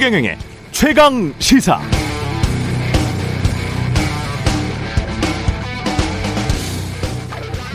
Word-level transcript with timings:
최경영의 0.00 0.38
최강 0.70 1.34
시사. 1.40 1.78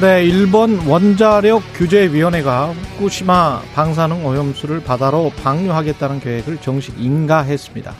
네, 0.01 0.25
일본 0.25 0.79
원자력 0.87 1.61
규제위원회가 1.75 2.69
후쿠시마 2.97 3.61
방사능 3.75 4.25
오염수를 4.25 4.81
바다로 4.83 5.31
방류하겠다는 5.43 6.19
계획을 6.19 6.57
정식 6.61 6.99
인가했습니다. 6.99 7.93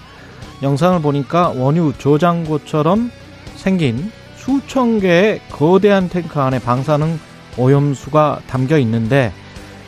영상을 0.64 1.00
보니까 1.04 1.50
원유 1.50 1.94
저장고처럼 2.00 3.12
생긴 3.58 4.12
수천 4.38 5.02
개의 5.02 5.40
거대한 5.52 6.10
탱크 6.10 6.40
안에 6.40 6.58
방사능 6.58 7.20
오염수가 7.58 8.40
담겨 8.48 8.80
있는데 8.80 9.32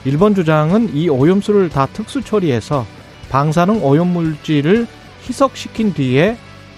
일본 0.05 0.35
주장은 0.35 0.95
이 0.95 1.09
오염수를 1.09 1.69
다 1.69 1.87
특수 1.91 2.21
처리해서 2.21 2.85
방사능 3.29 3.83
오염 3.83 4.07
물질을 4.13 4.87
희석시킨 5.23 5.93
뒤에 5.93 6.37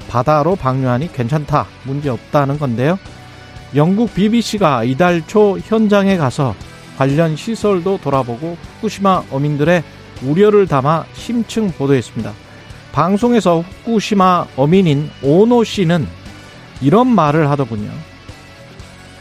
바다로 0.09 0.55
방류하니 0.55 1.13
괜찮다, 1.13 1.67
문제 1.83 2.09
없다는 2.09 2.57
건데요. 2.57 2.97
영국 3.75 4.13
BBC가 4.13 4.83
이달 4.83 5.21
초 5.27 5.59
현장에 5.59 6.17
가서 6.17 6.55
관련 6.97 7.35
시설도 7.35 7.99
돌아보고 8.01 8.57
후쿠시마 8.61 9.23
어민들의 9.29 9.83
우려를 10.23 10.67
담아 10.67 11.05
심층 11.13 11.71
보도했습니다. 11.71 12.33
방송에서 12.91 13.61
후쿠시마 13.61 14.47
어민인 14.57 15.09
오노 15.21 15.63
씨는 15.63 16.07
이런 16.81 17.07
말을 17.07 17.49
하더군요. 17.51 17.91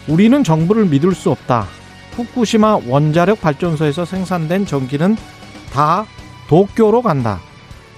우리는 0.08 0.42
정부를 0.42 0.86
믿을 0.86 1.14
수 1.14 1.30
없다. 1.30 1.66
후쿠시마 2.12 2.80
원자력 2.86 3.40
발전소에서 3.42 4.06
생산된 4.06 4.64
전기는 4.66 5.16
다 5.70 6.06
도쿄로 6.48 7.02
간다. 7.02 7.40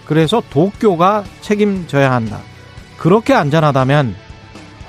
그래서 0.05 0.43
도쿄가 0.51 1.25
책임져야 1.41 2.13
한다. 2.13 2.41
그렇게 2.99 3.33
안전하다면 3.33 4.15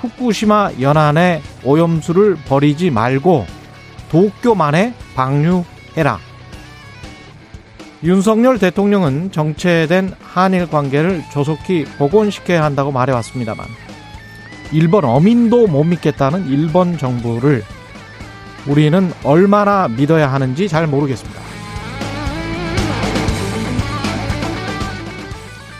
후쿠시마 0.00 0.72
연안에 0.80 1.42
오염수를 1.64 2.36
버리지 2.46 2.90
말고 2.90 3.46
도쿄만에 4.10 4.94
방류해라. 5.14 6.18
윤석열 8.04 8.58
대통령은 8.58 9.30
정체된 9.30 10.14
한일 10.20 10.68
관계를 10.68 11.22
조속히 11.32 11.84
복원시켜야 11.98 12.64
한다고 12.64 12.90
말해왔습니다만 12.90 13.64
일본 14.72 15.04
어민도 15.04 15.68
못 15.68 15.84
믿겠다는 15.84 16.48
일본 16.48 16.98
정부를 16.98 17.62
우리는 18.66 19.12
얼마나 19.22 19.86
믿어야 19.86 20.32
하는지 20.32 20.68
잘 20.68 20.88
모르겠습니다. 20.88 21.51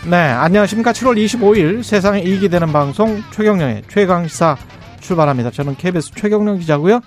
네, 0.05 0.17
안녕하십니까. 0.17 0.91
7월 0.91 1.15
25일 1.15 1.81
세상에 1.81 2.19
이익이 2.19 2.49
되는 2.49 2.73
방송 2.73 3.21
최경령의 3.31 3.83
최강시사 3.87 4.57
출발합니다. 4.99 5.49
저는 5.49 5.75
KBS 5.75 6.11
최경령 6.11 6.59
기자고요. 6.59 6.99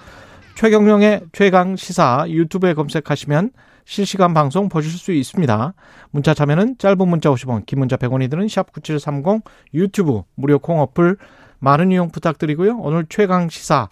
최경령의 0.55 1.25
최강시사 1.33 2.25
유튜브에 2.29 2.73
검색하시면 2.73 3.51
실시간 3.85 4.33
방송 4.33 4.71
보실 4.71 4.91
수 4.93 5.13
있습니다. 5.13 5.75
문자 6.11 6.33
참여는 6.33 6.79
짧은 6.79 7.07
문자 7.07 7.29
50원, 7.29 7.67
긴 7.67 7.81
문자 7.81 7.97
100원이 7.99 8.31
드는 8.31 8.47
샵9730 8.47 9.43
유튜브 9.75 10.23
무료 10.35 10.59
콩 10.59 10.81
어플 10.81 11.19
많은 11.59 11.93
이용 11.93 12.09
부탁드리고요. 12.09 12.79
오늘 12.79 13.05
최강시사 13.11 13.91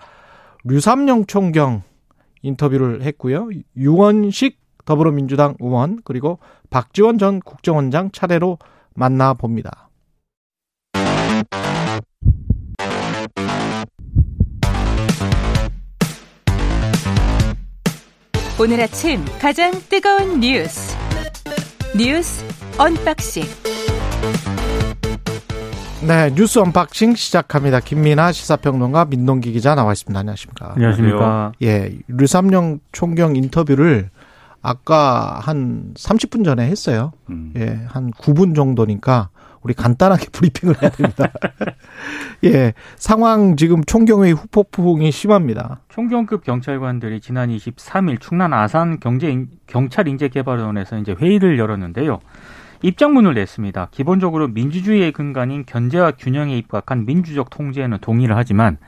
류삼영 0.65 1.27
총경 1.27 1.83
인터뷰를 2.41 3.03
했고요. 3.03 3.51
유원식 3.77 4.59
더불어민주당 4.87 5.57
의원 5.61 5.99
그리고 6.05 6.39
박지원 6.71 7.19
전 7.19 7.41
국정원장 7.41 8.11
차례로 8.11 8.59
만나봅니다. 8.95 9.91
오늘 18.61 18.81
아침 18.81 19.25
가장 19.41 19.73
뜨거운 19.91 20.39
뉴스 20.41 20.97
뉴스 21.99 22.45
unboxing 22.79 23.43
네 26.07 26.31
뉴스 26.35 26.61
unboxing 26.61 27.17
시작합니다. 27.17 27.81
김민하 27.81 28.31
시사평론가 28.31 29.07
민동기 29.07 29.53
기자 29.53 29.75
나와 29.75 29.93
있습니다. 29.93 30.19
안녕하십니까? 30.21 30.73
안녕하십니까? 30.77 31.53
예, 31.63 31.99
류삼영 32.09 32.79
총경 32.93 33.37
인터뷰를 33.37 34.11
아까 34.65 35.41
한 35.43 35.93
30분 35.95 36.43
전에 36.43 36.67
했어요. 36.67 37.13
음. 37.29 37.53
예, 37.55 37.85
한 37.87 38.11
9분 38.13 38.57
정도니까 38.57 39.29
우리 39.61 39.75
간단하게 39.75 40.29
브리핑을 40.33 40.81
해야 40.81 40.91
됩니다. 40.91 41.31
예, 42.45 42.73
상황 42.97 43.57
지금 43.57 43.85
총경회의 43.85 44.33
후폭풍이 44.33 45.13
심합니다. 45.13 45.83
총경급 45.91 46.45
경찰관들이 46.45 47.21
지난 47.21 47.51
23일 47.51 48.19
충남 48.23 48.55
아산 48.55 49.01
경제 49.01 49.47
경찰 49.67 50.09
인재 50.09 50.29
개발원에서 50.29 50.97
이제 50.97 51.13
회의를 51.13 51.59
열었는데요. 51.59 52.21
입장문을 52.81 53.35
냈습니다. 53.35 53.89
기본적으로 53.91 54.49
민주주의의 54.49 55.13
근간인 55.13 55.67
견제와 55.67 56.13
균형에 56.13 56.57
입각한 56.57 57.05
민주적 57.05 57.51
통제에는 57.51 57.99
동의를 58.01 58.35
하지만 58.35 58.79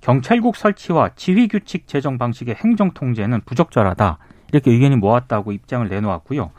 경찰국 0.00 0.54
설치와 0.54 1.10
지휘 1.16 1.48
규칙 1.48 1.88
제정 1.88 2.18
방식의 2.18 2.54
행정 2.54 2.92
통제는 2.92 3.40
부적절하다. 3.46 4.18
이렇게 4.52 4.70
의견이 4.70 4.96
모았다고 4.96 5.52
입장을 5.52 5.88
내놓았고요. 5.88 6.50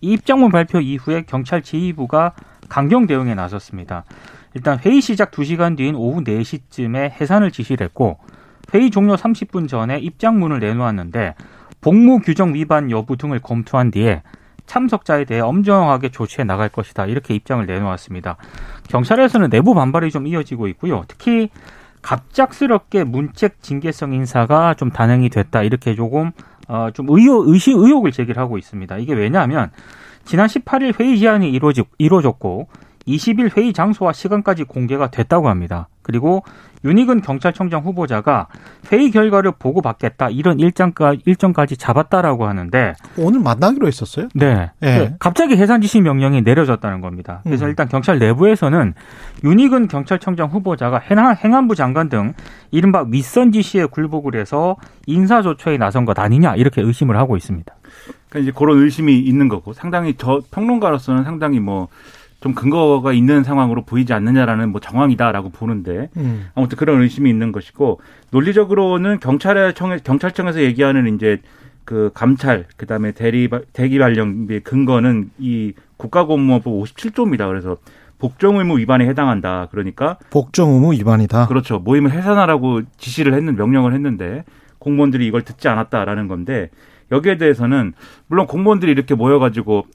이 0.00 0.12
입장문 0.12 0.50
발표 0.50 0.80
이후에 0.80 1.22
경찰 1.22 1.62
지휘부가 1.62 2.32
강경 2.68 3.06
대응에 3.06 3.34
나섰습니다. 3.34 4.04
일단 4.54 4.78
회의 4.84 5.00
시작 5.00 5.30
2시간 5.30 5.76
뒤인 5.76 5.94
오후 5.94 6.22
4시쯤에 6.22 7.10
해산을 7.20 7.50
지시를 7.50 7.84
했고 7.84 8.18
회의 8.74 8.90
종료 8.90 9.14
30분 9.14 9.68
전에 9.68 9.98
입장문을 9.98 10.60
내놓았는데 10.60 11.34
복무 11.80 12.20
규정 12.20 12.54
위반 12.54 12.90
여부 12.90 13.16
등을 13.16 13.40
검토한 13.40 13.90
뒤에 13.90 14.22
참석자에 14.66 15.24
대해 15.24 15.40
엄정하게 15.40 16.10
조치해 16.10 16.44
나갈 16.44 16.68
것이다. 16.68 17.06
이렇게 17.06 17.34
입장을 17.34 17.64
내놓았습니다. 17.66 18.36
경찰에서는 18.88 19.50
내부 19.50 19.74
반발이 19.74 20.10
좀 20.10 20.26
이어지고 20.26 20.68
있고요. 20.68 21.04
특히 21.08 21.50
갑작스럽게 22.00 23.04
문책 23.04 23.62
징계성 23.62 24.12
인사가 24.12 24.74
좀 24.74 24.90
단행이 24.90 25.28
됐다. 25.30 25.62
이렇게 25.62 25.94
조금 25.94 26.32
어, 26.68 26.88
좀 26.92 27.06
의혹, 27.08 27.48
의시, 27.48 27.70
의혹을 27.72 28.12
제기하고 28.12 28.58
있습니다. 28.58 28.98
이게 28.98 29.14
왜냐하면 29.14 29.70
지난 30.24 30.46
18일 30.46 30.98
회의 31.00 31.16
기한이 31.16 31.50
이루어지, 31.50 31.82
이루어졌고 31.98 32.68
20일 33.06 33.56
회의 33.56 33.72
장소와 33.72 34.12
시간까지 34.12 34.64
공개가 34.64 35.10
됐다고 35.10 35.48
합니다. 35.48 35.88
그리고 36.02 36.42
윤희근 36.84 37.22
경찰청장 37.22 37.82
후보자가 37.82 38.48
회의 38.90 39.10
결과를 39.10 39.52
보고받겠다 39.58 40.30
이런 40.30 40.58
일정까, 40.58 41.14
일정까지 41.24 41.76
잡았다라고 41.76 42.46
하는데 42.46 42.94
오늘 43.16 43.40
만나기로 43.40 43.86
했었어요? 43.86 44.28
네. 44.34 44.70
네. 44.80 45.14
갑자기 45.20 45.56
해산 45.56 45.80
지시 45.80 46.00
명령이 46.00 46.42
내려졌다는 46.42 47.00
겁니다. 47.00 47.40
그래서 47.44 47.66
음. 47.66 47.70
일단 47.70 47.88
경찰 47.88 48.18
내부에서는 48.18 48.94
윤희근 49.44 49.88
경찰청장 49.88 50.48
후보자가 50.48 50.98
행안, 50.98 51.68
부 51.68 51.76
장관 51.76 52.08
등 52.08 52.34
이른바 52.72 53.04
윗선 53.08 53.52
지시에 53.52 53.84
굴복을 53.84 54.34
해서 54.34 54.76
인사 55.06 55.42
조처에 55.42 55.76
나선 55.76 56.04
것 56.04 56.18
아니냐 56.18 56.56
이렇게 56.56 56.82
의심을 56.82 57.16
하고 57.16 57.36
있습니다. 57.36 57.72
그러니까 58.28 58.38
이제 58.50 58.58
그런 58.58 58.78
의심이 58.82 59.18
있는 59.20 59.48
거고 59.48 59.72
상당히 59.72 60.14
저 60.16 60.40
평론가로서는 60.50 61.24
상당히 61.24 61.60
뭐 61.60 61.88
좀 62.42 62.54
근거가 62.54 63.12
있는 63.12 63.44
상황으로 63.44 63.84
보이지 63.84 64.12
않느냐라는 64.12 64.70
뭐 64.70 64.80
정황이다라고 64.80 65.50
보는데 65.50 66.10
음. 66.16 66.48
아무튼 66.54 66.76
그런 66.76 67.00
의심이 67.00 67.30
있는 67.30 67.52
것이고 67.52 68.00
논리적으로는 68.32 69.20
경찰청 69.20 69.96
경찰청에서 70.02 70.60
얘기하는 70.62 71.14
이제 71.14 71.40
그 71.84 72.10
감찰 72.14 72.66
그다음에 72.76 73.12
대리 73.12 73.48
대기 73.72 73.98
발령비의 73.98 74.60
근거는 74.60 75.30
이 75.38 75.72
국가공무원법 75.96 76.72
57조입니다. 76.82 77.46
그래서 77.46 77.76
복종 78.18 78.58
의무 78.58 78.78
위반에 78.78 79.06
해당한다. 79.06 79.68
그러니까 79.70 80.18
복종 80.30 80.74
의무 80.74 80.92
위반이다. 80.94 81.46
그렇죠. 81.46 81.78
모임을 81.78 82.10
해산하라고 82.10 82.82
지시를 82.96 83.34
했는 83.34 83.54
명령을 83.54 83.94
했는데 83.94 84.44
공무원들이 84.80 85.24
이걸 85.26 85.42
듣지 85.42 85.68
않았다라는 85.68 86.26
건데 86.26 86.70
여기에 87.12 87.36
대해서는 87.38 87.92
물론 88.26 88.46
공무원들이 88.46 88.90
이렇게 88.90 89.14
모여가지고 89.14 89.86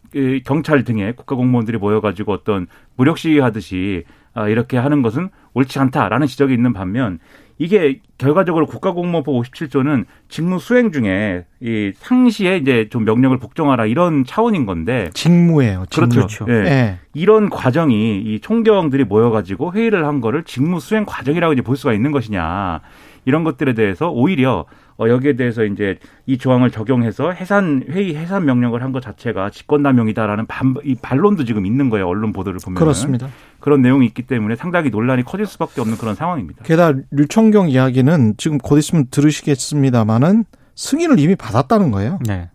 경찰 0.45 0.83
등의 0.83 1.15
국가 1.15 1.35
공무원들이 1.35 1.77
모여가지고 1.77 2.31
어떤 2.31 2.67
무력 2.95 3.17
시위하듯이 3.17 4.03
아, 4.33 4.47
이렇게 4.47 4.77
하는 4.77 5.01
것은 5.01 5.29
옳지 5.55 5.79
않다라는 5.79 6.27
지적이 6.27 6.53
있는 6.53 6.71
반면 6.71 7.19
이게 7.57 8.01
결과적으로 8.19 8.67
국가공무원법 8.67 9.33
57조는 9.33 10.05
직무 10.29 10.59
수행 10.59 10.91
중에 10.91 11.45
이 11.59 11.91
상시에 11.95 12.57
이제 12.57 12.87
좀 12.89 13.03
명령을 13.03 13.39
복종하라 13.39 13.87
이런 13.87 14.25
차원인 14.25 14.67
건데 14.67 15.09
직무예요. 15.13 15.85
직무. 15.89 16.09
그렇죠. 16.09 16.45
예. 16.49 16.53
예. 16.53 16.99
이런 17.15 17.49
과정이 17.49 18.21
이 18.21 18.39
총경들이 18.41 19.05
모여가지고 19.05 19.73
회의를 19.73 20.05
한 20.05 20.21
거를 20.21 20.43
직무 20.43 20.79
수행 20.79 21.03
과정이라고 21.05 21.53
이제 21.53 21.63
볼 21.63 21.75
수가 21.75 21.93
있는 21.93 22.11
것이냐 22.11 22.81
이런 23.25 23.43
것들에 23.43 23.73
대해서 23.73 24.09
오히려 24.11 24.65
어, 24.99 25.07
여기에 25.09 25.35
대해서 25.35 25.63
이제 25.63 25.99
이 26.25 26.38
조항을 26.39 26.71
적용해서 26.71 27.31
해산 27.31 27.83
회의 27.89 28.15
해산 28.15 28.45
명령을 28.45 28.81
한 28.81 28.91
것 28.91 29.01
자체가 29.01 29.49
직권남용이다라는 29.51 30.47
반, 30.47 30.73
이 30.83 30.95
반론도 30.95 31.45
지금 31.45 31.65
있는 31.65 31.89
거예요 31.89 32.07
언론 32.07 32.33
보도를 32.33 32.59
보면 32.63 32.79
그렇습니다. 32.79 33.27
그런 33.59 33.81
내용이 33.81 34.05
있기 34.07 34.23
때문에 34.23 34.55
상당히 34.55 34.89
논란이 34.89 35.23
커질 35.23 35.45
수밖에 35.45 35.81
없는 35.81 35.97
그런 35.97 36.15
상황입니다. 36.15 36.63
게다가 36.63 36.99
류청경 37.11 37.69
이야기는 37.69 38.35
지금 38.38 38.57
곧 38.57 38.77
있으면 38.79 39.05
들으시겠습니다마는 39.11 40.45
승인을 40.75 41.19
이미 41.19 41.35
받았다는 41.35 41.91
거예요. 41.91 42.19
네. 42.27 42.49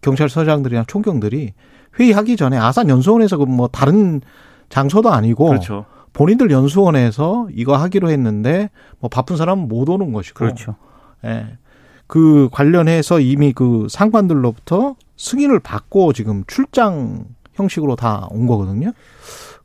경찰서장들이나 0.00 0.84
총경들이 0.86 1.52
회의하기 1.98 2.36
전에 2.36 2.56
아산 2.56 2.88
연수원에서 2.88 3.36
그 3.38 3.44
뭐 3.46 3.68
다른 3.68 4.20
장소도 4.68 5.10
아니고 5.10 5.48
그렇죠. 5.48 5.84
본인들 6.12 6.50
연수원에서 6.50 7.48
이거 7.52 7.76
하기로 7.76 8.10
했는데 8.10 8.70
뭐 9.00 9.08
바쁜 9.08 9.36
사람은 9.36 9.68
못 9.68 9.88
오는 9.88 10.12
것이고 10.12 10.38
그렇죠. 10.38 10.76
예. 11.24 11.46
그 12.06 12.48
관련해서 12.52 13.20
이미 13.20 13.52
그 13.52 13.86
상관들로부터 13.90 14.96
승인을 15.16 15.60
받고 15.60 16.12
지금 16.12 16.44
출장 16.46 17.24
형식으로 17.54 17.96
다 17.96 18.26
온 18.30 18.46
거거든요. 18.46 18.92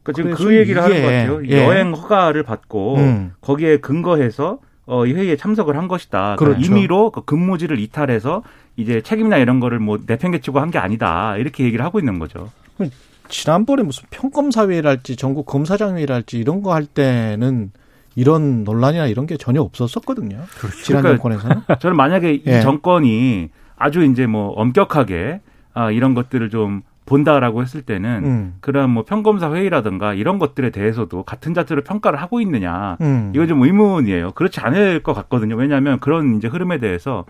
그 0.04 0.12
지금 0.14 0.34
그 0.34 0.56
얘기를 0.58 0.82
하는 0.84 0.98
이게, 0.98 1.02
것 1.02 1.08
같아요. 1.08 1.48
예. 1.48 1.66
여행 1.66 1.94
허가를 1.94 2.44
받고 2.44 2.96
음. 2.98 3.32
거기에 3.42 3.78
근거해서 3.78 4.60
어, 4.86 5.06
이 5.06 5.14
회의에 5.14 5.38
참석을 5.38 5.78
한 5.78 5.88
것이다. 5.88 6.36
그 6.38 6.44
그렇죠. 6.46 6.62
임의로 6.66 7.12
그 7.12 7.22
근무지를 7.24 7.80
이탈해서 7.80 8.44
이제 8.76 9.00
책임이나 9.02 9.38
이런 9.38 9.62
거를 9.62 9.80
뭐 9.80 9.98
내팽개치고 10.06 10.60
한 10.60 10.72
게 10.72 10.78
아니다. 10.80 11.38
이렇게 11.38 11.64
얘기를 11.64 11.86
하고 11.86 12.00
있는 12.00 12.20
거죠. 12.20 12.50
지난번에 13.30 13.84
무슨 13.84 14.04
평검사회의랄지 14.12 15.16
전국 15.16 15.46
검사장회의랄지 15.46 16.38
이런 16.38 16.62
거 16.62 16.74
할 16.74 16.86
때는 16.86 17.72
이런 18.16 18.64
논란이나 18.64 19.08
이런 19.08 19.26
게 19.26 19.38
전혀 19.38 19.62
없었었거든요. 19.62 20.38
지난 20.84 21.02
그러니까 21.02 21.10
정권에서는. 21.24 21.62
저는 21.80 21.98
만약에 21.98 22.42
예. 22.48 22.60
이 22.60 22.62
정권이 22.62 23.50
아주 23.76 24.04
이제 24.04 24.28
뭐 24.28 24.50
엄격하게 24.50 25.42
아, 25.74 25.92
이런 25.92 26.14
것들을 26.14 26.50
좀 26.50 26.82
본다라고 27.06 27.62
했을 27.62 27.82
때는 27.82 28.22
음. 28.24 28.54
그런 28.62 28.90
뭐 28.90 29.04
평검사 29.04 29.54
회의라든가 29.54 30.14
이런 30.14 30.40
것들에 30.40 30.70
대해서도 30.70 31.24
같은 31.24 31.54
자체로 31.54 31.82
평가를 31.82 32.22
하고 32.22 32.40
있느냐 32.40 32.98
음. 33.02 33.32
이거 33.36 33.46
좀 33.46 33.62
의문이에요. 33.64 34.32
그렇지 34.32 34.62
않을 34.62 35.04
것 35.04 35.14
같거든요. 35.14 35.56
왜냐하면 35.56 36.00
그런 36.00 36.38
이제 36.38 36.48
흐름에 36.48 36.78
대해서 36.78 37.26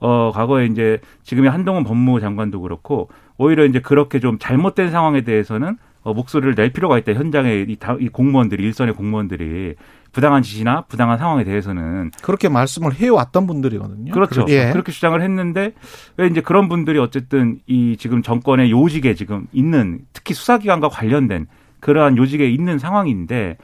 어 0.00 0.30
과거에 0.34 0.66
이제 0.66 1.00
지금의 1.22 1.50
한동훈 1.50 1.84
법무부 1.84 2.20
장관도 2.20 2.60
그렇고 2.60 3.08
오히려 3.38 3.64
이제 3.64 3.80
그렇게 3.80 4.20
좀 4.20 4.38
잘못된 4.38 4.90
상황에 4.90 5.22
대해서는 5.22 5.78
어, 6.04 6.14
목소리를 6.14 6.54
낼 6.54 6.70
필요가 6.72 6.98
있다. 6.98 7.12
현장의 7.14 7.66
이, 7.68 7.76
다- 7.76 7.96
이 7.98 8.08
공무원들이 8.08 8.62
일선의 8.62 8.94
공무원들이 8.94 9.74
부당한 10.12 10.42
지시나 10.42 10.82
부당한 10.82 11.18
상황에 11.18 11.42
대해서는 11.44 12.12
그렇게 12.22 12.48
말씀을 12.48 12.94
해왔던 12.94 13.46
분들이거든요. 13.48 14.12
그렇죠. 14.12 14.44
예. 14.48 14.70
그렇게 14.70 14.92
주장을 14.92 15.20
했는데 15.20 15.72
왜 16.16 16.28
이제 16.28 16.40
그런 16.40 16.68
분들이 16.68 16.98
어쨌든 17.00 17.58
이 17.66 17.96
지금 17.98 18.22
정권의 18.22 18.70
요직에 18.70 19.14
지금 19.14 19.48
있는 19.52 20.00
특히 20.12 20.34
수사기관과 20.34 20.88
관련된 20.90 21.46
그러한 21.80 22.16
요직에 22.16 22.48
있는 22.48 22.78
상황인데 22.78 23.56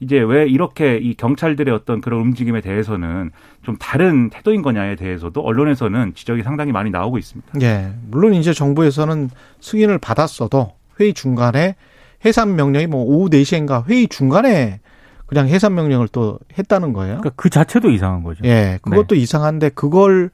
이제 0.00 0.18
왜 0.20 0.46
이렇게 0.46 0.96
이 0.98 1.14
경찰들의 1.14 1.74
어떤 1.74 2.00
그런 2.00 2.20
움직임에 2.20 2.60
대해서는 2.60 3.30
좀 3.62 3.76
다른 3.78 4.28
태도인 4.30 4.62
거냐에 4.62 4.96
대해서도 4.96 5.40
언론에서는 5.40 6.12
지적이 6.14 6.42
상당히 6.42 6.70
많이 6.72 6.90
나오고 6.90 7.18
있습니다. 7.18 7.52
예. 7.62 7.92
물론 8.10 8.34
이제 8.34 8.52
정부에서는 8.52 9.30
승인을 9.60 9.98
받았어도 9.98 10.72
회의 11.00 11.14
중간에 11.14 11.76
해산 12.24 12.56
명령이 12.56 12.86
뭐 12.86 13.04
오후 13.04 13.28
4시인가 13.28 13.86
회의 13.88 14.08
중간에 14.08 14.80
그냥 15.26 15.48
해산 15.48 15.74
명령을 15.74 16.08
또 16.08 16.38
했다는 16.58 16.92
거예요. 16.92 17.18
그러니까 17.18 17.30
그 17.36 17.50
자체도 17.50 17.90
이상한 17.90 18.22
거죠. 18.22 18.44
예. 18.44 18.78
그것도 18.82 19.14
이상한데 19.14 19.70
그걸 19.70 20.30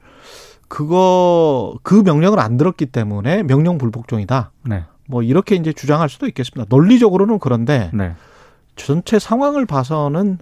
그거 0.67 1.75
그 1.83 1.95
명령을 1.95 2.39
안 2.39 2.57
들었기 2.57 2.87
때문에 2.87 3.43
명령 3.43 3.77
불복종이다. 3.77 4.51
네. 4.63 4.83
뭐 5.07 5.23
이렇게 5.23 5.55
이제 5.55 5.73
주장할 5.73 6.07
수도 6.07 6.27
있겠습니다. 6.27 6.65
논리적으로는 6.73 7.39
그런데 7.39 7.89
네. 7.93 8.13
전체 8.75 9.19
상황을 9.19 9.65
봐서는 9.65 10.39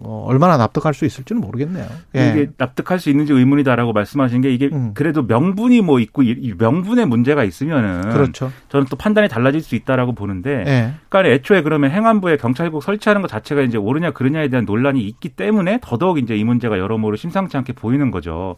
어, 0.00 0.24
얼마나 0.28 0.56
납득할 0.56 0.94
수 0.94 1.04
있을지는 1.04 1.40
모르겠네요. 1.40 1.86
예. 2.16 2.30
이게 2.30 2.50
납득할 2.56 3.00
수 3.00 3.10
있는지 3.10 3.32
의문이다라고 3.32 3.92
말씀하신 3.92 4.42
게 4.42 4.50
이게 4.50 4.68
음. 4.72 4.92
그래도 4.94 5.22
명분이 5.22 5.80
뭐 5.80 5.98
있고 5.98 6.22
명분에 6.58 7.04
문제가 7.04 7.44
있으면은 7.44 8.02
그렇죠. 8.10 8.52
저는 8.68 8.86
또 8.90 8.96
판단이 8.96 9.28
달라질 9.28 9.60
수 9.60 9.74
있다라고 9.74 10.12
보는데 10.12 10.64
예. 10.66 10.92
그러니까 11.08 11.34
애초에 11.34 11.62
그러면 11.62 11.90
행안부에 11.90 12.36
경찰국 12.36 12.82
설치하는 12.82 13.22
것 13.22 13.28
자체가 13.28 13.62
이제 13.62 13.76
옳으냐 13.76 14.12
그르냐에 14.12 14.48
대한 14.48 14.64
논란이 14.64 15.00
있기 15.00 15.30
때문에 15.30 15.80
더더욱 15.82 16.18
이제 16.18 16.36
이 16.36 16.44
문제가 16.44 16.78
여러모로 16.78 17.16
심상치 17.16 17.56
않게 17.56 17.72
보이는 17.72 18.10
거죠. 18.10 18.56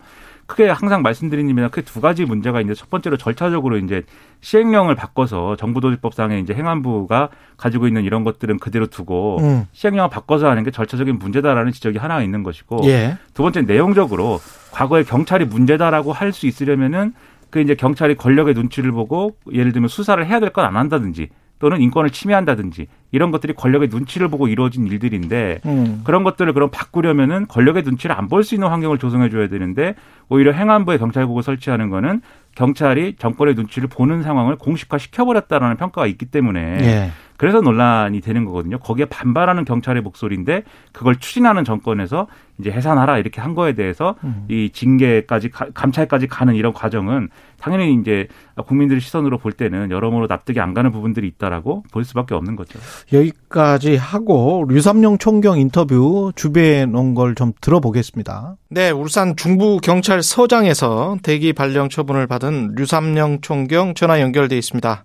크게 0.51 0.69
항상 0.69 1.03
말씀드립니다. 1.03 1.69
크게 1.69 1.83
두 1.83 2.01
가지 2.01 2.25
문제가 2.25 2.61
있는데 2.61 2.77
첫 2.77 2.91
번째로 2.91 3.17
절차적으로 3.17 3.79
이제 3.79 4.03
시행령을 4.41 4.97
바꿔서 4.97 5.55
정부도지법상에 5.55 6.41
이제 6.41 6.55
행안부가 6.55 7.29
가지고 7.57 7.87
있는 7.87 8.03
이런 8.03 8.25
것들은 8.25 8.59
그대로 8.59 8.87
두고 8.87 9.39
음. 9.41 9.67
시행령을 9.71 10.11
바꿔서 10.11 10.51
하는 10.51 10.65
게 10.65 10.73
절차적인 10.73 11.21
문제다라는 11.21 11.71
지적이 11.71 11.99
하나 11.99 12.21
있는 12.21 12.43
것이고 12.43 12.81
예. 12.85 13.17
두 13.33 13.43
번째 13.45 13.63
내용적으로 13.63 14.41
과거에 14.73 15.05
경찰이 15.05 15.45
문제다라고 15.45 16.13
할 16.13 16.33
수 16.33 16.47
있으려면은 16.49 17.13
그 17.51 17.61
이제 17.61 17.75
경찰이 17.75 18.17
권력의 18.17 18.55
눈치를 18.55 18.91
보고 18.93 19.37
예를 19.53 19.73
들면 19.73 19.89
수사를 19.89 20.25
해야 20.27 20.41
될 20.41 20.51
건 20.51 20.65
안 20.65 20.77
한다든지 20.77 21.29
또는 21.61 21.81
인권을 21.81 22.11
침해한다든지 22.11 22.89
이런 23.13 23.31
것들이 23.31 23.53
권력의 23.53 23.89
눈치를 23.93 24.29
보고 24.29 24.49
이루어진 24.49 24.87
일들인데 24.87 25.61
음. 25.67 26.01
그런 26.05 26.25
것들을 26.25 26.53
그럼 26.53 26.71
바꾸려면은 26.73 27.47
권력의 27.47 27.83
눈치를 27.85 28.17
안 28.17 28.29
볼 28.29 28.43
수 28.43 28.55
있는 28.55 28.69
환경을 28.69 28.99
조성해 28.99 29.29
줘야 29.31 29.49
되는데 29.49 29.95
오히려 30.29 30.53
행안부에 30.53 30.97
경찰국을 30.99 31.43
설치하는 31.43 31.91
거는 31.91 32.23
경찰이 32.57 33.17
정권의 33.19 33.55
눈치를 33.55 33.89
보는 33.89 34.23
상황을 34.23 34.57
공식화 34.57 34.99
시켜버렸다라는 34.99 35.77
평가가 35.77 36.07
있기 36.07 36.27
때문에 36.27 36.79
예. 36.83 37.11
그래서 37.41 37.63
논란이 37.63 38.21
되는 38.21 38.45
거거든요. 38.45 38.79
거기에 38.81 39.07
반발하는 39.07 39.65
경찰의 39.65 40.03
목소리인데 40.03 40.63
그걸 40.93 41.17
추진하는 41.17 41.65
정권에서 41.65 42.27
이제 42.59 42.71
해산하라 42.71 43.17
이렇게 43.17 43.41
한 43.41 43.55
거에 43.55 43.73
대해서 43.73 44.15
음. 44.25 44.45
이 44.51 44.69
징계까지 44.71 45.49
가- 45.49 45.69
감찰까지 45.73 46.27
가는 46.27 46.55
이런 46.55 46.75
과정은 46.75 47.31
당연히 47.59 47.95
이제 47.95 48.29
국민들의 48.67 49.01
시선으로 49.01 49.39
볼 49.39 49.53
때는 49.53 49.91
여러모로 49.91 50.27
납득이 50.27 50.61
안 50.61 50.75
가는 50.75 50.93
부분들이 50.93 51.29
있다라고 51.29 51.85
볼 51.91 52.05
수밖에 52.05 52.35
없는 52.35 52.57
거죠. 52.57 52.79
여기까지 53.11 53.97
하고 53.97 54.67
류삼룡 54.69 55.17
총경 55.17 55.59
인터뷰 55.59 56.33
준비해 56.37 56.85
놓은 56.85 57.15
걸 57.15 57.35
좀 57.35 57.53
들어보겠습니다. 57.63 58.57
네, 58.69 58.91
울산 58.91 59.35
중부경찰서장에서 59.37 61.17
대기 61.23 61.55
발령 61.55 61.89
처분을 61.89 62.27
받은 62.27 62.75
류삼룡 62.77 63.39
총경 63.41 63.95
전화 63.95 64.21
연결돼 64.21 64.59
있습니다. 64.59 65.05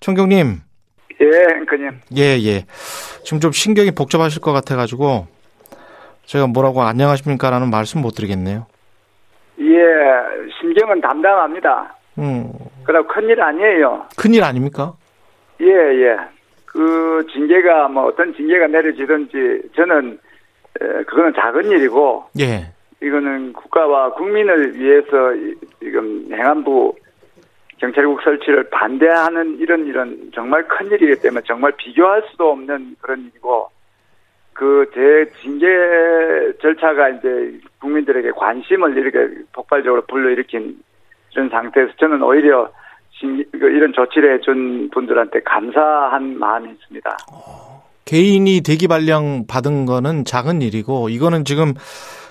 총경님, 0.00 0.60
예, 1.20 1.54
앵커님. 1.60 1.90
예, 2.16 2.22
예. 2.44 2.64
지금 3.24 3.40
좀 3.40 3.52
신경이 3.52 3.92
복잡하실 3.92 4.40
것 4.42 4.52
같아가지고 4.52 5.26
제가 6.26 6.46
뭐라고 6.46 6.82
안녕하십니까라는 6.82 7.70
말씀 7.70 8.02
못 8.02 8.10
드리겠네요. 8.14 8.66
예, 9.60 9.82
신경은 10.60 11.00
담당합니다. 11.00 11.94
음, 12.18 12.52
그러나 12.84 13.06
큰일 13.08 13.40
아니에요. 13.40 14.04
큰일 14.16 14.44
아닙니까? 14.44 14.94
예, 15.60 15.66
예. 15.66 16.16
그 16.66 17.26
징계가 17.32 17.88
뭐 17.88 18.06
어떤 18.06 18.34
징계가 18.34 18.66
내려지든지 18.66 19.70
저는 19.74 20.18
에, 20.80 21.02
그거는 21.04 21.32
작은 21.34 21.70
일이고 21.70 22.24
예, 22.40 22.66
이거는 23.02 23.54
국가와 23.54 24.12
국민을 24.12 24.78
위해서 24.78 25.34
이- 25.34 25.54
지금 25.80 26.28
행안부 26.30 26.94
경찰국 27.78 28.22
설치를 28.22 28.70
반대하는 28.70 29.58
이런 29.58 29.86
이런 29.86 30.30
정말 30.34 30.66
큰 30.66 30.86
일이기 30.90 31.20
때문에 31.20 31.42
정말 31.46 31.72
비교할 31.76 32.22
수도 32.30 32.50
없는 32.52 32.96
그런 33.00 33.20
일이고 33.30 33.68
그제 34.54 35.30
징계 35.42 35.66
절차가 36.62 37.10
이제 37.10 37.60
국민들에게 37.80 38.30
관심을 38.32 38.96
이렇게 38.96 39.42
폭발적으로 39.52 40.02
불러일으킨 40.06 40.78
이런 41.32 41.50
상태에서 41.50 41.92
저는 42.00 42.22
오히려 42.22 42.70
징- 43.20 43.44
그 43.52 43.58
이런 43.58 43.92
조치를 43.92 44.38
해준 44.38 44.88
분들한테 44.90 45.40
감사한 45.40 46.38
마음이 46.38 46.70
있습니다. 46.70 47.16
개인이 48.06 48.60
대기 48.64 48.88
발령 48.88 49.46
받은 49.46 49.84
거는 49.84 50.24
작은 50.24 50.62
일이고 50.62 51.10
이거는 51.10 51.44
지금 51.44 51.74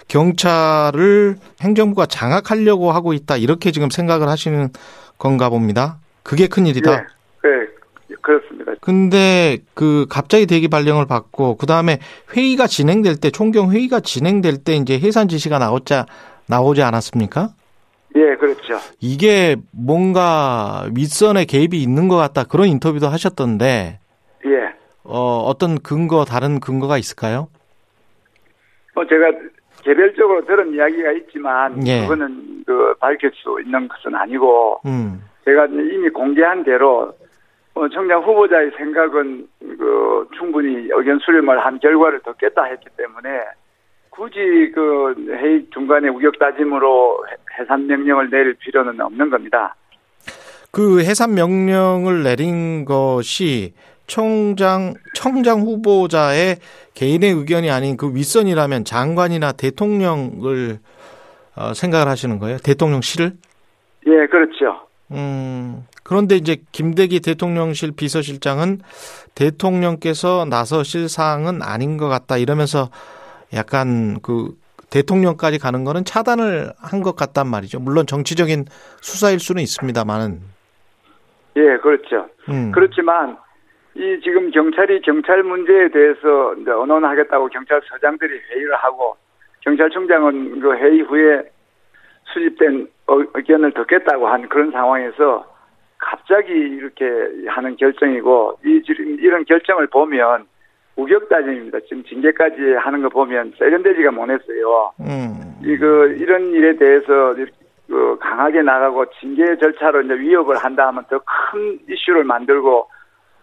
경찰을 0.08 1.36
행정부가 1.62 2.06
장악하려고 2.06 2.92
하고 2.92 3.14
있다 3.14 3.38
이렇게 3.38 3.72
지금 3.72 3.90
생각을 3.90 4.28
하시는 4.28 4.70
건가 5.18 5.50
봅니다. 5.50 6.00
그게 6.24 6.48
큰 6.48 6.66
일이다. 6.66 6.92
예, 6.92 7.50
예, 8.12 8.16
그렇습니다. 8.22 8.74
근데 8.82 9.58
그 9.74 10.06
갑자기 10.10 10.46
대기 10.46 10.68
발령을 10.68 11.06
받고 11.06 11.58
그 11.58 11.66
다음에 11.66 12.00
회의가 12.36 12.68
진행될 12.68 13.18
때 13.18 13.30
총경 13.30 13.72
회의가 13.72 14.00
진행될 14.00 14.64
때 14.64 14.76
이제 14.76 15.00
해산 15.00 15.28
지시가 15.28 15.60
나오자 15.60 16.06
나오지 16.48 16.82
않았습니까? 16.82 17.50
예, 18.16 18.36
그렇죠. 18.38 18.80
이게 19.00 19.58
뭔가 19.72 20.88
윗선에 20.96 21.46
개입이 21.46 21.82
있는 21.82 22.08
것 22.08 22.16
같다 22.16 22.44
그런 22.44 22.68
인터뷰도 22.70 23.08
하셨던데 23.08 24.00
예. 24.46 24.50
어, 25.04 25.44
어떤 25.46 25.80
근거 25.80 26.26
다른 26.26 26.60
근거가 26.60 26.98
있을까요? 26.98 27.50
뭐 28.94 29.06
제가 29.06 29.28
개별적으로 29.86 30.44
들은 30.46 30.74
이야기가 30.74 31.12
있지만 31.12 31.88
예. 31.88 32.02
그거는 32.02 32.64
그 32.66 32.96
밝힐 33.00 33.32
수 33.36 33.62
있는 33.64 33.88
것은 33.88 34.16
아니고 34.16 34.82
음. 34.86 35.22
제가 35.46 35.68
이미 35.68 36.10
공개한 36.10 36.64
대로 36.64 37.14
어, 37.76 37.88
청장 37.90 38.24
후보자의 38.24 38.72
생각은 38.78 39.48
그 39.78 40.28
충분히 40.38 40.88
의견 40.92 41.20
수렴을 41.20 41.64
한 41.64 41.80
결과를 41.80 42.22
듣겠다 42.22 42.64
했기 42.64 42.88
때문에 42.98 43.30
굳이 44.10 44.72
그 44.74 45.14
회의 45.30 45.66
중간에 45.72 46.08
우격 46.10 46.40
다짐으로 46.40 47.26
해- 47.30 47.62
해산 47.62 47.86
명령을 47.86 48.30
내릴 48.32 48.56
필요는 48.56 49.00
없는 49.00 49.30
겁니다. 49.30 49.76
그 50.72 51.02
해산 51.02 51.36
명령을 51.36 52.24
내린 52.24 52.86
것이 52.86 53.74
총장 54.08 54.94
청장 55.14 55.62
후보자의 55.62 56.58
개인의 56.94 57.32
의견이 57.32 57.70
아닌 57.72 57.98
그 57.98 58.14
윗선이라면 58.14 58.86
장관이나 58.86 59.52
대통령을 59.54 60.80
어, 61.56 61.74
생각을 61.74 62.08
하시는 62.08 62.38
거예요? 62.40 62.58
대통령실을? 62.58 63.34
예, 64.08 64.28
그렇죠. 64.28 64.88
음, 65.12 65.86
그런데 66.04 66.36
이제 66.36 66.58
김대기 66.72 67.20
대통령실 67.22 67.92
비서실장은 67.92 68.82
대통령께서 69.36 70.46
나서실 70.50 71.10
사항은 71.10 71.62
아닌 71.62 71.98
것 71.98 72.08
같다 72.08 72.38
이러면서 72.38 72.90
약간 73.54 74.20
그 74.22 74.56
대통령까지 74.90 75.60
가는 75.60 75.84
거는 75.84 76.06
차단을 76.06 76.72
한 76.78 77.02
것 77.02 77.16
같단 77.16 77.48
말이죠. 77.48 77.80
물론 77.80 78.06
정치적인 78.06 78.66
수사일 79.02 79.40
수는 79.40 79.62
있습니다만은. 79.64 80.42
예, 81.58 81.62
그렇죠. 81.82 82.28
음. 82.50 82.72
그렇지만 82.72 83.38
이 83.96 84.20
지금 84.24 84.52
경찰이 84.52 85.02
경찰 85.02 85.42
문제에 85.44 85.88
대해서 85.90 86.54
이제 86.56 86.70
언론하겠다고 86.72 87.48
경찰서장들이 87.48 88.40
회의를 88.52 88.76
하고 88.76 89.16
경찰청장은 89.62 90.60
그 90.60 90.74
회의 90.76 91.02
후에 91.02 91.44
수집된 92.26 92.88
의- 93.08 93.28
의견을 93.34 93.72
듣겠다고 93.72 94.28
한 94.28 94.48
그런 94.50 94.72
상황에서 94.72 95.46
갑자기 95.98 96.52
이렇게 96.52 97.06
하는 97.48 97.76
결정이고 97.78 98.60
이 98.66 98.82
이런 99.20 99.46
결정을 99.46 99.88
보면 99.88 100.46
우격다짐입니다. 100.98 101.80
지금 101.88 102.04
징계까지 102.04 102.74
하는 102.78 103.02
거 103.02 103.10
보면 103.10 103.54
세련되지가 103.58 104.12
못했어요. 104.12 104.92
음. 105.00 105.56
이거 105.64 105.86
이런 106.08 106.52
일에 106.52 106.76
대해서 106.76 107.34
그 107.88 108.18
강하게 108.20 108.62
나가고 108.62 109.06
징계 109.20 109.58
절차로 109.58 110.02
이제 110.02 110.14
위협을 110.20 110.58
한다 110.58 110.88
하면 110.88 111.04
더 111.10 111.20
큰 111.20 111.80
이슈를 111.90 112.24
만들고 112.24 112.90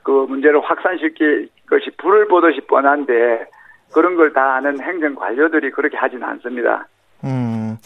그 0.02 0.10
문제를 0.28 0.60
확산시킬 0.62 1.48
것이 1.68 1.90
불을 1.98 2.28
보듯이 2.28 2.60
뻔한데 2.66 3.46
그런 3.92 4.16
걸 4.16 4.32
다 4.32 4.54
아는 4.56 4.80
행정 4.80 5.14
관료들이 5.14 5.70
그렇게 5.70 5.96
하진 5.96 6.22
않습니다. 6.22 6.86
음. 7.24 7.76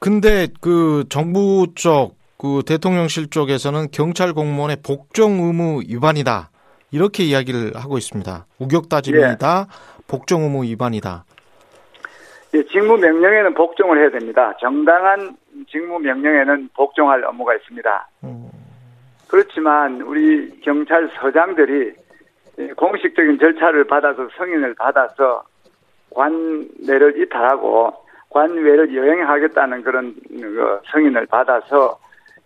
근데 0.00 0.48
그 0.60 1.04
정부 1.08 1.66
쪽, 1.74 2.16
그 2.36 2.62
대통령실 2.66 3.30
쪽에서는 3.30 3.86
경찰 3.92 4.32
공무원의 4.32 4.78
복종 4.84 5.32
의무 5.40 5.82
위반이다. 5.88 6.50
이렇게 6.90 7.22
이야기를 7.22 7.72
하고 7.76 7.96
있습니다. 7.98 8.46
우격다짐이다. 8.58 9.66
복종 10.06 10.42
의무 10.42 10.64
위반이다. 10.64 11.24
예, 12.54 12.62
직무 12.66 12.96
명령에는 12.98 13.54
복종을 13.54 13.98
해야 13.98 14.10
됩니다. 14.10 14.52
정당한 14.60 15.36
직무 15.70 15.98
명령에는 15.98 16.68
복종할 16.76 17.24
업무가 17.24 17.54
있습니다. 17.54 18.08
음. 18.24 18.48
그렇지만 19.28 20.00
우리 20.02 20.60
경찰서장들이 20.60 21.94
이 22.58 22.68
공식적인 22.76 23.38
절차를 23.38 23.84
받아서 23.84 24.28
승인을 24.36 24.74
받아서 24.74 25.42
관내를 26.14 27.20
이탈하고 27.20 27.92
관외를 28.30 28.94
여행하겠다는 28.94 29.82
그런 29.82 30.14
그 30.28 30.80
승인을 30.92 31.26
받아서 31.26 31.98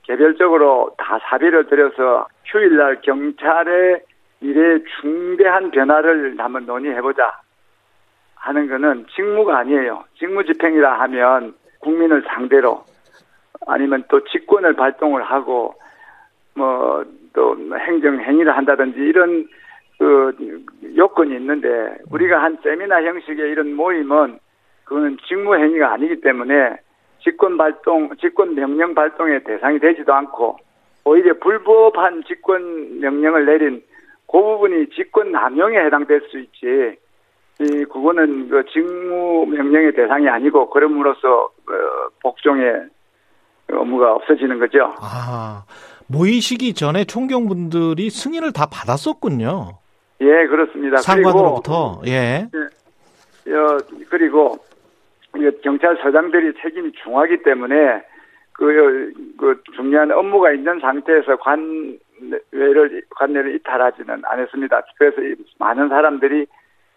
개별적으로 0.04 0.94
다 0.97 1.18
사비를 1.23 1.66
들여서 1.66 2.26
휴일날 2.47 3.00
경찰의 3.02 4.02
일에 4.40 4.82
중대한 5.00 5.70
변화를 5.70 6.37
한번 6.38 6.64
논의해보자 6.64 7.40
하는 8.37 8.68
거는 8.68 9.06
직무가 9.14 9.58
아니에요. 9.58 10.04
직무 10.18 10.44
집행이라 10.44 11.00
하면 11.00 11.54
국민을 11.80 12.23
상대로 12.28 12.85
아니면 13.66 14.04
또 14.08 14.23
직권을 14.25 14.75
발동을 14.75 15.23
하고 15.23 15.75
뭐 16.59 17.19
또 17.38 17.57
행정 17.79 18.21
행위를 18.21 18.57
한다든지 18.57 18.99
이런 18.99 19.47
그 19.99 20.65
요건이 20.97 21.37
있는데 21.37 21.69
우리가 22.11 22.43
한 22.43 22.59
세미나 22.65 23.05
형식의 23.05 23.50
이런 23.50 23.75
모임은 23.75 24.41
그거는 24.85 25.19
직무 25.29 25.55
행위가 25.55 25.93
아니기 25.93 26.21
때문에 26.21 26.77
직권 27.21 27.57
발동, 27.57 28.11
직권 28.21 28.57
명령 28.57 28.95
발동의 28.95 29.45
대상이 29.45 29.79
되지도 29.79 30.12
않고 30.12 30.59
오히려 31.05 31.35
불법한 31.38 32.25
직권 32.27 33.00
명령을 33.00 33.47
내린 33.47 33.83
그 34.31 34.41
부분이 34.41 34.91
직권 34.91 35.31
남용에 35.31 35.79
해당될 35.79 36.23
수 36.31 36.38
있지. 36.38 36.97
이 37.61 37.85
그거는 37.87 38.49
그 38.49 38.65
직무 38.67 39.47
명령의 39.47 39.93
대상이 39.93 40.29
아니고 40.29 40.71
그럼으로써 40.71 41.45
어, 41.45 42.09
복종의 42.23 42.88
업무가 43.73 44.12
없어지는 44.15 44.59
거죠. 44.59 44.95
아, 45.00 45.65
모이시기 46.09 46.75
전에 46.75 47.05
총경분들이 47.05 48.11
승인을 48.11 48.53
다 48.53 48.67
받았었군요. 48.71 49.79
예, 50.21 50.47
그렇습니다. 50.47 50.97
상관으로부터. 50.99 52.00
예. 52.07 52.49
그리고 53.45 53.59
어, 53.59 53.79
그리고 54.09 54.59
이 55.37 55.50
경찰서장들이 55.62 56.55
책임이 56.62 56.93
중하기 57.03 57.43
때문에 57.43 58.03
그, 58.53 59.12
그 59.38 59.62
중요한 59.77 60.11
업무가 60.11 60.50
있는 60.50 60.81
상태에서 60.81 61.37
관외를 61.37 63.03
관내를 63.11 63.55
이탈하지는 63.55 64.23
않았습니다. 64.25 64.83
그래서 64.99 65.21
이 65.23 65.37
많은 65.59 65.88
사람들이 65.88 66.47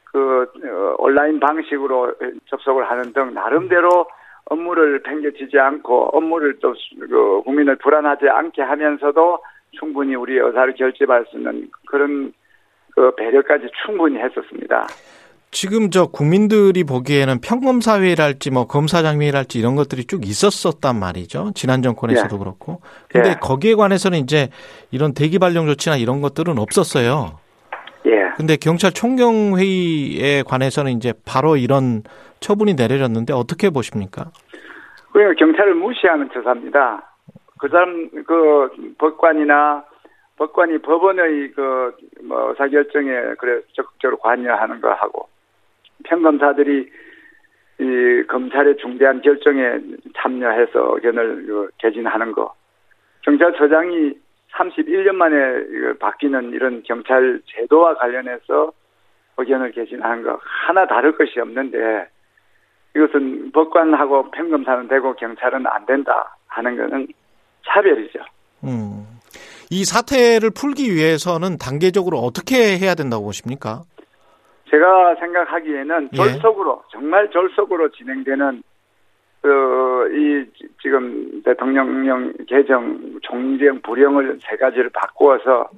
그 0.06 0.52
어, 0.66 0.96
온라인 0.98 1.40
방식으로 1.40 2.14
접속을 2.50 2.90
하는 2.90 3.14
등 3.14 3.34
나름대로 3.34 4.08
업무를 4.52 5.02
팽개치지 5.02 5.58
않고 5.58 6.10
업무를 6.18 6.60
또 6.60 6.74
그 7.00 7.42
국민을 7.44 7.78
불안하지 7.78 8.28
않게 8.30 8.62
하면서도 8.62 9.40
충분히 9.72 10.16
우리 10.16 10.38
의사를 10.38 10.74
결집할 10.76 11.26
수 11.30 11.38
있는 11.38 11.70
그런 11.88 12.34
그 12.94 13.16
배려까지 13.16 13.68
충분히 13.86 14.18
했었습니다. 14.18 14.88
지금 15.52 15.90
저 15.90 16.08
국민들이 16.08 16.84
보기에는 16.84 17.42
평검 17.42 17.82
사회의랄지 17.82 18.52
뭐 18.52 18.68
검사장회의랄지 18.68 19.60
이런 19.60 19.76
것들이 19.76 20.06
쭉 20.06 20.26
있었었단 20.26 20.98
말이죠. 20.98 21.52
지난 21.56 21.82
정권에서도 21.82 22.34
예. 22.34 22.40
그렇고. 22.40 22.82
근데 23.10 23.30
예. 23.32 23.34
거기에 23.36 23.76
관해서는 23.76 24.20
이제 24.20 24.50
이런 24.92 25.14
대기 25.14 25.40
발령 25.40 25.68
조치나 25.68 25.98
이런 25.98 26.22
것들은 26.22 26.58
없었어요. 26.58 27.40
예. 28.06 28.32
근데 28.36 28.58
경찰 28.58 28.92
총경 28.92 29.58
회의에 29.58 30.44
관해서는 30.44 30.94
이제 30.94 31.14
바로 31.26 31.56
이런 31.56 32.04
처분이 32.40 32.74
내려졌는데 32.74 33.34
어떻게 33.34 33.70
보십니까? 33.70 34.32
그러니까 35.12 35.36
경찰을 35.38 35.76
무시하는 35.76 36.30
처사입니다. 36.34 37.04
그 37.60 37.70
사람 37.70 38.10
그 38.26 38.96
법관이나 38.98 39.84
법관이 40.38 40.80
법원의 40.80 41.52
그뭐 41.52 42.50
의사결정에 42.50 43.36
그래 43.38 43.62
적극적으로 43.74 44.18
관여하는 44.18 44.82
거 44.82 44.92
하고 44.92 45.30
평검사들이 46.06 46.90
이 47.80 48.24
검찰의 48.28 48.78
중대한 48.78 49.22
결정에 49.22 49.80
참여해서 50.16 50.96
의견을 50.96 51.46
그 51.46 51.70
개진하는 51.78 52.32
거 52.32 52.54
경찰서장이 53.22 54.14
31년 54.54 55.14
만에 55.14 55.36
그 55.36 55.98
바뀌는 56.00 56.52
이런 56.52 56.84
경찰 56.84 57.42
제도와 57.46 57.96
관련해서 57.96 58.72
의견을 59.38 59.72
개진하는 59.72 60.24
거 60.24 60.40
하나 60.42 60.86
다를 60.86 61.18
것이 61.18 61.40
없는데 61.40 62.08
이것은 62.96 63.52
법관하고 63.52 64.32
평검사는 64.32 64.88
되고 64.88 65.14
경찰은 65.16 65.66
안 65.68 65.86
된다 65.86 66.36
하는 66.48 66.76
것은 66.76 67.08
차별이죠. 67.66 68.20
음. 68.66 69.06
이 69.70 69.86
사태를 69.86 70.52
풀기 70.52 70.94
위해서는 70.94 71.58
단계적으로 71.58 72.18
어떻게 72.18 72.78
해야 72.78 72.94
된다고 72.94 73.24
보십니까? 73.24 73.84
제가 74.70 75.16
생각하기에는 75.16 76.10
예. 76.14 76.18
졸속으로 76.18 76.84
정말 76.92 77.30
졸속으로 77.30 77.90
진행되는 77.92 78.64
그이 79.42 80.46
지금 80.82 81.42
대통령령 81.44 82.32
개정 82.48 83.20
종정 83.22 83.82
불령을 83.82 84.38
세 84.42 84.56
가지를 84.56 84.90
바꾸어서 84.94 85.70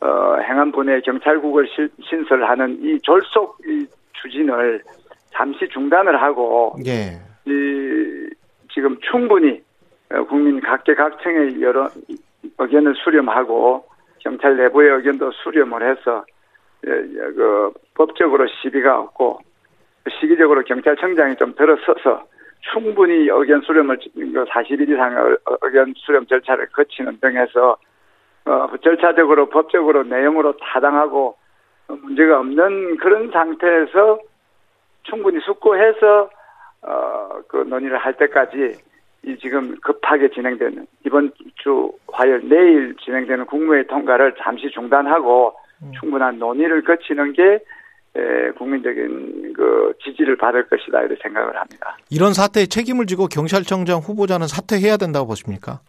어, 0.00 0.36
행안부 0.40 0.84
내 0.84 1.00
경찰국을 1.00 1.68
시, 1.68 1.88
신설하는 2.08 2.78
이 2.82 3.00
졸속 3.00 3.58
이 3.66 3.86
추진을 4.14 4.82
잠시 5.30 5.68
중단을 5.68 6.20
하고 6.20 6.76
예. 6.86 7.20
이 7.44 8.28
지금 8.72 8.96
충분히 9.00 9.62
어, 10.10 10.24
국민 10.24 10.60
각계각층의 10.60 11.62
여러 11.62 11.88
의견을 12.58 12.94
수렴하고 12.96 13.84
경찰 14.18 14.56
내부의 14.56 14.90
의견도 14.96 15.30
수렴을 15.32 15.88
해서 15.88 16.24
예, 16.86 16.92
예, 16.92 17.32
그 17.34 17.72
법적으로 17.94 18.46
시비가 18.60 18.98
없고 19.00 19.40
시기적으로 20.20 20.62
경찰청장이 20.62 21.36
좀 21.36 21.54
들어서서 21.54 22.24
충분히 22.60 23.28
의견 23.30 23.60
수렴을 23.62 23.98
40일 23.98 24.86
그 24.86 24.92
이상 24.92 25.36
의견 25.62 25.94
수렴 25.96 26.26
절차를 26.26 26.66
거치는 26.68 27.18
등해서 27.20 27.76
어, 28.44 28.68
절차적으로 28.82 29.48
법적으로 29.48 30.04
내용으로 30.04 30.56
타당하고 30.56 31.36
문제가 31.86 32.40
없는 32.40 32.96
그런 32.98 33.30
상태에서 33.30 34.18
충분히 35.02 35.40
숙고해서 35.40 36.30
어, 36.82 37.28
그 37.48 37.58
논의를 37.58 37.98
할 37.98 38.14
때까지 38.14 38.72
이 39.24 39.36
지금 39.38 39.76
급하게 39.80 40.28
진행되는 40.30 40.86
이번 41.04 41.32
주 41.56 41.92
화요일 42.12 42.48
내일 42.48 42.96
진행되는 42.96 43.46
국무회의 43.46 43.86
통과를 43.86 44.36
잠시 44.38 44.70
중단하고 44.70 45.54
음. 45.82 45.92
충분한 45.98 46.38
논의를 46.38 46.82
거치는 46.82 47.32
게 47.32 47.42
에, 47.44 47.58
국민적인 48.56 49.52
그 49.54 49.92
지지를 50.02 50.36
받을 50.36 50.64
것이다 50.68 51.00
이렇게 51.02 51.16
생각을 51.22 51.56
합니다. 51.56 51.96
이런 52.10 52.32
사태에 52.32 52.66
책임을 52.66 53.06
지고 53.06 53.26
경찰청장 53.26 53.98
후보자는 53.98 54.46
사퇴해야 54.46 54.96
된다고 54.96 55.26
보십니까? 55.28 55.80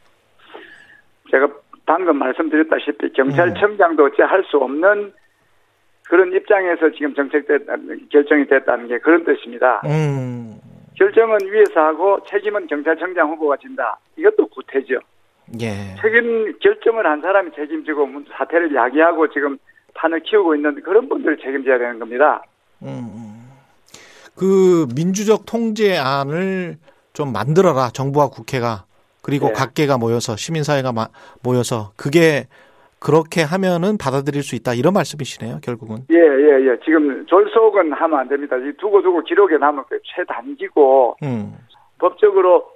제가 1.32 1.48
방금 1.86 2.18
말씀드렸다시피 2.18 3.14
경찰청장도 3.14 4.06
어찌 4.06 4.22
할 4.22 4.44
수 4.50 4.58
없는 4.58 5.14
그런 6.10 6.34
입장에서 6.34 6.90
지금 6.92 7.14
정책됐 7.14 7.62
결정이 8.10 8.48
됐다는 8.48 8.88
게 8.88 8.98
그런 8.98 9.24
뜻입니다. 9.24 9.82
음. 9.86 10.58
결정은 10.96 11.38
위에서 11.44 11.80
하고 11.80 12.20
책임은 12.28 12.68
경찰청장 12.68 13.30
후보가 13.32 13.58
진다. 13.58 13.98
이것도 14.18 14.48
구태죠. 14.48 15.00
예. 15.62 15.96
책임 16.02 16.58
결정을 16.60 17.06
한 17.06 17.22
사람이 17.22 17.52
책임지고 17.56 18.10
사태를 18.32 18.74
야기하고 18.74 19.30
지금 19.30 19.58
판을 19.94 20.22
키우고 20.22 20.56
있는 20.56 20.82
그런 20.82 21.10
분들을 21.10 21.38
책임져야 21.38 21.78
되는 21.78 22.00
겁니다. 22.00 22.44
음. 22.84 23.50
그 24.36 24.88
민주적 24.96 25.46
통제안을 25.46 26.78
좀 27.14 27.34
만들어라 27.34 27.90
정부와 27.90 28.30
국회가 28.30 28.86
그리고 29.22 29.48
네. 29.48 29.54
각계가 29.54 29.98
모여서 29.98 30.36
시민사회가 30.38 30.94
모여서 31.44 31.92
그게 31.98 32.48
그렇게 33.00 33.42
하면은 33.42 33.98
받아들일 33.98 34.44
수 34.44 34.56
있다 34.56 34.74
이런 34.74 34.94
말씀이시네요 34.94 35.60
결국은. 35.62 35.98
예 36.12 36.18
예, 36.18 36.68
예. 36.68 36.80
지금 36.84 37.26
졸속은 37.26 37.94
하면 37.94 38.20
안 38.20 38.28
됩니다. 38.30 38.56
두고 38.80 39.02
두고 39.02 39.24
기록에 39.24 39.58
남을 39.58 39.84
게 39.90 39.98
최단기고 40.04 41.18
음. 41.24 41.54
법적으로 41.98 42.70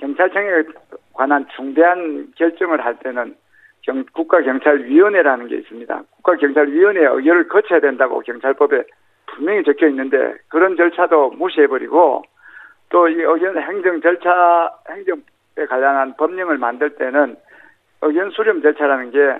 경찰청에 0.00 0.64
관한 1.12 1.46
중대한 1.54 2.32
결정을 2.36 2.84
할 2.84 2.98
때는 2.98 3.34
경, 3.82 4.04
국가경찰위원회라는 4.12 5.48
게 5.48 5.56
있습니다. 5.56 6.02
국가경찰위원회 6.16 7.06
의결을 7.06 7.48
거쳐야 7.48 7.80
된다고 7.80 8.20
경찰법에 8.20 8.84
분명히 9.26 9.62
적혀 9.64 9.88
있는데 9.88 10.34
그런 10.48 10.76
절차도 10.76 11.30
무시해버리고 11.30 12.22
또 12.90 13.08
이 13.08 13.14
의견 13.14 13.56
행정 13.56 14.00
절차 14.00 14.70
행정에 14.90 15.20
관련한 15.68 16.14
법령을 16.16 16.58
만들 16.58 16.90
때는 16.90 17.36
의견 18.02 18.30
수렴 18.30 18.60
절차라는 18.62 19.10
게 19.12 19.38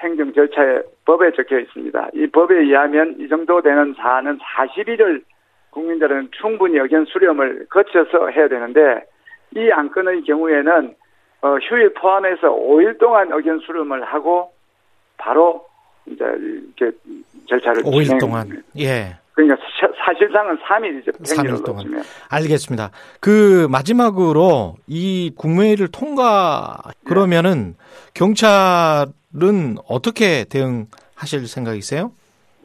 행정 0.00 0.32
절차에 0.32 0.80
법에 1.04 1.32
적혀 1.32 1.58
있습니다. 1.58 2.10
이 2.14 2.26
법에 2.28 2.56
의하면 2.56 3.16
이 3.18 3.28
정도 3.28 3.62
되는 3.62 3.94
사안은 3.94 4.38
40일을 4.38 5.22
국민들은 5.70 6.30
충분히 6.32 6.78
의견 6.78 7.04
수렴을 7.04 7.66
거쳐서 7.70 8.28
해야 8.28 8.48
되는데 8.48 9.04
이 9.54 9.70
안건의 9.70 10.22
경우에는 10.22 10.94
어, 11.46 11.58
휴일 11.58 11.94
포함해서 11.94 12.48
5일 12.48 12.98
동안 12.98 13.30
의견 13.32 13.60
수렴을 13.60 14.04
하고 14.04 14.52
바로 15.16 15.64
이제 16.06 16.24
이렇게 16.24 16.96
절차를 17.48 17.82
5일 17.84 18.04
진행. 18.04 18.18
동안 18.18 18.62
예. 18.78 19.16
그러니까 19.32 19.56
사실상은 20.04 20.56
3일이죠. 20.58 21.12
3일 21.18 21.64
동안. 21.64 21.84
놓치면. 21.84 22.02
알겠습니다. 22.30 22.90
그 23.20 23.68
마지막으로 23.70 24.74
이 24.88 25.30
국무회의를 25.36 25.88
통과 25.88 26.78
그러면은 27.04 27.74
경찰은 28.14 29.76
어떻게 29.86 30.44
대응하실 30.44 31.46
생각이세요? 31.46 32.10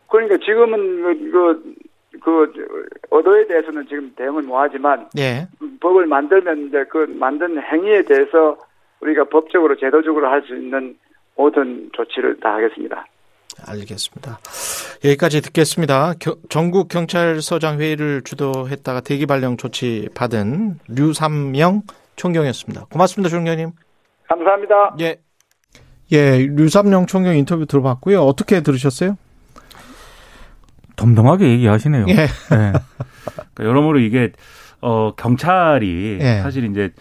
그러니까 0.07 0.37
지금은 0.37 1.03
그, 1.03 1.31
그, 1.31 2.21
그 2.23 2.87
어도에 3.09 3.47
대해서는 3.47 3.85
지금 3.87 4.13
대응을 4.15 4.43
못 4.43 4.57
하지만 4.57 5.07
예. 5.17 5.47
법을 5.81 6.05
만들면 6.05 6.67
이제 6.67 6.85
그 6.89 7.05
만든 7.19 7.61
행위에 7.61 8.03
대해서 8.03 8.57
우리가 9.01 9.25
법적으로 9.25 9.75
제도적으로 9.77 10.29
할 10.29 10.41
수 10.43 10.55
있는 10.55 10.95
모든 11.35 11.89
조치를 11.93 12.39
다 12.39 12.53
하겠습니다. 12.55 13.05
알겠습니다. 13.67 14.39
여기까지 15.03 15.41
듣겠습니다. 15.41 16.13
겨, 16.19 16.35
전국 16.49 16.87
경찰서장 16.87 17.79
회의를 17.79 18.21
주도했다가 18.23 19.01
대기 19.01 19.25
발령 19.25 19.57
조치 19.57 20.07
받은 20.15 20.79
류삼영 20.87 21.81
총경이었습니다. 22.15 22.85
고맙습니다, 22.91 23.29
총경님. 23.29 23.71
감사합니다. 24.27 24.95
예. 25.01 25.17
예, 26.11 26.37
류삼영 26.47 27.07
총경 27.07 27.35
인터뷰 27.35 27.65
들어봤고요. 27.65 28.21
어떻게 28.21 28.61
들으셨어요? 28.61 29.17
덤덤하게 30.95 31.47
얘기하시네요. 31.49 32.05
예. 32.09 32.15
네. 32.15 32.27
그러니까 32.49 33.63
여러모로 33.63 33.99
이게 33.99 34.31
어 34.81 35.13
경찰이 35.15 36.19
예. 36.21 36.41
사실 36.41 36.65
이제 36.65 36.85
어, 36.85 36.91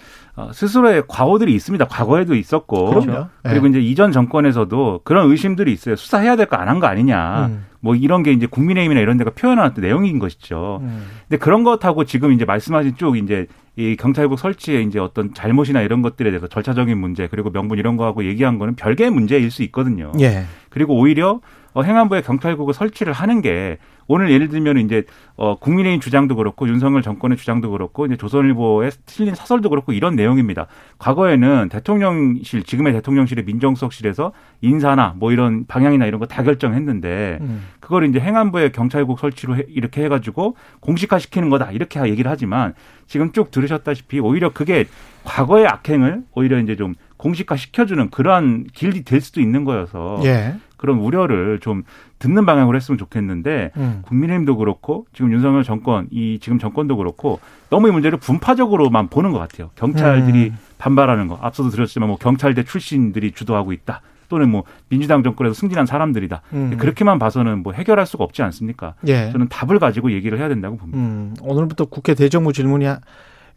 스스로의 0.53 1.03
과오들이 1.09 1.55
있습니다. 1.55 1.85
과거에도 1.87 2.35
있었고 2.35 2.91
그럼요. 2.91 3.27
그리고 3.43 3.69
네. 3.69 3.71
이제 3.71 3.81
이전 3.81 4.13
정권에서도 4.13 5.01
그런 5.05 5.31
의심들이 5.31 5.73
있어요. 5.73 5.97
수사해야 5.97 6.37
될 6.37 6.47
거 6.47 6.57
안 6.57 6.69
한 6.69 6.81
거 6.81 6.87
아니냐. 6.87 7.47
음. 7.47 7.67
뭐 7.83 7.95
이런 7.95 8.23
게 8.23 8.33
이제 8.33 8.47
국민의힘이나 8.47 9.01
이런 9.01 9.17
데가 9.17 9.31
표현한 9.31 9.73
내용인 9.77 10.19
것이죠. 10.19 10.81
음. 10.83 11.07
근데 11.29 11.39
그런 11.39 11.65
것하고 11.65 12.05
지금 12.05 12.33
이제 12.33 12.45
말씀하신 12.45 12.97
쪽 12.97 13.17
이제 13.17 13.47
이 13.77 13.97
경찰국 13.97 14.39
설치에 14.39 14.83
이제 14.83 14.99
어떤 14.99 15.33
잘못이나 15.33 15.81
이런 15.81 16.03
것들에 16.03 16.31
대해서 16.31 16.47
절차적인 16.47 16.97
문제 16.99 17.27
그리고 17.29 17.51
명분 17.51 17.79
이런 17.79 17.97
거하고 17.97 18.25
얘기한 18.25 18.59
거는 18.59 18.75
별개의 18.77 19.11
문제일 19.11 19.51
수 19.51 19.63
있거든요. 19.65 20.13
예. 20.21 20.45
그리고 20.69 20.95
오히려 20.99 21.41
어, 21.73 21.83
행안부에 21.83 22.23
경찰국을 22.23 22.75
설치를 22.75 23.13
하는 23.13 23.41
게 23.43 23.79
오늘 24.09 24.33
예를 24.33 24.49
들면 24.49 24.79
이제 24.79 25.05
어 25.37 25.57
국민의힘 25.61 26.01
주장도 26.01 26.35
그렇고 26.35 26.67
윤석열 26.67 27.01
정권의 27.01 27.37
주장도 27.37 27.71
그렇고 27.71 28.07
이제 28.07 28.17
조선일보에 28.17 28.91
실린 29.07 29.37
사설도 29.37 29.71
그렇고 29.71 29.93
이런 29.93 30.17
내용입니다. 30.17 30.67
과거에는 30.99 31.69
대통령실 31.69 32.65
지금의 32.65 32.93
대통령실의 32.95 33.45
민정수석실에서 33.45 34.33
인사나 34.63 35.15
뭐 35.17 35.31
이런 35.31 35.65
방향이나 35.67 36.07
이런 36.07 36.19
거 36.19 36.27
다 36.27 36.43
결정했는데 36.43 37.39
음. 37.41 37.69
그걸 37.81 38.09
이제 38.09 38.19
행안부에 38.21 38.71
경찰국 38.71 39.19
설치로 39.21 39.57
해, 39.57 39.65
이렇게 39.69 40.03
해가지고 40.05 40.57
공식화 40.81 41.19
시키는 41.19 41.49
거다 41.51 41.71
이렇게 41.73 42.01
얘기를 42.03 42.31
하지만 42.31 42.75
지금 43.07 43.33
쭉 43.33 43.51
들으셨다시피 43.51 44.19
오히려 44.21 44.53
그게 44.53 44.87
과거의 45.25 45.67
악행을 45.67 46.23
오히려 46.35 46.59
이제 46.59 46.75
좀 46.77 46.95
공식화 47.17 47.57
시켜주는 47.57 48.11
그러한 48.11 48.67
길이 48.73 49.03
될 49.05 49.21
수도 49.21 49.41
있는 49.41 49.65
거여서 49.65 50.21
예. 50.25 50.55
그런 50.81 50.99
우려를 50.99 51.59
좀 51.61 51.83
듣는 52.19 52.47
방향으로 52.47 52.75
했으면 52.75 52.97
좋겠는데 52.97 53.73
음. 53.77 53.99
국민의힘도 54.07 54.57
그렇고 54.57 55.05
지금 55.13 55.31
윤석열 55.31 55.63
정권 55.63 56.09
이 56.11 56.39
지금 56.41 56.59
정권도 56.59 56.97
그렇고 56.97 57.39
너무 57.69 57.89
이 57.89 57.91
문제를 57.91 58.19
분파적으로만 58.19 59.09
보는 59.09 59.31
것 59.33 59.39
같아요. 59.39 59.69
경찰들이 59.75 60.49
음. 60.49 60.57
반발하는 60.79 61.29
거 61.29 61.39
앞서도 61.43 61.69
들었지만 61.69 62.09
뭐 62.09 62.17
경찰대 62.17 62.65
출신들이 62.65 63.33
주도하고 63.33 63.75
있다. 63.75 64.01
또는 64.31 64.49
뭐 64.49 64.65
민주당 64.89 65.23
정권에서 65.23 65.53
승진한 65.53 65.85
사람들이다. 65.85 66.41
음. 66.55 66.77
그렇게만 66.79 67.19
봐서는 67.19 67.63
뭐 67.63 67.75
해결할 67.75 68.07
수가 68.07 68.25
없지 68.25 68.43
않습니까? 68.43 68.95
예. 69.07 69.31
저는 69.33 69.49
답을 69.49 69.79
가지고 69.79 70.13
얘기를 70.13 70.39
해야 70.39 70.49
된다고 70.49 70.79
봅니다. 70.79 70.99
음. 70.99 71.35
오늘부터 71.43 71.87
국회 71.87 72.15
대정부 72.15 72.55
질문이 72.55 72.87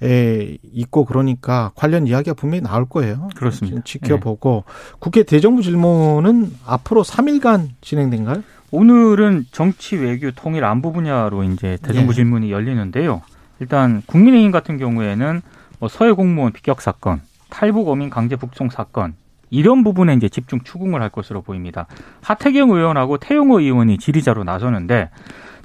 에 0.03 0.57
있고 0.73 1.05
그러니까 1.05 1.71
관련 1.75 2.07
이야기가 2.07 2.33
분명히 2.33 2.61
나올 2.61 2.85
거예요. 2.85 3.29
그렇습니다. 3.35 3.81
지켜보고 3.83 4.65
네. 4.67 4.73
국회 4.99 5.23
대정부 5.23 5.61
질문은 5.61 6.51
앞으로 6.65 7.03
3일간 7.03 7.69
진행된가요? 7.81 8.43
오늘은 8.71 9.45
정치 9.51 9.95
외교 9.95 10.31
통일 10.31 10.65
안보 10.65 10.91
분야로 10.91 11.43
이제 11.43 11.77
대정부 11.81 12.11
네. 12.11 12.15
질문이 12.15 12.51
열리는데요. 12.51 13.21
일단 13.59 14.01
국민의힘 14.05 14.51
같은 14.51 14.77
경우에는 14.77 15.41
뭐 15.79 15.87
서해 15.89 16.11
공무원 16.11 16.51
비격 16.51 16.81
사건, 16.81 17.21
탈북 17.49 17.87
어민 17.87 18.09
강제 18.09 18.35
북송 18.35 18.69
사건 18.69 19.15
이런 19.51 19.83
부분에 19.83 20.15
이제 20.15 20.27
집중 20.27 20.61
추궁을 20.61 21.01
할 21.01 21.09
것으로 21.09 21.43
보입니다. 21.43 21.85
하태경 22.23 22.71
의원하고 22.71 23.19
태용호 23.19 23.59
의원이 23.59 23.99
질의자로 23.99 24.43
나서는데 24.43 25.11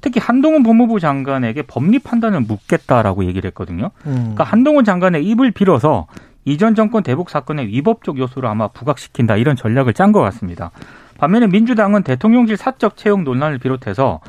특히 0.00 0.20
한동훈 0.20 0.62
법무부 0.62 1.00
장관에게 1.00 1.62
법리 1.62 1.98
판단을 1.98 2.40
묻겠다라고 2.42 3.24
얘기를 3.24 3.48
했거든요. 3.48 3.90
음. 4.06 4.14
그러니까 4.14 4.44
한동훈 4.44 4.84
장관의 4.84 5.24
입을 5.24 5.50
빌어서 5.50 6.06
이전 6.44 6.74
정권 6.74 7.02
대북 7.02 7.30
사건의 7.30 7.66
위법적 7.68 8.18
요소를 8.18 8.48
아마 8.48 8.68
부각시킨다 8.68 9.36
이런 9.36 9.56
전략을 9.56 9.92
짠 9.92 10.12
것 10.12 10.20
같습니다. 10.20 10.70
반면에 11.18 11.46
민주당은 11.48 12.04
대통령실 12.04 12.56
사적 12.56 12.96
채용 12.96 13.24
논란을 13.24 13.58
비롯해서 13.58 14.20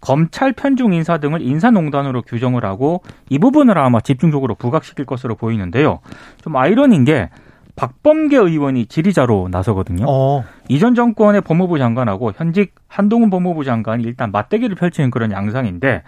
검찰 0.00 0.52
편중 0.52 0.92
인사 0.92 1.18
등을 1.18 1.42
인사농단으로 1.42 2.22
규정을 2.22 2.64
하고 2.64 3.02
이 3.28 3.38
부분을 3.38 3.78
아마 3.78 4.00
집중적으로 4.00 4.54
부각시킬 4.54 5.04
것으로 5.04 5.34
보이는데요. 5.34 6.00
좀 6.42 6.56
아이러니인 6.56 7.04
게 7.04 7.30
박범계 7.78 8.36
의원이 8.36 8.86
지리자로 8.86 9.48
나서거든요. 9.52 10.04
어. 10.08 10.44
이전 10.68 10.96
정권의 10.96 11.42
법무부 11.42 11.78
장관하고 11.78 12.32
현직 12.36 12.74
한동훈 12.88 13.30
법무부 13.30 13.62
장관이 13.62 14.02
일단 14.02 14.32
맞대기를 14.32 14.74
펼치는 14.74 15.12
그런 15.12 15.30
양상인데 15.30 16.02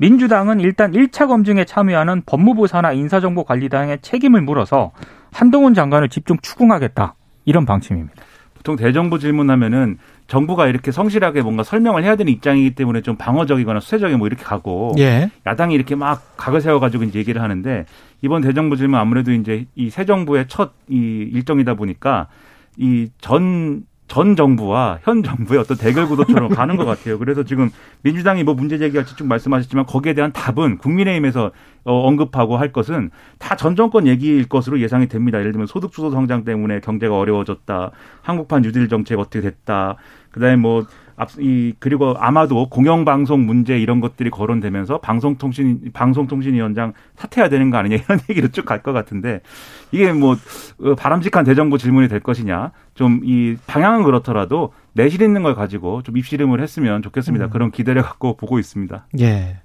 민주당은 0.00 0.58
일단 0.58 0.90
1차 0.90 1.28
검증에 1.28 1.64
참여하는 1.64 2.22
법무부 2.26 2.66
산하 2.66 2.92
인사정보관리당의 2.92 4.00
책임을 4.02 4.42
물어서 4.42 4.90
한동훈 5.32 5.74
장관을 5.74 6.08
집중 6.08 6.38
추궁하겠다. 6.42 7.14
이런 7.44 7.66
방침입니다. 7.66 8.20
보통 8.54 8.74
대정부 8.74 9.20
질문하면은 9.20 9.98
정부가 10.32 10.66
이렇게 10.66 10.92
성실하게 10.92 11.42
뭔가 11.42 11.62
설명을 11.62 12.04
해야 12.04 12.16
되는 12.16 12.32
입장이기 12.32 12.74
때문에 12.74 13.02
좀 13.02 13.16
방어적이거나 13.16 13.80
수세적이 13.80 14.16
뭐 14.16 14.26
이렇게 14.26 14.42
가고 14.42 14.94
예. 14.98 15.30
야당이 15.46 15.74
이렇게 15.74 15.94
막 15.94 16.22
각을 16.38 16.62
세워가지고 16.62 17.04
이제 17.04 17.18
얘기를 17.18 17.42
하는데 17.42 17.84
이번 18.22 18.40
대정부 18.40 18.78
질문 18.78 18.98
아무래도 18.98 19.30
이제 19.32 19.66
이 19.76 19.90
새 19.90 20.06
정부의 20.06 20.46
첫 20.48 20.72
이 20.88 20.96
일정이다 21.34 21.74
보니까 21.74 22.28
이 22.78 23.08
전 23.20 23.82
전 24.12 24.36
정부와 24.36 24.98
현 25.04 25.22
정부의 25.22 25.58
어떤 25.58 25.78
대결 25.78 26.06
구도처럼 26.06 26.50
가는 26.54 26.76
것 26.76 26.84
같아요. 26.84 27.18
그래서 27.18 27.44
지금 27.44 27.70
민주당이 28.02 28.44
뭐 28.44 28.52
문제 28.52 28.76
제기할지 28.76 29.16
쭉 29.16 29.26
말씀하셨지만 29.26 29.86
거기에 29.86 30.12
대한 30.12 30.32
답은 30.34 30.76
국민의힘에서 30.76 31.50
어, 31.84 32.06
언급하고 32.08 32.58
할 32.58 32.72
것은 32.72 33.10
다 33.38 33.56
전 33.56 33.74
정권 33.74 34.06
얘기일 34.06 34.50
것으로 34.50 34.80
예상이 34.80 35.08
됩니다. 35.08 35.38
예를 35.40 35.52
들면 35.52 35.66
소득주도 35.66 36.10
성장 36.10 36.44
때문에 36.44 36.80
경제가 36.80 37.16
어려워졌다. 37.16 37.90
한국판 38.20 38.60
뉴딜 38.60 38.88
정책 38.90 39.18
어떻게 39.18 39.40
됐다. 39.40 39.96
그다음에 40.30 40.56
뭐 40.56 40.84
앞이 41.16 41.74
그리고 41.78 42.14
아마도 42.18 42.68
공영방송 42.68 43.44
문제 43.46 43.78
이런 43.78 44.00
것들이 44.00 44.30
거론되면서 44.30 44.98
방송통신 44.98 45.90
방송통신위원장 45.92 46.92
사퇴해야 47.16 47.48
되는 47.48 47.70
거 47.70 47.76
아니냐 47.78 47.96
이런 47.96 48.18
얘기로 48.30 48.48
쭉 48.48 48.64
갈 48.64 48.82
것 48.82 48.92
같은데 48.92 49.40
이게 49.92 50.12
뭐 50.12 50.36
어, 50.80 50.94
바람직한 50.94 51.44
대정부 51.44 51.78
질문이 51.78 52.08
될 52.08 52.20
것이냐 52.20 52.72
좀 52.94 53.20
이 53.24 53.56
방향은 53.66 54.02
그렇더라도 54.04 54.72
내실 54.94 55.22
있는 55.22 55.42
걸 55.42 55.54
가지고 55.54 56.02
좀 56.02 56.16
입시름을 56.16 56.60
했으면 56.60 57.02
좋겠습니다. 57.02 57.46
음. 57.46 57.50
그런 57.50 57.70
기대를 57.70 58.02
갖고 58.02 58.36
보고 58.36 58.58
있습니다. 58.58 59.06
예. 59.20 59.58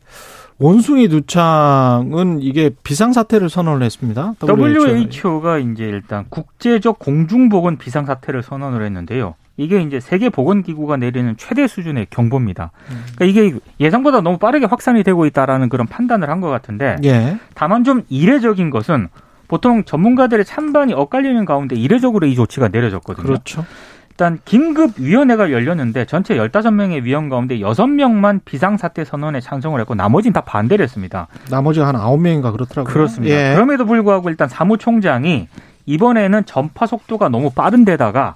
원숭이 0.60 1.08
두창은 1.08 2.40
이게 2.42 2.72
비상사태를 2.84 3.50
선언을 3.50 3.84
했습니다. 3.84 4.34
WHO가 4.42 5.60
이제 5.60 5.84
일단 5.86 6.26
국제적 6.30 6.98
공중보건 7.00 7.78
비상사태를 7.78 8.42
선언을 8.44 8.84
했는데요. 8.84 9.36
이게 9.58 9.82
이제 9.82 10.00
세계 10.00 10.30
보건기구가 10.30 10.98
내리는 10.98 11.36
최대 11.38 11.68
수준의 11.68 12.08
경보입니다. 12.12 12.72
그러니까 13.16 13.26
이게 13.26 13.58
예상보다 13.80 14.22
너무 14.22 14.38
빠르게 14.38 14.66
확산이 14.68 15.04
되고 15.04 15.26
있다라는 15.26 15.70
그런 15.70 15.88
판단을 15.88 16.30
한 16.30 16.38
것 16.38 16.50
같은데 16.50 16.98
예. 17.04 17.38
다만 17.56 17.84
좀 17.84 18.04
이례적인 18.10 18.70
것은 18.70 19.08
보통 19.48 19.84
전문가들의 19.84 20.46
찬반이 20.46 20.94
엇갈리는 20.94 21.44
가운데 21.46 21.76
이례적으로 21.76 22.28
이 22.28 22.36
조치가 22.36 22.68
내려졌거든요. 22.68 23.26
그렇죠. 23.26 23.66
일단 24.12 24.38
긴급위원회가 24.46 25.52
열렸는데 25.52 26.06
전체 26.06 26.36
15명의 26.36 27.02
위원 27.04 27.30
가운데 27.30 27.58
6명만 27.58 28.42
비상사태 28.46 29.04
선언에 29.06 29.40
찬성을 29.40 29.80
했고 29.80 29.96
나머지는 29.96 30.34
다 30.34 30.42
반대를 30.42 30.84
했습니다. 30.84 31.28
나머지가 31.50 31.88
한 31.88 31.96
9명인가 31.96 32.52
그렇더라고요. 32.52 32.94
그렇습니다. 32.94 33.36
예. 33.36 33.54
그럼에도 33.56 33.86
불구하고 33.86 34.30
일단 34.30 34.48
사무총장이 34.48 35.48
이번에는 35.88 36.46
전파 36.46 36.86
속도가 36.86 37.30
너무 37.30 37.50
빠른 37.50 37.86
데다가 37.86 38.36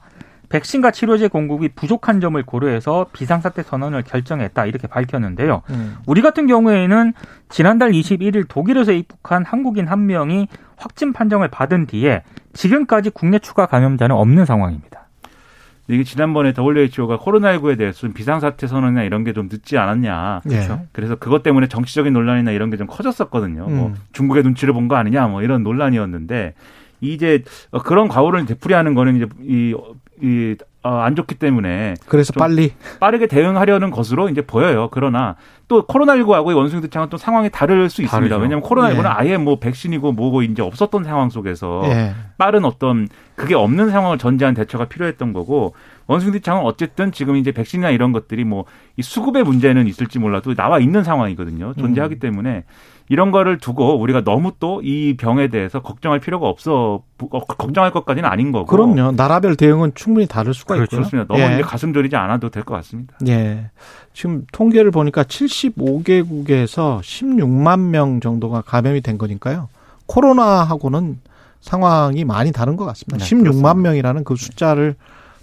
백신과 0.52 0.92
치료제 0.92 1.28
공급이 1.30 1.70
부족한 1.70 2.20
점을 2.20 2.42
고려해서 2.44 3.08
비상사태 3.14 3.64
선언을 3.64 4.04
결정했다 4.04 4.66
이렇게 4.66 4.88
밝혔는데요. 4.88 5.62
음. 5.70 5.98
우리 6.06 6.22
같은 6.22 6.46
경우에는 6.46 7.14
지난달 7.50 7.92
21일 7.92 8.46
독일에서 8.50 8.92
입국한 8.92 9.46
한국인 9.46 9.88
한 9.88 10.06
명이 10.08 10.48
확진 10.76 11.14
판정을 11.14 11.48
받은 11.48 11.86
뒤에 11.88 12.24
지금까지 12.54 13.12
국내 13.12 13.40
추가 13.40 13.66
감염자는 13.66 14.16
없는 14.16 14.46
상황입니다. 14.46 15.08
이게 15.88 16.04
지난번에 16.04 16.54
WHO가 16.58 17.18
코로나19에 17.18 17.78
대해서 17.78 18.00
좀 18.00 18.14
비상사태 18.14 18.68
선언이나 18.68 19.04
이런 19.04 19.24
게 19.24 19.34
좀 19.34 19.48
늦지 19.52 19.78
않았냐. 19.78 20.42
그렇죠. 20.48 20.82
그래서 20.92 21.16
그것 21.16 21.44
때문에 21.44 21.68
정치적인 21.68 22.14
논란이나 22.14 22.52
이런 22.52 22.70
게 22.70 22.78
좀 22.78 22.88
커졌었거든요. 22.88 23.64
뭐 23.64 23.68
음. 23.70 23.78
뭐 23.78 23.94
중국의 24.14 24.44
눈치를 24.44 24.74
본 24.74 24.88
거 24.88 24.96
아니냐 24.96 25.28
뭐 25.28 25.42
이런 25.44 25.64
논란이었는데 25.64 26.54
이제 27.02 27.44
그런 27.84 28.08
과오를 28.08 28.46
되풀이하는 28.46 28.94
거는 28.94 29.16
이제 29.18 29.28
이 29.42 29.76
이, 30.22 30.56
어, 30.84 30.90
안 30.98 31.16
좋기 31.16 31.36
때문에. 31.36 31.96
그래서 32.08 32.34
빨리. 32.34 32.74
빠르게 33.00 33.28
대응하려는 33.28 33.92
것으로 33.92 34.30
이제 34.30 34.42
보여요. 34.42 34.90
그러나 34.92 35.36
또 35.68 35.86
코로나19하고 35.86 36.56
원숭이 36.56 36.82
두창은 36.82 37.10
또 37.10 37.18
상황이 37.18 37.50
다를 37.50 37.90
수 37.90 38.02
있습니다. 38.02 38.36
다르죠. 38.36 38.36
왜냐하면 38.38 38.62
코로나19는 38.68 39.06
예. 39.06 39.08
아예 39.08 39.38
뭐 39.38 39.60
백신이고 39.60 40.12
뭐고 40.12 40.42
이제 40.42 40.62
없었던 40.62 41.04
상황 41.04 41.30
속에서 41.30 41.82
예. 41.86 42.14
빠른 42.38 42.66
어떤 42.66 43.08
그게 43.36 43.56
없는 43.56 43.90
상황을 43.92 44.18
전제한 44.18 44.54
대처가 44.54 44.86
필요했던 44.86 45.34
거고 45.34 45.74
원숭이 46.08 46.32
두창은 46.34 46.64
어쨌든 46.64 47.12
지금 47.12 47.36
이제 47.36 47.52
백신이나 47.52 47.90
이런 47.92 48.12
것들이 48.12 48.44
뭐 48.44 48.66
이 48.98 49.02
수급의 49.02 49.44
문제는 49.44 49.88
있을지 49.88 50.20
몰라도 50.20 50.54
나와 50.54 50.80
있는 50.80 51.04
상황이거든요. 51.04 51.74
존재하기 51.74 52.16
음. 52.16 52.20
때문에 52.20 52.64
이런 53.12 53.32
거를 53.32 53.58
두고 53.58 54.00
우리가 54.00 54.24
너무 54.24 54.54
또 54.60 54.80
이 54.84 55.16
병에 55.18 55.50
대해서 55.50 55.82
걱정할 55.82 56.20
필요가 56.20 56.48
없어 56.48 57.04
어, 57.20 57.40
걱정할 57.46 57.92
것까지는 57.92 58.28
아닌 58.28 58.52
거고. 58.54 58.66
그럼요. 58.66 59.12
나라별 59.12 59.56
대응은 59.58 59.92
충분히 59.96 60.28
다를 60.28 60.54
수가 60.54 60.76
그렇죠. 60.76 60.96
있고요. 60.96 61.10
그렇습니다. 61.10 61.28
너무 61.34 61.42
예. 61.44 61.54
이제 61.56 61.62
가슴 61.62 61.94
졸이지 61.94 62.16
않아도 62.16 62.50
될 62.50 62.64
것 62.64 62.74
같습니다. 62.76 63.16
예. 63.28 63.70
지금 64.14 64.46
통계를 64.54 64.92
보니까 64.92 65.24
75개국에서 65.24 67.00
16만 67.02 67.80
명 67.90 68.20
정도가 68.20 68.62
감염이 68.62 69.02
된 69.02 69.18
거니까요. 69.18 69.68
코로나하고는 70.08 71.20
상황이 71.62 72.26
많이 72.26 72.52
다른 72.52 72.76
것 72.76 72.86
같습니다. 72.86 73.18
네, 73.18 73.24
16만 73.24 73.42
그렇습니다. 73.44 73.74
명이라는 73.76 74.24
그 74.24 74.36
숫자를 74.36 74.96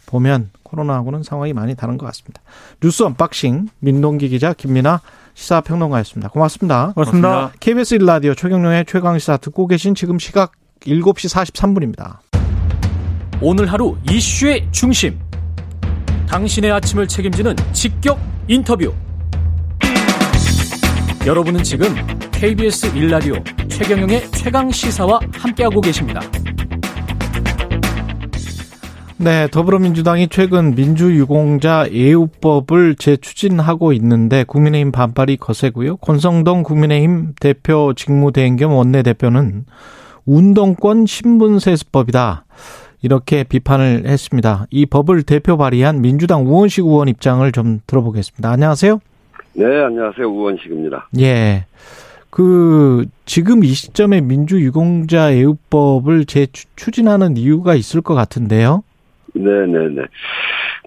보면 0.06 0.50
코로나하고는 0.62 1.22
상황이 1.22 1.52
많이 1.52 1.74
다른 1.74 1.96
것 1.98 2.06
같습니다. 2.06 2.40
뉴스 2.82 3.02
언박싱 3.02 3.68
민동기 3.80 4.28
기자 4.28 4.52
김민아 4.52 5.00
시사평론가였습니다. 5.38 6.28
고맙습니다. 6.30 6.92
고맙습니다. 6.94 7.28
고맙습니다. 7.28 7.58
KBS 7.60 7.98
1라디오 7.98 8.36
최경영의 8.36 8.84
최강시사 8.86 9.36
듣고 9.38 9.66
계신 9.68 9.94
지금 9.94 10.18
시각 10.18 10.52
7시 10.80 11.32
43분입니다. 11.32 12.18
오늘 13.40 13.70
하루 13.70 13.96
이슈의 14.10 14.66
중심. 14.72 15.18
당신의 16.28 16.72
아침을 16.72 17.06
책임지는 17.06 17.54
직격 17.72 18.18
인터뷰. 18.48 18.92
여러분은 21.24 21.62
지금 21.62 21.94
KBS 22.32 22.92
1라디오 22.92 23.70
최경영의 23.70 24.30
최강 24.32 24.70
시사와 24.70 25.20
함께하고 25.34 25.80
계십니다. 25.80 26.20
네, 29.20 29.48
더불어민주당이 29.48 30.28
최근 30.28 30.76
민주유공자 30.76 31.88
예우법을 31.90 32.94
재추진하고 32.94 33.92
있는데 33.94 34.44
국민의힘 34.44 34.92
반발이 34.92 35.38
거세고요. 35.38 35.96
권성동 35.96 36.62
국민의힘 36.62 37.34
대표 37.40 37.94
직무대행 37.96 38.54
겸 38.54 38.72
원내대표는 38.74 39.64
운동권 40.24 41.06
신분세습법이다. 41.06 42.44
이렇게 43.02 43.42
비판을 43.42 44.04
했습니다. 44.06 44.66
이 44.70 44.86
법을 44.86 45.24
대표 45.24 45.56
발의한 45.56 46.00
민주당 46.00 46.46
우원식 46.46 46.84
의원 46.84 47.08
입장을 47.08 47.50
좀 47.50 47.80
들어보겠습니다. 47.88 48.48
안녕하세요. 48.48 49.00
네, 49.54 49.64
안녕하세요. 49.64 50.28
우원식입니다. 50.28 51.08
예. 51.18 51.64
그 52.30 53.06
지금 53.26 53.64
이 53.64 53.68
시점에 53.68 54.20
민주유공자 54.20 55.34
예우법을 55.34 56.26
재추진하는 56.26 57.36
이유가 57.36 57.74
있을 57.74 58.00
것 58.00 58.14
같은데요. 58.14 58.84
네네네. 59.42 60.02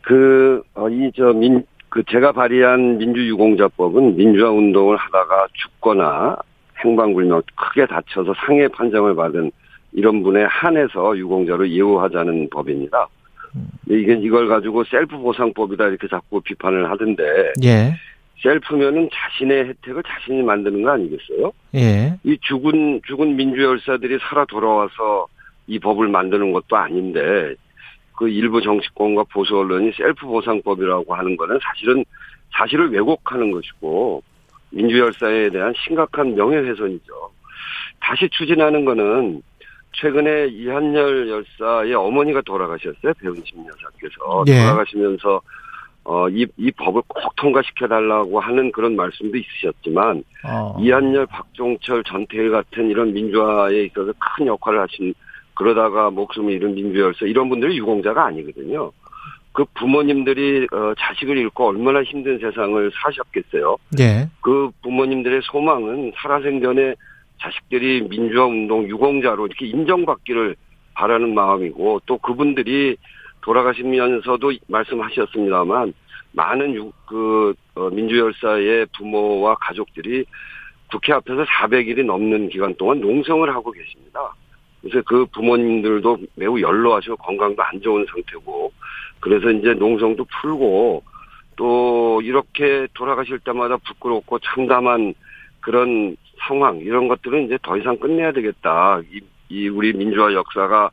그, 0.03 0.61
어, 0.75 0.89
이, 0.89 1.11
저, 1.15 1.33
민, 1.33 1.63
그, 1.89 2.03
제가 2.09 2.31
발의한 2.31 2.97
민주유공자법은 2.97 4.17
민주화 4.17 4.49
운동을 4.51 4.97
하다가 4.97 5.47
죽거나 5.53 6.37
행방불명 6.83 7.41
크게 7.55 7.85
다쳐서 7.85 8.33
상해 8.45 8.67
판정을 8.67 9.15
받은 9.15 9.51
이런 9.93 10.23
분에 10.23 10.43
한해서 10.43 11.17
유공자로 11.17 11.69
예우하자는 11.69 12.49
법입니다. 12.49 13.07
이게 13.89 14.13
이걸 14.13 14.47
가지고 14.47 14.83
셀프 14.85 15.17
보상법이다 15.17 15.87
이렇게 15.87 16.07
자꾸 16.07 16.39
비판을 16.41 16.89
하던데. 16.89 17.23
예. 17.63 17.93
셀프면은 18.41 19.09
자신의 19.13 19.65
혜택을 19.65 20.01
자신이 20.03 20.41
만드는 20.41 20.81
거 20.81 20.91
아니겠어요? 20.91 21.51
예. 21.75 22.15
이 22.23 22.37
죽은 22.41 23.01
죽은 23.05 23.35
민주 23.35 23.61
열사들이 23.61 24.17
살아 24.21 24.45
돌아와서 24.45 25.27
이 25.67 25.77
법을 25.77 26.07
만드는 26.07 26.51
것도 26.53 26.75
아닌데 26.75 27.53
그 28.21 28.29
일부 28.29 28.61
정치권과 28.61 29.23
보수 29.33 29.57
언론이 29.57 29.93
셀프 29.97 30.27
보상법이라고 30.27 31.15
하는 31.15 31.35
거는 31.35 31.57
사실은 31.59 32.05
사실을 32.55 32.91
왜곡하는 32.91 33.49
것이고 33.49 34.21
민주열사에 34.69 35.49
대한 35.49 35.73
심각한 35.83 36.35
명예훼손이죠. 36.35 37.13
다시 37.99 38.29
추진하는 38.29 38.85
거는 38.85 39.41
최근에 39.93 40.49
이한열 40.49 41.29
열사의 41.29 41.95
어머니가 41.95 42.41
돌아가셨어요. 42.41 43.11
배은심 43.19 43.65
여사께서 43.65 44.43
예. 44.49 44.65
돌아가시면서 44.65 45.41
어, 46.03 46.29
이, 46.29 46.45
이 46.57 46.69
법을 46.73 47.01
꼭 47.07 47.35
통과시켜달라고 47.37 48.39
하는 48.39 48.71
그런 48.71 48.95
말씀도 48.95 49.35
있으셨지만 49.35 50.23
어. 50.45 50.77
이한열, 50.79 51.25
박종철, 51.25 52.03
전태일 52.03 52.51
같은 52.51 52.87
이런 52.91 53.13
민주화에 53.13 53.85
있어서 53.85 54.13
큰 54.19 54.45
역할을 54.45 54.79
하신 54.81 55.11
그러다가 55.53 56.09
목숨을 56.09 56.53
잃은 56.53 56.75
민주열사 56.75 57.25
이런 57.25 57.49
분들이 57.49 57.77
유공자가 57.77 58.25
아니거든요. 58.25 58.91
그 59.53 59.65
부모님들이 59.73 60.67
어, 60.71 60.93
자식을 60.97 61.37
잃고 61.37 61.67
얼마나 61.67 62.03
힘든 62.03 62.39
세상을 62.39 62.91
사셨겠어요. 63.03 63.77
예. 63.99 64.29
그 64.41 64.71
부모님들의 64.81 65.41
소망은 65.43 66.13
살아생전에 66.15 66.95
자식들이 67.41 68.07
민주화 68.07 68.45
운동 68.45 68.87
유공자로 68.87 69.47
이렇게 69.47 69.65
인정받기를 69.65 70.55
바라는 70.93 71.33
마음이고 71.33 72.01
또 72.05 72.17
그분들이 72.19 72.95
돌아가시면서도 73.41 74.53
말씀하셨습니다만 74.67 75.93
많은 76.33 76.75
유, 76.75 76.91
그 77.05 77.53
어, 77.75 77.89
민주열사의 77.89 78.87
부모와 78.97 79.55
가족들이 79.55 80.25
국회 80.89 81.13
앞에서 81.13 81.43
400일이 81.43 82.05
넘는 82.05 82.49
기간 82.49 82.75
동안 82.75 83.01
농성을 83.01 83.49
하고 83.49 83.71
계십니다. 83.71 84.33
그래서 84.81 85.01
그 85.05 85.25
부모님들도 85.27 86.17
매우 86.35 86.59
연로하시고 86.59 87.17
건강도 87.17 87.61
안 87.63 87.81
좋은 87.81 88.05
상태고 88.11 88.71
그래서 89.19 89.51
이제 89.51 89.73
농성도 89.73 90.25
풀고 90.25 91.03
또 91.55 92.21
이렇게 92.23 92.87
돌아가실 92.93 93.39
때마다 93.39 93.77
부끄럽고 93.77 94.39
참담한 94.39 95.13
그런 95.59 96.17
상황 96.47 96.77
이런 96.77 97.07
것들은 97.07 97.45
이제 97.45 97.57
더 97.61 97.77
이상 97.77 97.97
끝내야 97.97 98.31
되겠다. 98.31 98.99
이, 99.11 99.21
이 99.49 99.67
우리 99.67 99.93
민주화 99.93 100.33
역사가 100.33 100.89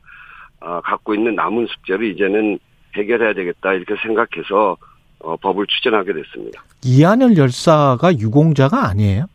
아, 0.61 0.81
갖고 0.81 1.15
있는 1.15 1.35
남은 1.35 1.67
숙제를 1.67 2.05
이제는 2.11 2.59
해결해야 2.95 3.33
되겠다 3.33 3.73
이렇게 3.73 3.95
생각해서 4.01 4.77
어, 5.19 5.35
법을 5.37 5.65
추진하게 5.67 6.13
됐습니다. 6.13 6.63
이한열 6.83 7.37
열사가 7.37 8.17
유공자가 8.19 8.87
아니에요? 8.87 9.25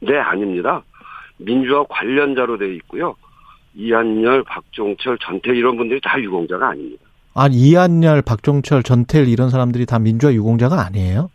네, 0.00 0.18
아닙니다. 0.18 0.82
민주화 1.38 1.84
관련자로 1.88 2.58
되어 2.58 2.68
있고요. 2.68 3.16
이한열, 3.74 4.44
박종철, 4.44 5.18
전태 5.18 5.54
이런 5.54 5.76
분들이 5.76 6.00
다 6.02 6.20
유공자가 6.20 6.70
아닙니다. 6.70 7.04
아, 7.34 7.48
이한열, 7.50 8.22
박종철, 8.22 8.84
전태일 8.84 9.28
이런 9.28 9.50
사람들이 9.50 9.86
다 9.86 9.98
민주화 9.98 10.32
유공자가 10.32 10.86
아니에요? 10.86 11.30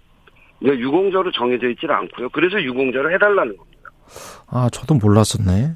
이게 0.62 0.78
유공자로 0.78 1.32
정해져 1.32 1.70
있질 1.70 1.92
않고요. 1.92 2.30
그래서 2.30 2.62
유공자로 2.62 3.12
해달라는 3.14 3.58
겁니다. 3.58 3.90
아, 4.48 4.70
저도 4.72 4.96
몰랐었네. 4.96 5.74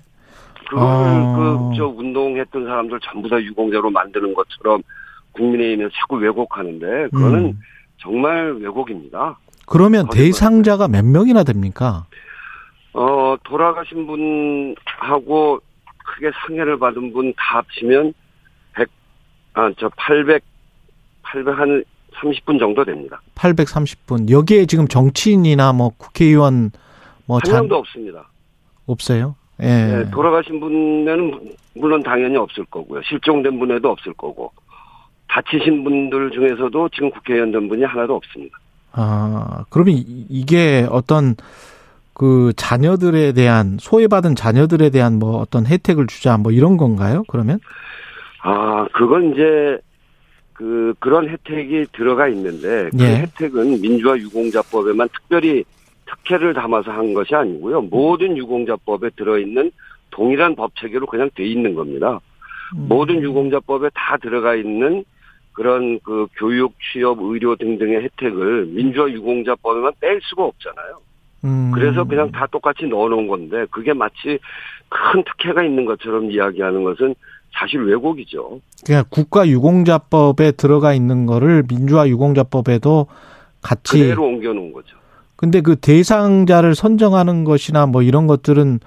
그걸 0.70 0.84
아. 0.84 1.70
그저 1.72 1.88
운동했던 1.88 2.66
사람들 2.66 3.00
전부 3.04 3.30
다 3.30 3.42
유공자로 3.42 3.92
만드는 3.92 4.34
것처럼 4.34 4.82
국민의힘에서 5.34 5.90
자꾸 6.00 6.16
왜곡하는데 6.16 7.10
그거는 7.14 7.46
음. 7.46 7.60
정말 7.98 8.54
왜곡입니다. 8.54 9.38
그러면. 9.66 10.08
대상자가 10.10 10.88
몇 10.88 11.06
명이나 11.06 11.44
됩니까? 11.44 12.06
어 12.94 13.36
돌아가신 13.44 14.06
분하고 14.08 15.60
크게 16.04 16.32
상해를 16.46 16.78
받은 16.80 17.14
분 17.14 17.34
다 17.34 17.58
합치면 17.60 18.14
100, 18.74 18.88
아, 19.54 19.72
저 19.80 19.90
800, 19.96 20.44
800 21.24 21.58
한 21.58 21.84
30분 22.16 22.60
정도 22.60 22.84
됩니다. 22.86 23.22
830분. 23.36 24.30
여기에 24.30 24.66
지금 24.68 24.88
정치인이나 24.88 25.74
뭐 25.74 25.90
국회의원 25.98 26.72
뭐한 27.26 27.42
자, 27.46 27.54
명도 27.54 27.76
없습니다. 27.78 28.28
없어요? 28.86 29.36
예. 29.62 29.66
네, 29.66 30.10
돌아가신 30.12 30.60
분에는 30.60 31.56
물론 31.76 32.04
당연히 32.04 32.36
없을 32.38 32.66
거고요. 32.66 33.02
실종된 33.04 33.58
분에도 33.60 33.90
없을 33.90 34.14
거고. 34.14 34.52
다치신 35.30 35.84
분들 35.84 36.32
중에서도 36.32 36.90
지금 36.90 37.10
국회의원 37.10 37.52
된 37.52 37.68
분이 37.68 37.84
하나도 37.84 38.16
없습니다. 38.16 38.58
아, 38.92 39.66
그러면 39.70 39.96
이- 39.96 40.26
이게 40.30 40.86
어떤 40.92 41.36
그 42.14 42.54
자녀들에 42.56 43.34
대한 43.34 43.78
소외받은 43.80 44.36
자녀들에 44.36 44.90
대한 44.90 45.20
뭐 45.20 45.38
어떤 45.38 45.66
혜택을 45.66 46.08
주자 46.08 46.38
뭐 46.38 46.52
이런 46.52 46.78
건가요? 46.78 47.24
그러면? 47.28 47.60
아, 48.44 48.88
그건 48.94 49.34
이제 49.34 49.80
그 50.54 50.94
그런 51.00 51.28
혜택이 51.28 51.88
들어가 51.94 52.28
있는데 52.28 52.90
그 52.92 53.04
예. 53.04 53.22
혜택은 53.22 53.82
민주화 53.82 54.18
유공자법에만 54.18 55.10
특별히 55.10 55.64
특혜를 56.06 56.54
담아서 56.54 56.92
한 56.92 57.14
것이 57.14 57.34
아니고요. 57.34 57.82
모든 57.82 58.38
유공자법에 58.38 59.12
들어 59.16 59.40
있는 59.40 59.72
동일한 60.12 60.56
법 60.56 60.76
체계로 60.76 61.08
그냥 61.08 61.30
돼 61.34 61.46
있는 61.46 61.74
겁니다. 61.74 62.20
음. 62.76 62.88
모든 62.88 63.22
유공자법에 63.22 63.90
다 63.96 64.18
들어가 64.18 64.56
있는 64.56 65.04
그런 65.54 66.00
그 66.02 66.28
교육, 66.38 66.74
취업, 66.92 67.20
의료 67.22 67.56
등등의 67.56 68.04
혜택을 68.04 68.68
민주화 68.68 69.10
유공자법에만 69.10 69.94
뺄 70.00 70.20
수가 70.24 70.44
없잖아요. 70.46 71.00
음. 71.44 71.72
그래서 71.74 72.04
그냥 72.04 72.32
다 72.32 72.48
똑같이 72.48 72.86
넣어놓은 72.86 73.28
건데 73.28 73.66
그게 73.70 73.94
마치 73.94 74.40
큰 74.90 75.24
특혜가 75.24 75.64
있는 75.64 75.86
것처럼 75.86 76.32
이야기하는 76.32 76.84
것은 76.84 77.16
사실 77.54 77.82
왜곡이죠. 77.84 78.60
그냥 78.86 79.04
국가 79.10 79.48
유공자법에 79.48 80.54
들어가 80.54 80.94
있는 80.94 81.26
거를 81.26 81.64
민주화 81.68 82.08
유공자법에도 82.08 83.08
같이 83.62 84.00
그대로 84.00 84.26
옮겨놓은 84.26 84.74
거죠. 84.74 84.98
근데 85.36 85.62
그 85.62 85.76
대상자를 85.76 86.74
선정하는 86.76 87.44
것이나 87.44 87.86
뭐 87.86 88.02
이런 88.02 88.28
것들은 88.28 88.80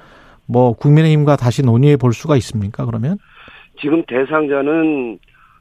뭐 0.47 0.73
국민의힘과 0.73 1.37
다시 1.37 1.63
논의해 1.63 1.97
볼 1.97 2.13
수가 2.13 2.37
있습니까? 2.37 2.87
그러면? 2.87 3.19
지금 3.81 4.03
대상자는 4.07 5.19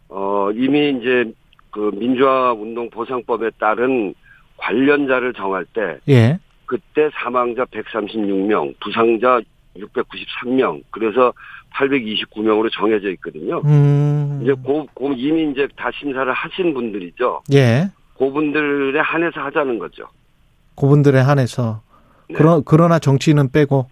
어 0.09 0.49
이미 0.53 0.91
이제 0.91 1.31
그 1.71 1.91
민주화 1.93 2.53
운동 2.53 2.89
보상법에 2.89 3.51
따른 3.59 4.13
관련자를 4.57 5.33
정할 5.33 5.65
때 5.65 5.97
예. 6.07 6.39
그때 6.65 7.09
사망자 7.13 7.65
136명, 7.65 8.73
부상자 8.79 9.41
693명, 9.77 10.81
그래서 10.91 11.33
829명으로 11.75 12.71
정해져 12.71 13.09
있거든요. 13.11 13.61
음. 13.65 14.39
이제 14.41 14.53
고, 14.53 14.87
고 14.93 15.11
이미 15.13 15.51
이제 15.51 15.67
다 15.75 15.89
심사를 15.99 16.31
하신 16.31 16.73
분들이죠. 16.73 17.43
예. 17.53 17.89
그분들에 18.17 18.99
한해서 18.99 19.41
하자는 19.41 19.77
거죠. 19.79 20.07
그분들에 20.75 21.19
한해서 21.19 21.81
네. 22.29 22.35
그러, 22.35 22.61
그러나 22.65 22.99
정치인은 22.99 23.51
빼고 23.51 23.87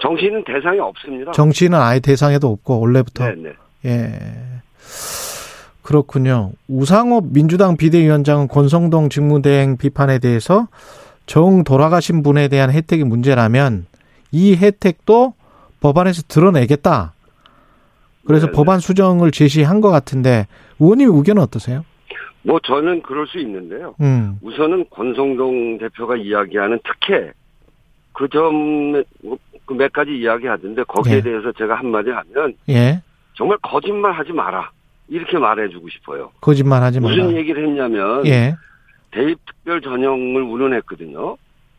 정치인은 0.00 0.44
대상이 0.44 0.80
없습니다. 0.80 1.30
정치인은 1.32 1.78
아예 1.78 2.00
대상에도 2.00 2.48
없고 2.48 2.80
원래부터 2.80 3.28
네, 3.28 3.34
네. 3.36 3.52
예. 3.84 4.62
그렇군요. 5.82 6.52
우상호 6.68 7.20
민주당 7.32 7.76
비대위원장은 7.76 8.48
권성동 8.48 9.08
직무대행 9.08 9.76
비판에 9.76 10.18
대해서 10.18 10.68
정 11.32 11.64
돌아가신 11.64 12.22
분에 12.22 12.48
대한 12.48 12.70
혜택이 12.70 13.04
문제라면 13.04 13.86
이 14.32 14.54
혜택도 14.54 15.32
법안에서 15.80 16.24
드러내겠다. 16.28 17.14
그래서 18.26 18.44
네네. 18.48 18.54
법안 18.54 18.80
수정을 18.80 19.30
제시한 19.30 19.80
것 19.80 19.88
같은데 19.88 20.46
의원님 20.78 21.08
의견은 21.16 21.40
어떠세요? 21.40 21.86
뭐 22.42 22.60
저는 22.62 23.00
그럴 23.00 23.26
수 23.26 23.38
있는데요. 23.38 23.94
음, 24.02 24.36
우선은 24.42 24.84
권성동 24.90 25.78
대표가 25.78 26.16
이야기하는 26.16 26.78
특혜 26.84 27.32
그 28.12 28.28
점 28.28 29.02
그몇 29.64 29.90
가지 29.90 30.10
이야기하던데 30.10 30.82
거기에 30.82 31.14
예. 31.14 31.20
대해서 31.22 31.50
제가 31.52 31.76
한마디 31.76 32.10
하면 32.10 32.54
예. 32.68 33.00
정말 33.32 33.56
거짓말 33.62 34.12
하지 34.12 34.32
마라 34.32 34.70
이렇게 35.08 35.38
말해주고 35.38 35.88
싶어요. 35.88 36.30
거짓말 36.42 36.82
하지 36.82 37.00
마라. 37.00 37.14
무슨 37.16 37.34
얘기를 37.38 37.66
했냐면 37.66 38.26
예. 38.26 38.54
대입 39.12 39.38
특별 39.46 39.80
전형을 39.80 40.42
운운했거든요. 40.42 41.36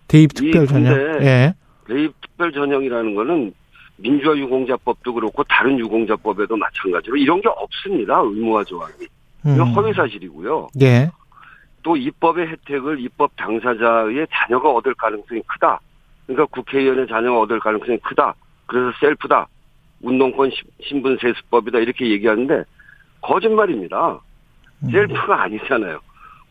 대입 0.07 0.33
특별 0.33 0.65
전형. 0.67 0.93
예. 1.21 1.53
대입 1.87 2.13
특별 2.21 2.51
전형이라는 2.53 3.15
거는 3.15 3.53
민주화 3.97 4.35
유공자법도 4.37 5.13
그렇고 5.13 5.43
다른 5.43 5.77
유공자법에도 5.79 6.55
마찬가지로 6.55 7.17
이런 7.17 7.41
게 7.41 7.49
없습니다. 7.49 8.19
의무화 8.23 8.63
조항이. 8.63 8.93
이건 9.45 9.59
음. 9.59 9.73
허위 9.73 9.93
사실이고요. 9.93 10.69
예. 10.81 11.09
또 11.81 11.97
입법의 11.97 12.47
혜택을 12.47 13.01
입법 13.01 13.35
당사자의 13.35 14.25
자녀가 14.31 14.71
얻을 14.71 14.93
가능성이 14.93 15.41
크다. 15.47 15.79
그러니까 16.25 16.45
국회의원의 16.55 17.07
자녀가 17.07 17.41
얻을 17.41 17.59
가능성이 17.59 17.97
크다. 17.97 18.33
그래서 18.67 18.91
셀프다. 19.01 19.47
운동권 20.01 20.49
시- 20.51 20.61
신분 20.87 21.17
세수법이다. 21.21 21.79
이렇게 21.79 22.09
얘기하는데 22.09 22.63
거짓말입니다. 23.21 24.19
음. 24.83 24.89
셀프가 24.91 25.43
아니잖아요. 25.43 25.99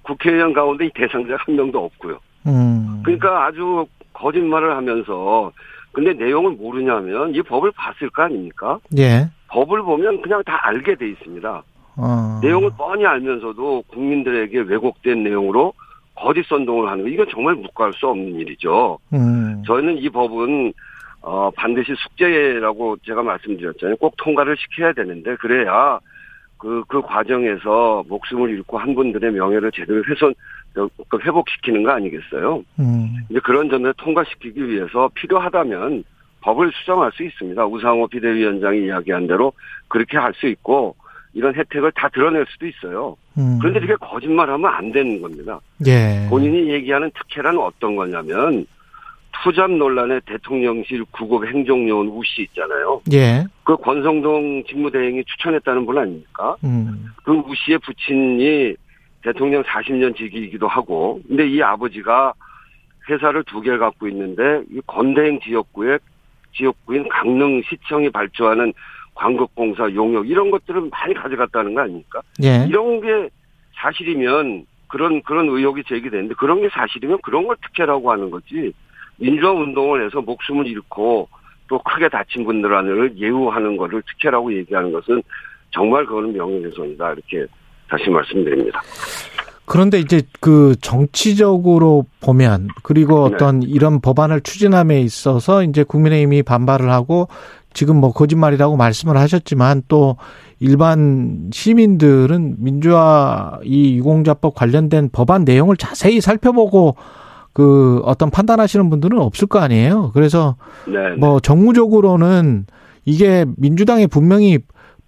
국회의원 0.02 0.52
가운데 0.52 0.86
이 0.86 0.90
대상자가 0.94 1.42
한 1.46 1.56
명도 1.56 1.84
없고요. 1.84 2.18
음. 2.46 3.02
그러니까 3.04 3.46
아주 3.46 3.86
거짓말을 4.12 4.76
하면서 4.76 5.52
근데 5.92 6.12
내용을 6.12 6.52
모르냐면 6.52 7.34
이 7.34 7.42
법을 7.42 7.72
봤을 7.72 8.10
거 8.10 8.22
아닙니까? 8.22 8.78
예. 8.98 9.28
법을 9.48 9.82
보면 9.82 10.22
그냥 10.22 10.42
다 10.44 10.58
알게 10.62 10.94
돼 10.94 11.10
있습니다. 11.10 11.62
어. 11.96 12.40
내용을 12.42 12.70
뻔히 12.76 13.04
알면서도 13.04 13.84
국민들에게 13.88 14.60
왜곡된 14.60 15.22
내용으로 15.22 15.74
거짓 16.14 16.46
선동을 16.46 16.88
하는 16.88 17.04
거 17.04 17.10
이건 17.10 17.26
정말 17.30 17.54
묵과할 17.54 17.92
수 17.92 18.08
없는 18.08 18.34
일이죠. 18.34 18.98
음. 19.12 19.62
저희는 19.66 19.98
이 19.98 20.08
법은 20.08 20.72
어, 21.22 21.50
반드시 21.54 21.94
숙제라고 21.94 22.96
제가 23.06 23.22
말씀드렸잖아요. 23.22 23.96
꼭 23.96 24.14
통과를 24.16 24.56
시켜야 24.56 24.92
되는데, 24.92 25.36
그래야 25.36 26.00
그, 26.62 26.84
그 26.86 27.02
과정에서 27.02 28.04
목숨을 28.08 28.50
잃고 28.50 28.78
한 28.78 28.94
분들의 28.94 29.32
명예를 29.32 29.72
제대로 29.72 30.00
훼손, 30.08 30.32
그 30.72 31.18
회복시키는 31.18 31.82
거 31.82 31.90
아니겠어요? 31.90 32.62
음. 32.78 33.16
이제 33.28 33.40
그런 33.42 33.68
점을 33.68 33.92
통과시키기 33.94 34.68
위해서 34.68 35.10
필요하다면 35.14 36.04
법을 36.40 36.70
수정할 36.72 37.10
수 37.14 37.24
있습니다. 37.24 37.66
우상호 37.66 38.06
비대위원장이 38.06 38.86
이야기한 38.86 39.26
대로 39.26 39.52
그렇게 39.88 40.16
할 40.18 40.32
수 40.34 40.46
있고, 40.46 40.94
이런 41.34 41.52
혜택을 41.52 41.90
다 41.96 42.08
드러낼 42.10 42.46
수도 42.48 42.66
있어요. 42.68 43.16
음. 43.38 43.58
그런데 43.60 43.80
이렇게 43.80 43.96
거짓말하면 43.96 44.72
안 44.72 44.92
되는 44.92 45.20
겁니다. 45.20 45.58
예. 45.86 46.26
본인이 46.30 46.70
얘기하는 46.70 47.10
특혜란 47.10 47.58
어떤 47.58 47.96
거냐면 47.96 48.66
투잡 49.32 49.70
논란의 49.70 50.20
대통령실 50.26 51.04
구급 51.10 51.46
행정요원 51.46 52.08
우씨 52.08 52.42
있잖아요. 52.42 53.00
예. 53.12 53.44
그 53.64 53.76
권성동 53.76 54.64
직무대행이 54.68 55.24
추천했다는 55.24 55.86
분 55.86 55.98
아닙니까? 55.98 56.56
음. 56.64 57.06
그 57.24 57.32
우 57.32 57.54
씨의 57.54 57.78
부친이 57.78 58.74
대통령 59.22 59.62
40년 59.62 60.16
지기이기도 60.16 60.66
하고, 60.68 61.20
근데 61.28 61.46
이 61.48 61.62
아버지가 61.62 62.34
회사를 63.08 63.44
두 63.44 63.60
개를 63.60 63.78
갖고 63.78 64.08
있는데 64.08 64.62
이 64.70 64.80
건대행 64.86 65.40
지역구의 65.40 65.98
지역구인 66.54 67.08
강릉시청이 67.08 68.10
발주하는 68.10 68.72
광급공사 69.14 69.92
용역 69.94 70.28
이런 70.28 70.50
것들을 70.50 70.88
많이 70.90 71.14
가져갔다는 71.14 71.74
거 71.74 71.80
아닙니까? 71.82 72.20
예. 72.42 72.66
이런 72.68 73.00
게 73.00 73.28
사실이면 73.76 74.66
그런 74.88 75.22
그런 75.22 75.48
의혹이 75.48 75.84
제기되는데 75.84 76.34
그런 76.34 76.60
게 76.60 76.68
사실이면 76.68 77.18
그런 77.22 77.46
걸 77.46 77.56
특혜라고 77.62 78.10
하는 78.12 78.30
거지 78.30 78.72
민주화 79.16 79.52
운동을 79.52 80.04
해서 80.04 80.20
목숨을 80.20 80.66
잃고 80.66 81.28
또 81.68 81.78
크게 81.82 82.08
다친 82.08 82.44
분들을 82.44 83.18
예우하는 83.18 83.76
거를 83.76 84.02
특혜라고 84.02 84.52
얘기하는 84.54 84.92
것은 84.92 85.22
정말 85.70 86.04
그거는 86.04 86.32
명예훼손이다 86.34 87.12
이렇게 87.12 87.46
다시 87.88 88.10
말씀드립니다. 88.10 88.80
그런데 89.64 90.00
이제 90.00 90.22
그 90.40 90.74
정치적으로 90.80 92.04
보면 92.20 92.68
그리고 92.82 93.28
네. 93.28 93.34
어떤 93.34 93.62
이런 93.62 94.00
법안을 94.00 94.40
추진함에 94.42 95.00
있어서 95.00 95.62
이제 95.62 95.84
국민의힘이 95.84 96.42
반발을 96.42 96.90
하고 96.90 97.28
지금 97.72 97.96
뭐 97.96 98.12
거짓말이라고 98.12 98.76
말씀을 98.76 99.16
하셨지만 99.16 99.82
또 99.88 100.16
일반 100.60 101.50
시민들은 101.52 102.56
민주화 102.58 103.60
이 103.64 103.96
유공자법 103.96 104.54
관련된 104.54 105.10
법안 105.10 105.44
내용을 105.44 105.76
자세히 105.76 106.20
살펴보고 106.20 106.96
그 107.52 108.00
어떤 108.04 108.30
판단하시는 108.30 108.88
분들은 108.88 109.18
없을 109.18 109.46
거 109.46 109.58
아니에요. 109.58 110.10
그래서 110.14 110.56
네. 110.86 111.10
뭐 111.16 111.40
정무적으로는 111.40 112.66
이게 113.04 113.44
민주당에 113.56 114.06
분명히 114.06 114.58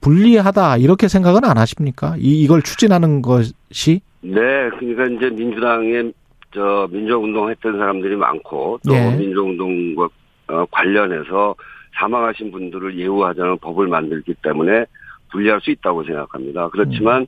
불리하다 0.00 0.76
이렇게 0.78 1.08
생각은 1.08 1.44
안 1.44 1.56
하십니까? 1.56 2.16
이 2.18 2.42
이걸 2.42 2.62
추진하는 2.62 3.22
것이 3.22 4.00
네, 4.20 4.40
그러니까 4.78 5.06
이제 5.06 5.30
민주당에 5.30 6.12
저 6.52 6.88
민주운동 6.90 7.50
했던 7.50 7.78
사람들이 7.78 8.16
많고 8.16 8.80
또 8.86 8.94
예. 8.94 9.16
민주운동과 9.16 10.08
어, 10.48 10.66
관련해서 10.70 11.54
사망하신 11.98 12.50
분들을 12.50 12.98
예우하자는 12.98 13.58
법을 13.58 13.88
만들기 13.88 14.34
때문에 14.42 14.84
불리할 15.30 15.60
수 15.62 15.70
있다고 15.70 16.04
생각합니다. 16.04 16.68
그렇지만 16.68 17.26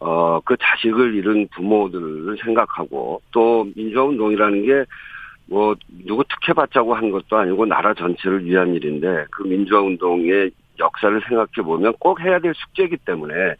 어, 0.00 0.40
그 0.40 0.56
자식을 0.60 1.14
잃은 1.14 1.48
부모들을 1.54 2.36
생각하고 2.42 3.22
또 3.32 3.66
민주운동이라는 3.74 4.66
게 4.66 4.84
뭐 5.46 5.74
누구 6.06 6.24
특혜 6.24 6.52
받자고 6.52 6.94
한 6.94 7.10
것도 7.10 7.36
아니고 7.36 7.66
나라 7.66 7.92
전체를 7.94 8.44
위한 8.44 8.74
일인데 8.74 9.26
그 9.30 9.42
민주화운동의 9.42 10.50
역사를 10.78 11.20
생각해 11.28 11.62
보면 11.62 11.92
꼭 11.98 12.20
해야 12.20 12.38
될 12.38 12.54
숙제이기 12.54 12.96
때문에 12.98 13.54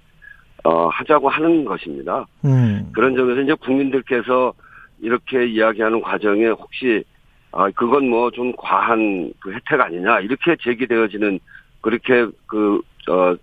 어, 0.64 0.88
하자고 0.88 1.29
하는 1.29 1.64
것입니다. 1.64 2.27
음. 2.44 2.90
그런 2.92 3.14
점에서 3.14 3.42
이제 3.42 3.55
국민들께서 3.55 4.55
이렇게 5.01 5.47
이야기하는 5.47 6.01
과정에 6.01 6.47
혹시 6.47 7.05
아 7.53 7.70
그건 7.70 8.09
뭐 8.09 8.31
좀 8.31 8.53
과한 8.57 9.33
그 9.40 9.53
혜택 9.53 9.81
아니냐 9.81 10.20
이렇게 10.20 10.57
제기되어지는 10.61 11.38
그렇게 11.83 12.27
그 12.47 12.81
어 13.07 13.37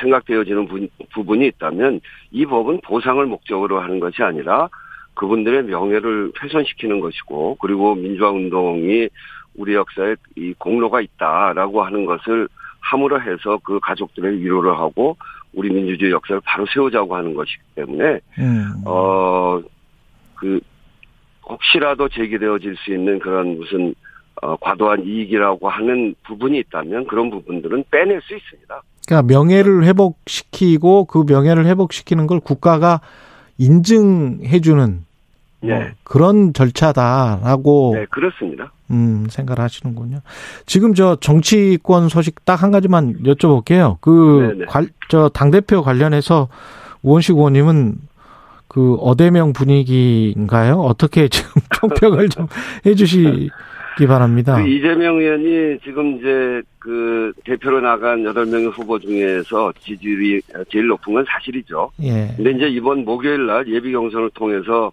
생각되어지는 0.00 0.66
부, 0.66 0.86
부분이 1.12 1.46
있다면 1.46 2.00
이 2.30 2.46
법은 2.46 2.80
보상을 2.82 3.24
목적으로 3.26 3.80
하는 3.80 4.00
것이 4.00 4.22
아니라 4.22 4.68
그분들의 5.14 5.64
명예를 5.64 6.32
훼손시키는 6.40 7.00
것이고 7.00 7.56
그리고 7.60 7.94
민주화 7.94 8.30
운동이 8.30 9.08
우리 9.56 9.74
역사에 9.74 10.14
이 10.36 10.54
공로가 10.58 11.00
있다라고 11.00 11.82
하는 11.82 12.04
것을 12.06 12.48
함으로 12.80 13.20
해서 13.20 13.58
그 13.64 13.80
가족들의 13.80 14.40
위로를 14.40 14.72
하고 14.78 15.16
우리 15.52 15.70
민주주의 15.70 16.12
역사를 16.12 16.40
바로 16.44 16.64
세우자고 16.72 17.16
하는 17.16 17.34
것이기 17.34 17.62
때문에 17.74 18.20
음. 18.38 18.82
어, 18.86 19.60
그, 20.34 20.60
혹시라도 21.44 22.08
제기되어질 22.08 22.76
수 22.76 22.92
있는 22.92 23.18
그런 23.18 23.58
무슨, 23.58 23.94
어, 24.42 24.56
과도한 24.56 25.04
이익이라고 25.04 25.68
하는 25.68 26.14
부분이 26.24 26.58
있다면 26.60 27.06
그런 27.06 27.30
부분들은 27.30 27.84
빼낼 27.90 28.20
수 28.22 28.36
있습니다. 28.36 28.82
그러니까 29.08 29.22
명예를 29.22 29.84
회복시키고 29.84 31.06
그 31.06 31.24
명예를 31.26 31.64
회복시키는 31.64 32.26
걸 32.26 32.40
국가가 32.40 33.00
인증해주는 33.56 35.04
뭐 35.60 35.70
네. 35.70 35.92
그런 36.04 36.52
절차다라고 36.52 37.92
네, 37.96 38.06
그렇습니다. 38.10 38.70
음, 38.90 39.26
생각을 39.30 39.62
하시는군요. 39.62 40.20
지금 40.66 40.92
저 40.94 41.16
정치권 41.16 42.10
소식 42.10 42.44
딱 42.44 42.62
한 42.62 42.70
가지만 42.70 43.22
여쭤볼게요. 43.24 43.96
그, 44.00 44.52
네네. 44.52 44.66
관, 44.66 44.88
저, 45.08 45.30
당대표 45.30 45.82
관련해서 45.82 46.48
우원식 47.02 47.36
의원님은 47.36 47.96
그 48.68 48.96
어대명 48.96 49.54
분위기인가요? 49.54 50.80
어떻게 50.80 51.28
지금 51.28 51.62
평평을 51.80 52.28
좀 52.28 52.46
해주시 52.84 53.48
기 53.98 54.06
바랍니다. 54.06 54.56
그 54.56 54.68
이재명 54.68 55.18
의원이 55.18 55.80
지금 55.82 56.18
이제 56.18 56.62
그 56.78 57.32
대표로 57.44 57.80
나간 57.80 58.22
8명의 58.22 58.70
후보 58.72 58.98
중에서 58.98 59.72
지지율이 59.80 60.40
제일 60.70 60.86
높은 60.86 61.14
건 61.14 61.24
사실이죠. 61.28 61.90
예. 62.02 62.32
근데 62.36 62.52
이제 62.52 62.68
이번 62.68 63.04
목요일 63.04 63.46
날 63.46 63.66
예비 63.68 63.92
경선을 63.92 64.30
통해서 64.30 64.92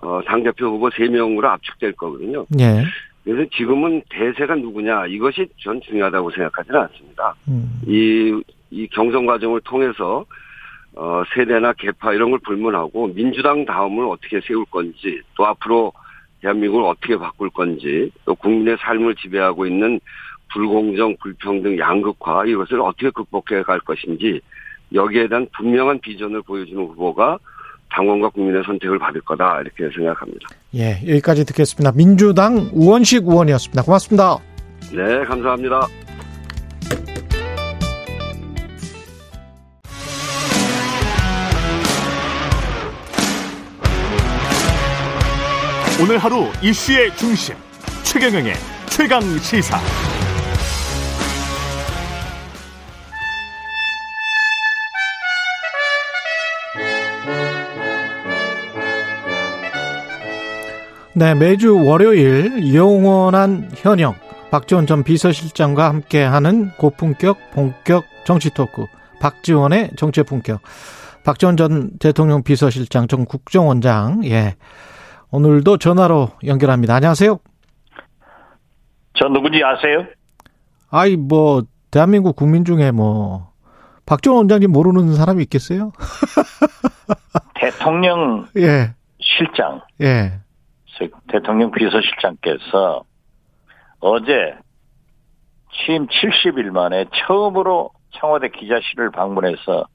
어, 0.00 0.20
당대표 0.26 0.66
후보 0.66 0.90
3명으로 0.90 1.44
압축될 1.44 1.92
거거든요. 1.92 2.44
예. 2.60 2.84
그래서 3.24 3.48
지금은 3.56 4.02
대세가 4.10 4.54
누구냐 4.56 5.06
이것이 5.06 5.46
전 5.62 5.80
중요하다고 5.80 6.30
생각하지는 6.32 6.78
않습니다. 6.80 7.34
음, 7.48 7.80
이, 7.86 8.42
이 8.70 8.86
경선 8.88 9.24
과정을 9.24 9.62
통해서 9.64 10.26
어, 10.94 11.22
세대나 11.34 11.72
계파 11.72 12.12
이런 12.12 12.30
걸 12.30 12.38
불문하고 12.40 13.08
민주당 13.14 13.64
다음을 13.64 14.04
어떻게 14.06 14.40
세울 14.46 14.64
건지 14.66 15.20
또 15.36 15.46
앞으로 15.46 15.92
대한민국을 16.44 16.84
어떻게 16.84 17.16
바꿀 17.16 17.50
건지 17.50 18.10
또 18.24 18.34
국민의 18.34 18.76
삶을 18.80 19.14
지배하고 19.16 19.66
있는 19.66 19.98
불공정, 20.52 21.16
불평등, 21.20 21.78
양극화 21.78 22.44
이것을 22.46 22.80
어떻게 22.80 23.10
극복해 23.10 23.62
갈 23.62 23.80
것인지 23.80 24.40
여기에 24.92 25.28
대한 25.28 25.46
분명한 25.56 26.00
비전을 26.00 26.42
보여주는 26.42 26.80
후보가 26.80 27.38
당원과 27.90 28.28
국민의 28.30 28.62
선택을 28.64 28.98
받을 28.98 29.20
거다 29.22 29.60
이렇게 29.62 29.88
생각합니다. 29.94 30.48
예. 30.74 31.00
여기까지 31.08 31.44
듣겠습니다. 31.46 31.92
민주당 31.92 32.68
우원식 32.72 33.26
의원이었습니다. 33.26 33.82
고맙습니다. 33.82 34.38
네, 34.92 35.24
감사합니다. 35.24 35.86
오늘 46.04 46.18
하루 46.18 46.48
이슈의 46.60 47.16
중심 47.16 47.54
최경영의 48.02 48.52
최강 48.90 49.22
시사. 49.38 49.78
네, 61.14 61.34
매주 61.34 61.82
월요일 61.82 62.74
영원한 62.74 63.70
현역 63.74 64.16
박지원 64.50 64.86
전 64.86 65.04
비서실장과 65.04 65.88
함께하는 65.88 66.72
고품격 66.76 67.38
본격 67.52 68.04
정치 68.26 68.50
토크 68.50 68.84
박지원의 69.20 69.92
정치의 69.96 70.24
품격 70.24 70.60
박지원 71.24 71.56
전 71.56 71.92
대통령 71.98 72.42
비서실장 72.42 73.08
전 73.08 73.24
국정원장 73.24 74.22
예 74.26 74.56
오늘도 75.34 75.78
전화로 75.78 76.28
연결합니다. 76.46 76.94
안녕하세요. 76.94 77.40
저 79.14 79.26
누군지 79.26 79.64
아세요? 79.64 80.06
아이 80.92 81.16
뭐 81.16 81.64
대한민국 81.90 82.36
국민 82.36 82.64
중에 82.64 82.92
뭐 82.92 83.50
박지원 84.06 84.36
원장님 84.36 84.70
모르는 84.70 85.12
사람이 85.14 85.42
있겠어요? 85.42 85.90
대통령 87.56 88.46
예, 88.56 88.94
실장, 89.18 89.80
예, 90.00 90.38
즉 90.96 91.12
대통령 91.26 91.72
비서실장께서 91.72 93.02
어제 93.98 94.54
취임 95.72 96.06
70일 96.06 96.70
만에 96.70 97.06
처음으로 97.26 97.90
청와대 98.20 98.50
기자실을 98.50 99.10
방문해서 99.10 99.88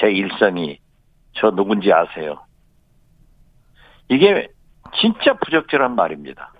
제 0.00 0.10
일성이 0.10 0.80
저 1.34 1.52
누군지 1.52 1.92
아세요? 1.92 2.38
이게 4.08 4.48
진짜 5.00 5.34
부적절한 5.34 5.94
말입니다. 5.94 6.52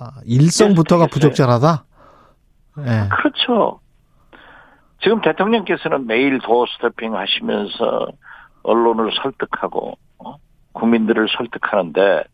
아, 0.00 0.20
일성부터가 0.24 1.04
예, 1.04 1.06
부적절하다? 1.08 1.84
예. 2.78 3.08
그렇죠. 3.10 3.80
지금 5.02 5.20
대통령께서는 5.20 6.06
매일 6.06 6.38
도어 6.38 6.66
스태핑 6.66 7.16
하시면서 7.16 8.08
언론을 8.62 9.10
설득하고 9.22 9.98
어? 10.18 10.36
국민들을 10.72 11.28
설득하는데 11.36 12.24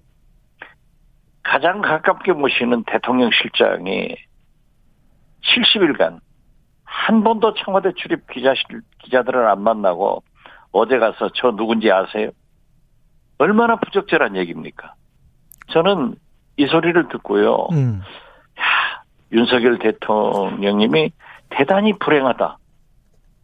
가장 1.42 1.80
가깝게 1.80 2.32
모시는 2.32 2.84
대통령 2.84 3.30
실장이 3.30 4.14
70일간 5.42 6.20
한 6.84 7.24
번도 7.24 7.55
청와대 7.55 7.92
출입 7.96 8.26
기자실 8.28 8.82
기자들을 8.99 9.49
안 9.49 9.62
만나고 9.62 10.22
어제 10.72 10.99
가서 10.99 11.30
저 11.34 11.53
누군지 11.53 11.90
아세요? 11.90 12.30
얼마나 13.39 13.76
부적절한 13.76 14.36
얘기입니까? 14.36 14.95
저는 15.72 16.16
이 16.57 16.66
소리를 16.66 17.09
듣고요. 17.09 17.68
음. 17.72 18.01
야, 18.59 19.03
윤석열 19.32 19.78
대통령님이 19.78 21.12
대단히 21.51 21.97
불행하다. 21.99 22.59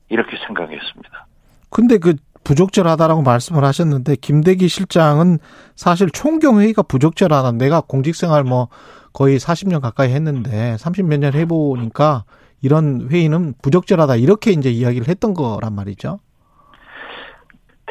이렇게 0.08 0.36
생각했습니다. 0.46 1.26
근데 1.70 1.98
그 1.98 2.14
부적절하다라고 2.44 3.22
말씀을 3.22 3.64
하셨는데 3.64 4.16
김대기 4.16 4.68
실장은 4.68 5.38
사실 5.76 6.10
총경회의가 6.10 6.82
부적절하다. 6.82 7.52
내가 7.52 7.80
공직생활 7.80 8.44
뭐 8.44 8.68
거의 9.12 9.38
40년 9.38 9.80
가까이 9.80 10.12
했는데 10.12 10.76
30몇 10.76 11.18
년 11.18 11.32
해보니까 11.32 12.24
이런 12.60 13.08
회의는 13.10 13.54
부적절하다. 13.62 14.16
이렇게 14.16 14.50
이제 14.52 14.70
이야기를 14.70 15.08
했던 15.08 15.34
거란 15.34 15.74
말이죠. 15.74 16.18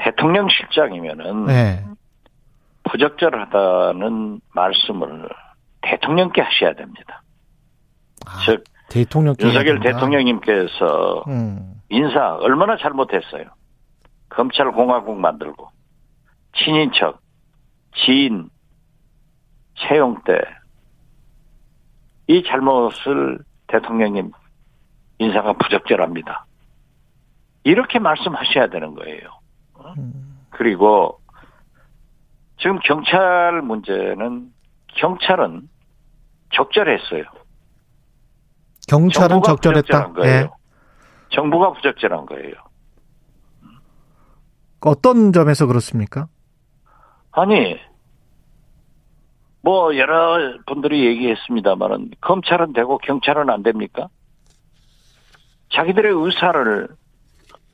대통령 0.03 0.47
실장이면은 0.49 1.45
네. 1.45 1.85
부적절하다는 2.83 4.41
말씀을 4.53 5.29
대통령께 5.81 6.41
하셔야 6.41 6.73
됩니다. 6.73 7.21
아, 8.25 8.39
즉 8.45 8.63
대통령께 8.89 9.45
윤석열 9.45 9.81
해야. 9.83 9.93
대통령님께서 9.93 11.23
음. 11.27 11.81
인사 11.89 12.35
얼마나 12.35 12.77
잘못했어요. 12.77 13.45
검찰 14.29 14.71
공화국 14.71 15.17
만들고 15.19 15.69
친인척, 16.55 17.19
지인 17.95 18.49
채용 19.75 20.21
때 20.23 20.33
이 22.27 22.43
잘못을 22.43 23.39
대통령님 23.67 24.31
인사가 25.19 25.53
부적절합니다. 25.53 26.45
이렇게 27.63 27.99
말씀하셔야 27.99 28.67
되는 28.67 28.93
거예요. 28.95 29.29
어? 29.97 30.11
그리고 30.51 31.19
지금 32.59 32.79
경찰 32.83 33.61
문제는 33.61 34.51
경찰은 34.95 35.69
적절했어요. 36.53 37.23
경찰은 38.87 39.41
적절했다. 39.43 40.13
거예요. 40.13 40.33
예. 40.33 40.49
정부가 41.31 41.73
부적절한 41.73 42.25
거예요. 42.25 42.53
어떤 44.81 45.31
점에서 45.31 45.65
그렇습니까? 45.65 46.27
아니, 47.31 47.79
뭐, 49.61 49.95
여러 49.97 50.57
분들이 50.67 51.05
얘기했습니다만은, 51.07 52.11
검찰은 52.21 52.73
되고 52.73 52.97
경찰은 52.97 53.49
안 53.49 53.63
됩니까? 53.63 54.09
자기들의 55.73 56.11
의사를 56.13 56.89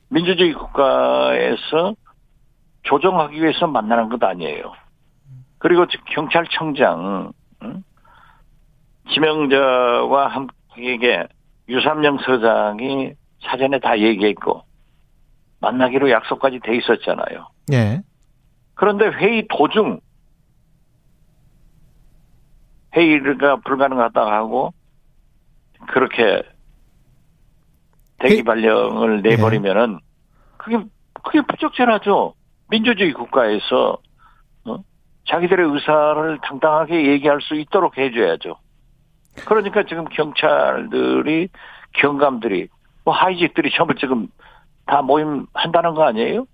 민주주의 0.08 0.54
국가에서 0.54 1.94
조정하기 2.82 3.40
위해서 3.40 3.66
만나는 3.66 4.08
것 4.08 4.22
아니에요. 4.22 4.72
그리고 5.58 5.86
즉 5.86 6.00
경찰청장, 6.06 7.32
응? 7.62 7.84
지명자와 9.12 10.28
함께 10.28 11.26
유삼영 11.68 12.18
서장이 12.18 13.12
사전에 13.42 13.78
다 13.80 13.98
얘기했고, 13.98 14.62
만나기로 15.60 16.10
약속까지 16.10 16.60
돼 16.60 16.76
있었잖아요. 16.76 17.48
예. 17.72 18.02
그런데 18.74 19.06
회의 19.08 19.46
도중 19.48 20.00
회의가 22.96 23.56
불가능하다 23.56 24.20
하고 24.20 24.72
그렇게 25.88 26.42
대기 28.18 28.38
회- 28.38 28.42
발령을 28.42 29.22
내버리면은 29.22 29.98
그게 30.56 30.78
그게 31.22 31.40
부적절하죠. 31.42 32.34
민주주의 32.70 33.12
국가에서 33.12 33.98
어? 34.64 34.76
자기들의 35.28 35.72
의사를 35.72 36.38
당당하게 36.42 37.06
얘기할 37.08 37.40
수 37.40 37.54
있도록 37.56 37.98
해줘야죠. 37.98 38.56
그러니까 39.44 39.82
지금 39.84 40.04
경찰들이 40.06 41.48
경감들이 41.94 42.68
뭐 43.04 43.14
하이직들이 43.14 43.70
전부 43.76 43.94
지금 43.94 44.28
다 44.86 45.02
모임한다는 45.02 45.94
거 45.94 46.04
아니에요? 46.04 46.46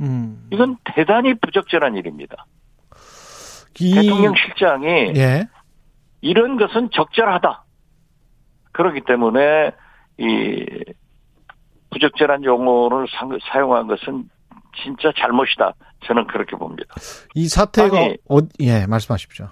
음. 0.00 0.48
이건 0.52 0.76
대단히 0.84 1.34
부적절한 1.34 1.96
일입니다. 1.96 2.46
이 3.78 3.94
대통령 3.94 4.34
실장이 4.34 4.86
예. 5.16 5.46
이런 6.22 6.56
것은 6.56 6.90
적절하다. 6.92 7.64
그렇기 8.72 9.02
때문에 9.02 9.72
이 10.18 10.64
부적절한 11.90 12.44
용어를 12.44 13.06
상- 13.10 13.36
사용한 13.50 13.86
것은 13.86 14.30
진짜 14.82 15.12
잘못이다. 15.16 15.72
저는 16.06 16.26
그렇게 16.26 16.56
봅니다. 16.56 16.94
이 17.34 17.48
사태가 17.48 17.96
아니, 17.96 18.16
어, 18.28 18.38
예, 18.60 18.86
말씀하십시오. 18.86 19.48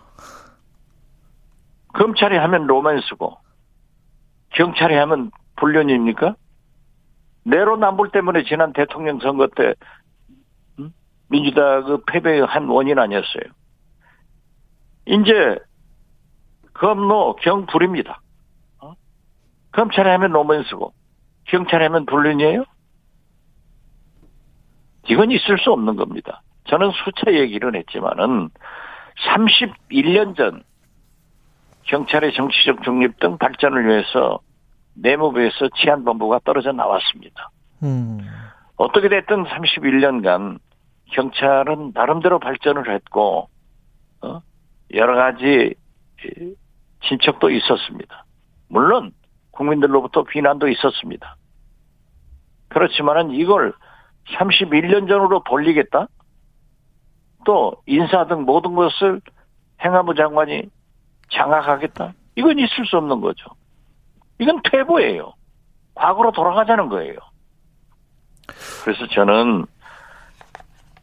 검찰이 1.95 2.37
하면 2.37 2.67
로맨스고 2.67 3.39
경찰이 4.51 4.95
하면 4.95 5.31
불륜입니까? 5.57 6.37
내로남불 7.45 8.11
때문에 8.11 8.45
지난 8.45 8.73
대통령 8.73 9.21
선거 9.21 9.49
때 9.49 9.75
음? 10.79 10.93
민주당 11.29 11.85
그 11.85 12.03
패배의 12.05 12.47
한 12.47 12.69
원인 12.69 12.99
아니었어요. 12.99 13.45
이제 15.07 15.59
검노 16.73 17.37
경불입니다. 17.37 18.21
어? 18.81 18.95
검찰이 19.73 20.09
하면 20.09 20.33
로맨스고 20.33 20.93
경찰이 21.47 21.85
하면 21.85 22.07
불륜이에요? 22.07 22.65
이건 25.09 25.31
있을 25.31 25.59
수 25.59 25.71
없는 25.73 25.97
겁니다. 25.97 26.43
저는 26.69 26.91
수차 26.93 27.33
얘기를 27.33 27.75
했지만은 27.75 28.51
31년 29.27 30.37
전 30.37 30.63
경찰의 31.85 32.33
정치적 32.35 32.83
중립 32.83 33.19
등 33.21 33.37
발전을 33.39 33.87
위해서 33.87 34.41
내무부에서 34.95 35.69
치안본부가 35.77 36.41
떨어져 36.45 36.73
나왔습니다. 36.73 37.51
음. 37.83 38.21
어떻게 38.77 39.09
됐든 39.09 39.45
31년간 39.45 40.59
경찰은 41.13 41.93
나름대로 41.95 42.39
발전을 42.39 42.93
했고 42.95 43.49
어? 44.23 44.41
여러 44.95 45.15
가지 45.15 45.75
이, 46.25 46.55
진척도 47.07 47.51
있었습니다. 47.51 48.25
물론 48.69 49.13
국민들로부터 49.51 50.25
비난도 50.25 50.69
있었습니다. 50.69 51.37
그렇지만은 52.69 53.33
이걸 53.33 53.75
31년 54.29 55.09
전으로 55.09 55.43
돌리겠다? 55.45 56.09
또 57.45 57.77
인사 57.87 58.27
등 58.27 58.43
모든 58.43 58.75
것을 58.75 59.21
행안부 59.85 60.15
장관이 60.15 60.71
장악하겠다? 61.31 62.13
이건 62.37 62.59
있을 62.59 62.87
수 62.87 62.97
없는 62.97 63.21
거죠. 63.21 63.51
이건 64.39 64.61
퇴보예요. 64.71 65.35
과거로 65.95 66.33
돌아가자는 66.33 66.89
거예요. 66.89 67.17
그래서 68.83 69.07
저는 69.09 69.63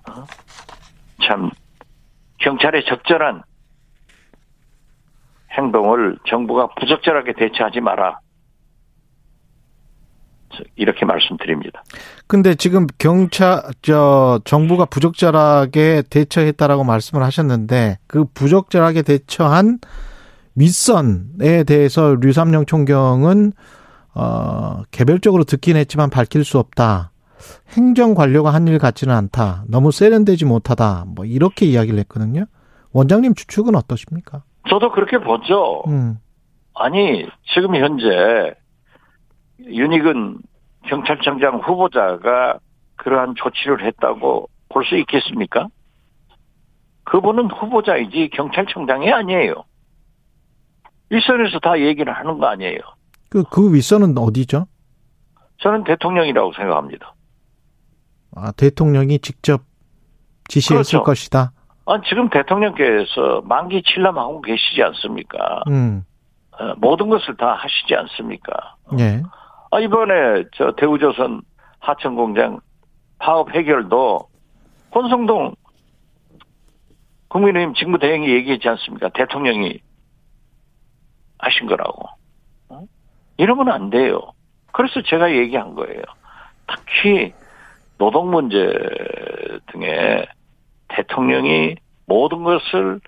어? 0.10 0.26
참 1.24 1.50
경찰의 2.40 2.86
적절한 2.86 3.44
행동을 5.52 6.18
정부가 6.28 6.68
부적절하게 6.76 7.34
대처하지 7.34 7.82
마라. 7.82 8.20
저- 10.56 10.64
이렇게 10.76 11.06
말씀드립니다. 11.06 11.84
근데 12.28 12.56
지금 12.56 12.88
경찰 12.98 13.62
저 13.82 14.40
정부가 14.46 14.86
부적절하게 14.86 16.04
대처했다라고 16.10 16.84
말씀을 16.84 17.24
하셨는데 17.24 17.98
그 18.08 18.26
부적절하게 18.34 19.02
대처한 19.04 19.80
윗선에 20.56 21.64
대해서 21.66 22.16
류삼영 22.20 22.66
총경은 22.66 23.54
어 24.14 24.82
개별적으로 24.92 25.44
듣긴 25.44 25.78
했지만 25.78 26.10
밝힐 26.10 26.44
수 26.44 26.60
없다. 26.60 27.12
행정 27.70 28.14
관료가 28.14 28.54
한 28.54 28.68
일 28.68 28.78
같지는 28.78 29.16
않다. 29.16 29.64
너무 29.68 29.92
세련되지 29.92 30.46
못하다. 30.46 31.06
뭐 31.16 31.26
이렇게 31.26 31.66
이야기를 31.66 31.98
했거든요. 32.00 32.46
원장님 32.94 33.34
추측은 33.36 33.76
어떠십니까? 33.76 34.44
저도 34.70 34.92
그렇게 34.92 35.18
보죠. 35.18 35.84
음. 35.88 36.18
아니, 36.76 37.26
지금 37.54 37.76
현재 37.76 38.54
윤익은 39.74 40.38
경찰청장 40.88 41.60
후보자가 41.60 42.60
그러한 42.98 43.36
조치를 43.36 43.86
했다고 43.86 44.50
볼 44.70 44.84
수 44.86 44.96
있겠습니까? 44.98 45.68
그분은 47.04 47.50
후보자이지 47.52 48.30
경찰청장이 48.34 49.12
아니에요. 49.12 49.64
윗선에서 51.10 51.60
다 51.60 51.78
얘기를 51.80 52.14
하는 52.14 52.38
거 52.40 52.48
아니에요. 52.48 52.80
그, 53.30 53.44
그 53.44 53.74
윗선은 53.74 54.18
어디죠? 54.18 54.66
저는 55.58 55.84
대통령이라고 55.84 56.54
생각합니다. 56.54 57.14
아, 58.36 58.52
대통령이 58.54 59.20
직접 59.20 59.62
지시했을 60.48 61.00
그렇죠. 61.00 61.04
것이다. 61.04 61.52
아, 61.86 62.02
지금 62.08 62.30
대통령께서 62.30 63.42
만기 63.44 63.84
칠남하고 63.84 64.42
계시지 64.42 64.82
않습니까? 64.84 65.64
음, 65.68 66.06
어, 66.52 66.74
모든 66.78 67.10
것을 67.10 67.36
다 67.36 67.54
하시지 67.54 67.94
않습니까? 67.94 68.76
예. 69.00 69.22
아, 69.72 69.80
이번에 69.80 70.44
저 70.54 70.74
대우조선 70.74 71.42
하천공장 71.80 72.60
파업 73.20 73.56
해결도 73.56 74.28
권성동 74.92 75.56
국민의힘 77.30 77.74
직무 77.76 77.98
대행이 77.98 78.30
얘기했지 78.30 78.68
않습니까? 78.68 79.10
대통령이 79.10 79.80
하신 81.40 81.68
거라고. 81.68 82.04
어? 82.70 82.84
이러면 83.38 83.70
안 83.70 83.90
돼요. 83.90 84.20
그래서 84.74 85.02
제가 85.02 85.32
얘기한 85.32 85.74
거예요. 85.76 86.02
특히 86.68 87.34
노동 87.98 88.30
문제 88.30 88.74
등에 89.72 90.26
대통령이 90.90 91.76
모든 92.06 92.44
것을 92.44 93.00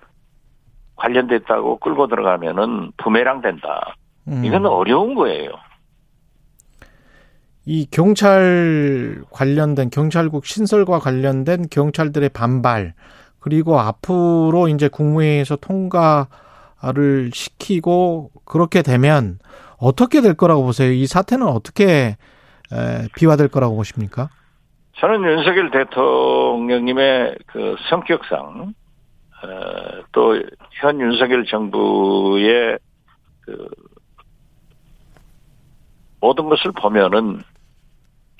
관련됐다고 0.96 1.78
끌고 1.78 2.06
들어가면은 2.06 2.92
부메랑 2.96 3.42
된다. 3.42 3.94
음. 4.28 4.42
이건 4.44 4.64
어려운 4.64 5.14
거예요. 5.14 5.50
이 7.66 7.86
경찰 7.90 9.22
관련된 9.30 9.90
경찰국 9.90 10.44
신설과 10.44 10.98
관련된 10.98 11.66
경찰들의 11.70 12.28
반발 12.30 12.94
그리고 13.40 13.78
앞으로 13.80 14.68
이제 14.68 14.88
국무회의에서 14.88 15.56
통과를 15.56 17.30
시키고 17.32 18.30
그렇게 18.44 18.82
되면 18.82 19.38
어떻게 19.78 20.20
될 20.20 20.34
거라고 20.34 20.64
보세요? 20.64 20.92
이 20.92 21.06
사태는 21.06 21.46
어떻게 21.46 22.16
에, 22.72 23.08
비화될 23.16 23.48
거라고 23.48 23.76
보십니까? 23.76 24.28
저는 24.96 25.22
윤석열 25.24 25.70
대통령님의 25.70 27.36
그 27.46 27.76
성격상 27.90 28.74
또 30.12 30.34
현 30.80 31.00
윤석열 31.00 31.44
정부의 31.44 32.78
그 33.40 33.68
모든 36.20 36.48
것을 36.48 36.72
보면은 36.72 37.40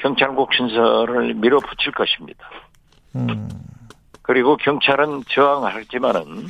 경찰국 0.05 0.53
신설을 0.53 1.33
밀어붙일 1.33 1.93
것입니다. 1.93 2.47
음, 3.17 3.49
그리고 4.21 4.59
경찰은 4.59 5.23
저항하지만은 5.31 6.45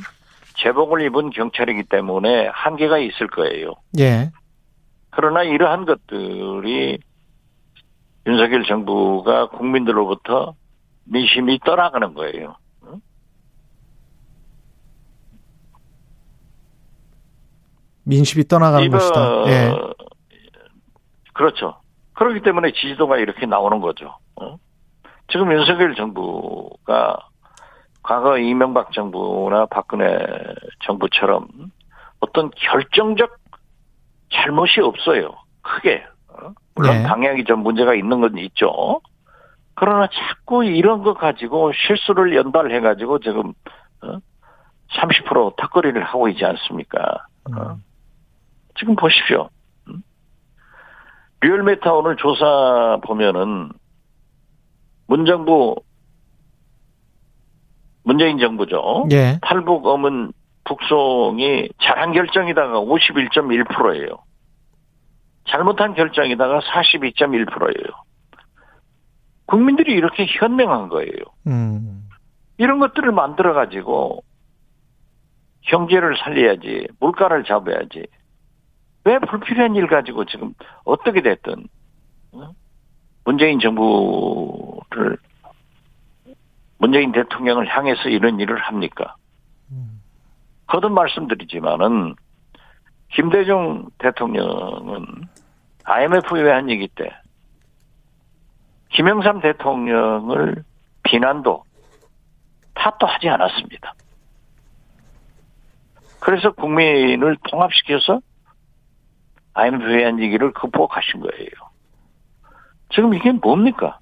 제복을 0.57 1.01
입은 1.03 1.29
경찰이기 1.29 1.83
때문에 1.83 2.49
한계가 2.51 2.97
있을 2.97 3.27
거예요. 3.27 3.75
예. 3.97 4.29
그러나 5.09 5.43
이러한 5.43 5.85
것들이 5.85 6.99
윤석열 8.27 8.65
정부가 8.65 9.47
국민들로부터 9.47 10.53
민심이 11.05 11.57
떠나가는 11.59 12.13
거예요. 12.13 12.57
민심이 18.03 18.43
떠나가는 18.43 18.89
것이다. 18.91 19.47
예. 19.47 19.73
그렇죠. 21.33 21.84
그렇기 22.15 22.41
때문에 22.41 22.71
지지도가 22.71 23.17
이렇게 23.17 23.45
나오는 23.45 23.79
거죠. 23.79 24.17
어? 24.41 24.57
지금 25.31 25.51
윤석열 25.51 25.95
정부가 25.95 27.17
과거 28.03 28.37
이명박 28.37 28.91
정부나 28.91 29.65
박근혜 29.67 30.17
정부처럼 30.85 31.47
어떤 32.19 32.51
결정적 32.51 33.35
잘못이 34.31 34.81
없어요. 34.81 35.35
크게. 35.61 36.05
어? 36.29 36.53
물론 36.75 36.97
네. 36.97 37.03
방향이 37.03 37.43
좀 37.45 37.63
문제가 37.63 37.95
있는 37.95 38.21
건 38.21 38.37
있죠. 38.37 39.01
그러나 39.75 40.07
자꾸 40.07 40.63
이런 40.63 41.03
거 41.03 41.13
가지고 41.13 41.71
실수를 41.73 42.35
연달해가지고 42.35 43.19
지금 43.19 43.53
어? 44.03 44.19
30% 44.91 45.55
턱걸이를 45.57 46.03
하고 46.03 46.29
있지 46.29 46.45
않습니까? 46.45 47.25
어? 47.45 47.71
음. 47.71 47.83
지금 48.77 48.95
보십시오. 48.95 49.49
음? 51.45 51.47
리얼메타 51.47 51.93
오늘 51.93 52.15
조사 52.17 52.97
보면은 53.03 53.69
문정부 55.07 55.75
문재인 58.03 58.37
정부죠. 58.39 59.07
예. 59.11 59.39
탈북 59.41 59.85
어문 59.85 60.31
북송이 60.63 61.69
잘한 61.81 62.13
결정이다가 62.13 62.79
51.1%예요. 62.79 64.17
잘못한 65.47 65.93
결정이다가 65.93 66.59
42.1%예요. 66.59 67.93
국민들이 69.45 69.93
이렇게 69.93 70.25
현명한 70.25 70.89
거예요. 70.89 71.11
음. 71.45 72.09
이런 72.57 72.79
것들을 72.79 73.11
만들어 73.11 73.53
가지고 73.53 74.23
경제를 75.61 76.17
살려야지 76.17 76.87
물가를 76.99 77.43
잡아야지 77.43 78.07
왜 79.05 79.19
불필요한 79.19 79.75
일 79.75 79.87
가지고 79.87 80.25
지금 80.25 80.53
어떻게 80.83 81.21
됐든 81.21 81.67
어? 82.33 82.51
문재인 83.23 83.59
정부를 83.59 85.17
문재인 86.77 87.11
대통령을 87.11 87.67
향해서 87.67 88.09
이런 88.09 88.39
일을 88.39 88.57
합니까? 88.57 89.15
거듭 90.67 90.91
말씀드리지만은 90.91 92.15
김대중 93.13 93.87
대통령은 93.99 95.05
IMF 95.83 96.35
외환 96.35 96.67
위기 96.67 96.87
때 96.87 97.09
김영삼 98.89 99.41
대통령을 99.41 100.63
비난도 101.03 101.63
탓도 102.73 103.05
하지 103.05 103.29
않았습니다. 103.29 103.93
그래서 106.19 106.51
국민을 106.51 107.37
통합시켜서 107.49 108.19
IMF 109.55 109.83
외환위기를 109.85 110.53
극복하신 110.53 111.21
거예요. 111.21 111.49
지금 112.93 113.13
이게 113.13 113.31
뭡니까? 113.31 113.99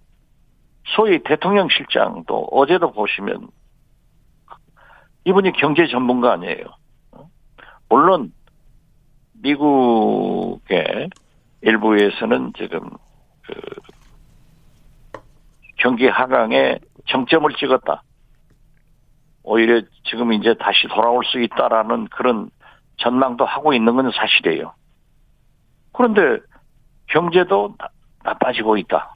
소위 0.96 1.24
대통령 1.24 1.70
실장도 1.70 2.50
어제도 2.52 2.92
보시면 2.92 3.48
이분이 5.26 5.54
경제 5.54 5.88
전문가 5.88 6.34
아니에요. 6.34 6.66
물론 7.88 8.34
미국의 9.34 11.10
일부에서는 11.62 12.54
지금 12.58 12.90
그 13.44 13.54
경기 15.78 16.08
하강에 16.08 16.80
정점을 17.08 17.50
찍었다. 17.54 18.04
오히려 19.44 19.82
지금 20.06 20.34
이제 20.34 20.56
다시 20.56 20.88
돌아올 20.88 21.24
수 21.26 21.40
있다라는 21.40 22.08
그런 22.08 22.50
전망도 22.98 23.46
하고 23.46 23.74
있는 23.74 23.96
건 23.96 24.12
사실이에요. 24.12 24.74
그런데 25.94 26.40
경제도 27.08 27.76
나- 27.78 27.90
나빠지고 28.24 28.78
있다. 28.78 29.16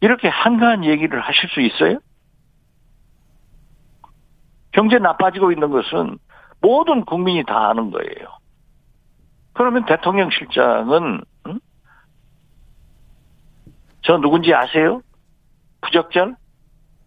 이렇게 0.00 0.28
한가한 0.28 0.84
얘기를 0.84 1.20
하실 1.20 1.48
수 1.50 1.60
있어요? 1.60 1.98
경제 4.72 4.98
나빠지고 4.98 5.52
있는 5.52 5.70
것은 5.70 6.18
모든 6.60 7.04
국민이 7.04 7.44
다 7.44 7.68
아는 7.68 7.90
거예요. 7.90 8.38
그러면 9.52 9.84
대통령 9.86 10.30
실장은 10.30 11.20
응? 11.46 11.60
저 14.02 14.18
누군지 14.18 14.54
아세요? 14.54 15.02
부적절? 15.80 16.36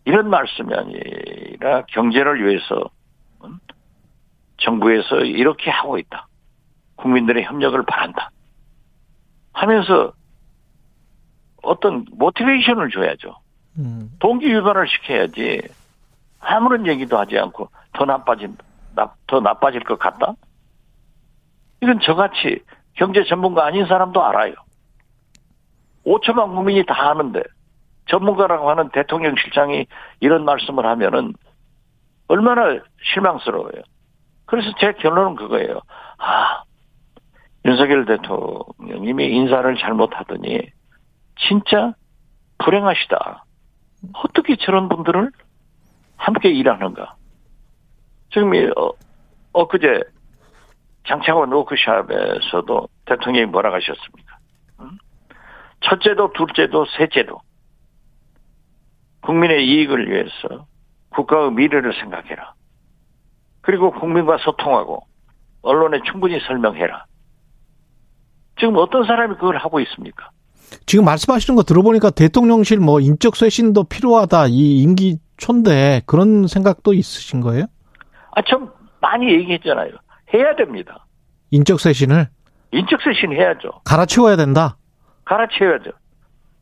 이런 0.05 0.29
말씀이 0.29 0.73
아니라 0.73 1.83
경제를 1.85 2.45
위해서 2.45 2.89
응? 3.45 3.59
정부에서 4.57 5.21
이렇게 5.21 5.69
하고 5.71 5.97
있다. 5.97 6.27
국민들의 7.01 7.43
협력을 7.43 7.81
바란다. 7.83 8.31
하면서 9.53 10.13
어떤 11.61 12.05
모티베이션을 12.11 12.89
줘야죠. 12.89 13.35
음. 13.77 14.11
동기 14.19 14.49
유발을 14.51 14.87
시켜야지 14.87 15.61
아무런 16.39 16.87
얘기도 16.87 17.17
하지 17.17 17.37
않고 17.37 17.69
더 17.93 18.05
나빠진 18.05 18.57
나, 18.95 19.13
더 19.27 19.39
나빠질 19.39 19.83
것 19.83 19.99
같다. 19.99 20.33
이건 21.81 21.99
저같이 22.01 22.63
경제 22.93 23.23
전문가 23.23 23.65
아닌 23.65 23.85
사람도 23.85 24.23
알아요. 24.23 24.53
5천만 26.05 26.53
국민이 26.53 26.83
다 26.85 27.11
아는데 27.11 27.41
전문가라고 28.09 28.69
하는 28.69 28.89
대통령 28.89 29.35
실장이 29.35 29.85
이런 30.19 30.43
말씀을 30.45 30.85
하면은 30.85 31.33
얼마나 32.27 32.79
실망스러워요. 33.13 33.83
그래서 34.45 34.69
제 34.79 34.93
결론은 34.93 35.35
그거예요. 35.35 35.81
아, 36.17 36.63
윤석열 37.65 38.05
대통령님이 38.05 39.27
인사를 39.27 39.77
잘못하더니 39.77 40.71
진짜 41.47 41.93
불행하시다. 42.57 43.45
어떻게 44.13 44.55
저런 44.57 44.89
분들을 44.89 45.31
함께 46.17 46.49
일하는가? 46.49 47.15
지금 48.31 48.51
어, 48.77 48.91
엊그제 49.53 50.01
장차관 51.07 51.51
워크샵에서도 51.51 52.87
대통령이 53.05 53.45
뭐라 53.47 53.73
하셨습니까? 53.73 54.37
첫째도 55.81 56.33
둘째도 56.33 56.85
셋째도 56.97 57.41
국민의 59.21 59.67
이익을 59.67 60.09
위해서 60.09 60.67
국가의 61.09 61.51
미래를 61.51 61.93
생각해라. 61.93 62.53
그리고 63.61 63.91
국민과 63.91 64.37
소통하고 64.37 65.05
언론에 65.61 66.01
충분히 66.05 66.39
설명해라. 66.39 67.05
지금 68.61 68.77
어떤 68.77 69.03
사람이 69.03 69.35
그걸 69.35 69.57
하고 69.57 69.79
있습니까? 69.79 70.29
지금 70.85 71.03
말씀하시는 71.03 71.55
거 71.55 71.63
들어보니까 71.63 72.11
대통령실 72.11 72.79
뭐 72.79 72.99
인적 72.99 73.35
쇄신도 73.35 73.85
필요하다. 73.85 74.47
이 74.49 74.83
임기 74.83 75.17
초인데 75.37 76.03
그런 76.05 76.45
생각도 76.45 76.93
있으신 76.93 77.41
거예요? 77.41 77.65
아, 78.35 78.41
참 78.47 78.69
많이 79.01 79.33
얘기했잖아요. 79.33 79.93
해야 80.33 80.55
됩니다. 80.55 81.07
인적 81.49 81.79
쇄신을 81.79 82.27
인적 82.71 83.01
쇄신 83.01 83.33
해야죠. 83.33 83.81
갈아치워야 83.83 84.35
된다. 84.35 84.77
갈아치워야죠. 85.25 85.89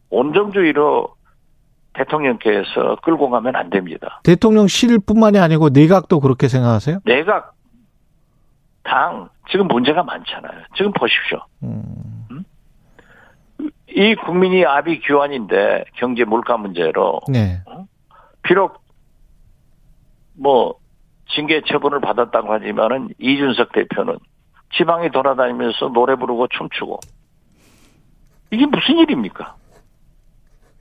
온정주의로 0.09 1.09
대통령께서 1.93 2.95
끌고 3.03 3.29
가면 3.29 3.57
안 3.57 3.69
됩니다. 3.69 4.21
대통령실뿐만이 4.23 5.37
아니고 5.37 5.69
내각도 5.69 6.21
그렇게 6.21 6.47
생각하세요? 6.47 6.99
내각, 7.03 7.53
당 8.89 9.29
지금 9.51 9.67
문제가 9.67 10.01
많잖아요. 10.03 10.63
지금 10.75 10.91
보십시오. 10.93 11.39
음. 11.61 12.43
이 13.87 14.15
국민이 14.15 14.65
아비 14.65 14.99
규환인데 15.01 15.85
경제 15.95 16.23
물가 16.23 16.57
문제로 16.57 17.19
네. 17.27 17.61
비록 18.43 18.81
뭐 20.33 20.75
징계 21.29 21.61
처분을 21.61 21.99
받았다고 21.99 22.51
하지만은 22.53 23.09
이준석 23.19 23.73
대표는 23.73 24.17
지방에 24.73 25.09
돌아다니면서 25.09 25.89
노래 25.89 26.15
부르고 26.15 26.47
춤추고 26.47 26.99
이게 28.51 28.65
무슨 28.65 28.97
일입니까? 28.97 29.55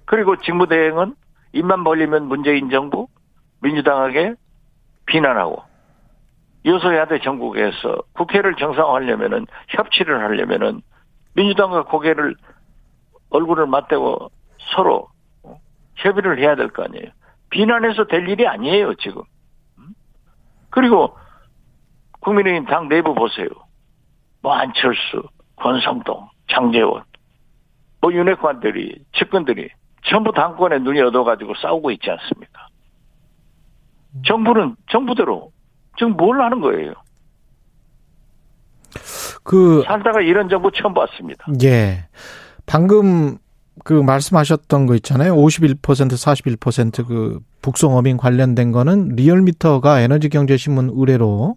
그리고 0.04 0.36
직무대행은 0.36 1.14
입만 1.52 1.84
벌리면 1.84 2.28
문재인 2.28 2.70
정부 2.70 3.08
민주당에게 3.60 4.34
비난하고 5.06 5.67
여소야대 6.64 7.20
전국에서 7.20 8.02
국회를 8.14 8.56
정상화하려면은 8.56 9.46
협치를 9.68 10.20
하려면은 10.22 10.82
민주당과 11.34 11.84
고개를 11.84 12.34
얼굴을 13.30 13.66
맞대고 13.66 14.30
서로 14.74 15.08
협의를 15.96 16.38
해야 16.38 16.56
될 16.56 16.68
거 16.68 16.84
아니에요. 16.84 17.06
비난해서 17.50 18.04
될 18.04 18.28
일이 18.28 18.46
아니에요, 18.46 18.94
지금. 18.94 19.22
그리고 20.70 21.16
국민의힘 22.20 22.66
당 22.66 22.88
내부 22.88 23.14
보세요. 23.14 23.48
뭐 24.42 24.52
안철수, 24.54 25.22
권성동, 25.56 26.28
장재원, 26.50 27.04
뭐 28.00 28.12
윤핵관들이, 28.12 29.04
측근들이 29.14 29.70
전부 30.04 30.32
당권에 30.32 30.78
눈이 30.78 31.00
얻어가지고 31.00 31.54
싸우고 31.54 31.90
있지 31.92 32.10
않습니까? 32.10 32.68
정부는 34.26 34.76
정부대로 34.90 35.50
지금 35.98 36.16
뭘 36.16 36.40
하는 36.40 36.60
거예요? 36.60 36.92
그 39.42 39.82
살다가 39.86 40.20
이런 40.20 40.48
정부 40.48 40.70
처음 40.72 40.94
봤습니다. 40.94 41.46
예. 41.62 42.06
방금 42.66 43.38
그 43.84 43.92
말씀하셨던 43.94 44.86
거 44.86 44.94
있잖아요. 44.96 45.34
51% 45.34 45.80
41%그 45.80 47.40
북송어민 47.62 48.16
관련된 48.16 48.72
거는 48.72 49.10
리얼미터가 49.10 50.00
에너지경제신문 50.00 50.90
의뢰로 50.94 51.56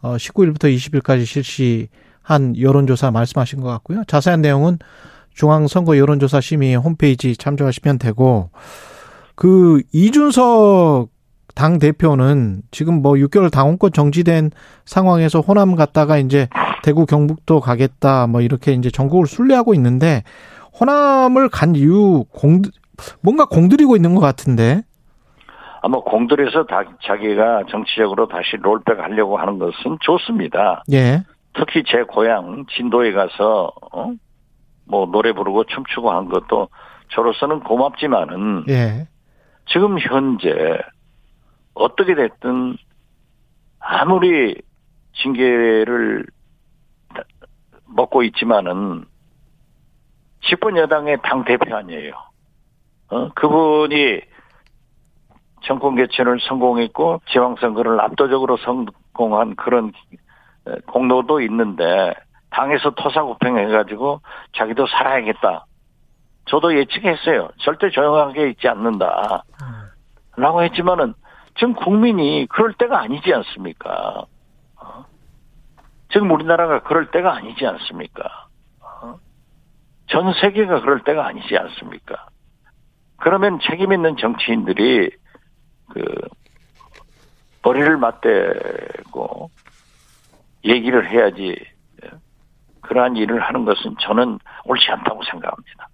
어 0.00 0.16
19일부터 0.16 0.74
20일까지 0.74 1.26
실시한 1.26 2.58
여론조사 2.58 3.10
말씀하신 3.10 3.60
것 3.60 3.68
같고요. 3.68 4.04
자세한 4.06 4.40
내용은 4.40 4.78
중앙선거 5.34 5.98
여론조사 5.98 6.40
심의 6.40 6.74
홈페이지 6.76 7.36
참조하시면 7.36 7.98
되고 7.98 8.50
그 9.34 9.82
이준석 9.92 11.10
당 11.58 11.80
대표는 11.80 12.62
지금 12.70 13.02
뭐 13.02 13.14
6개월 13.14 13.50
당원권 13.50 13.90
정지된 13.90 14.52
상황에서 14.84 15.40
호남 15.40 15.74
갔다가 15.74 16.16
이제 16.16 16.46
대구 16.84 17.04
경북도 17.04 17.58
가겠다 17.58 18.28
뭐 18.28 18.40
이렇게 18.42 18.74
이제 18.74 18.90
전국을 18.90 19.26
순례하고 19.26 19.74
있는데 19.74 20.22
호남을 20.80 21.48
간 21.48 21.74
이유 21.74 22.24
공 22.32 22.62
뭔가 23.22 23.44
공들이고 23.44 23.96
있는 23.96 24.14
것 24.14 24.20
같은데 24.20 24.82
아마 25.82 25.98
공들여서 25.98 26.66
다, 26.66 26.84
자기가 27.04 27.64
정치적으로 27.68 28.28
다시 28.28 28.56
롤백 28.56 29.00
하려고 29.00 29.36
하는 29.36 29.58
것은 29.58 29.98
좋습니다. 30.00 30.84
예 30.92 31.24
특히 31.54 31.82
제 31.88 32.04
고향 32.04 32.66
진도에 32.76 33.10
가서 33.10 33.72
어? 33.92 34.12
뭐 34.84 35.06
노래 35.06 35.32
부르고 35.32 35.64
춤추고 35.64 36.12
한 36.12 36.28
것도 36.28 36.68
저로서는 37.10 37.60
고맙지만은 37.60 38.66
예. 38.68 39.08
지금 39.66 39.98
현재 39.98 40.78
어떻게 41.78 42.14
됐든 42.14 42.76
아무리 43.80 44.60
징계를 45.22 46.26
먹고 47.86 48.22
있지만은 48.24 49.04
집권 50.42 50.76
여당의 50.76 51.18
당 51.22 51.44
대표 51.44 51.74
아니에요. 51.74 52.12
어? 53.10 53.28
그분이 53.30 54.20
정권 55.62 55.96
개최를 55.96 56.38
성공했고 56.40 57.22
지방선거를 57.30 58.00
압도적으로 58.00 58.56
성공한 58.58 59.56
그런 59.56 59.92
공로도 60.86 61.40
있는데 61.42 62.14
당에서 62.50 62.90
토사구팽해가지고 62.90 64.20
자기도 64.56 64.86
살아야겠다. 64.86 65.64
저도 66.46 66.76
예측했어요. 66.78 67.48
절대 67.58 67.90
조용하게 67.90 68.50
있지 68.50 68.68
않는다. 68.68 69.42
라고 70.36 70.62
했지만은 70.62 71.14
지금 71.58 71.74
국민이 71.74 72.46
그럴 72.48 72.72
때가 72.72 73.00
아니지 73.00 73.32
않습니까? 73.34 74.24
어? 74.76 75.04
지금 76.12 76.30
우리나라가 76.30 76.82
그럴 76.82 77.10
때가 77.10 77.34
아니지 77.34 77.66
않습니까? 77.66 78.46
어? 78.80 79.18
전 80.06 80.32
세계가 80.40 80.80
그럴 80.80 81.02
때가 81.02 81.26
아니지 81.26 81.56
않습니까? 81.56 82.28
그러면 83.16 83.58
책임 83.68 83.92
있는 83.92 84.16
정치인들이 84.16 85.10
그 85.90 86.04
머리를 87.64 87.96
맞대고 87.96 89.50
얘기를 90.64 91.10
해야지 91.10 91.56
그러한 92.82 93.16
일을 93.16 93.40
하는 93.40 93.64
것은 93.64 93.96
저는 94.00 94.38
옳지 94.64 94.90
않다고 94.90 95.22
생각합니다. 95.30 95.88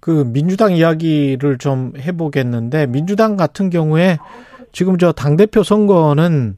그 0.00 0.24
민주당 0.26 0.72
이야기를 0.72 1.58
좀 1.58 1.92
해보겠는데 1.96 2.86
민주당 2.86 3.36
같은 3.36 3.70
경우에 3.70 4.18
지금 4.72 4.98
저 4.98 5.12
당대표 5.12 5.62
선거는 5.62 6.56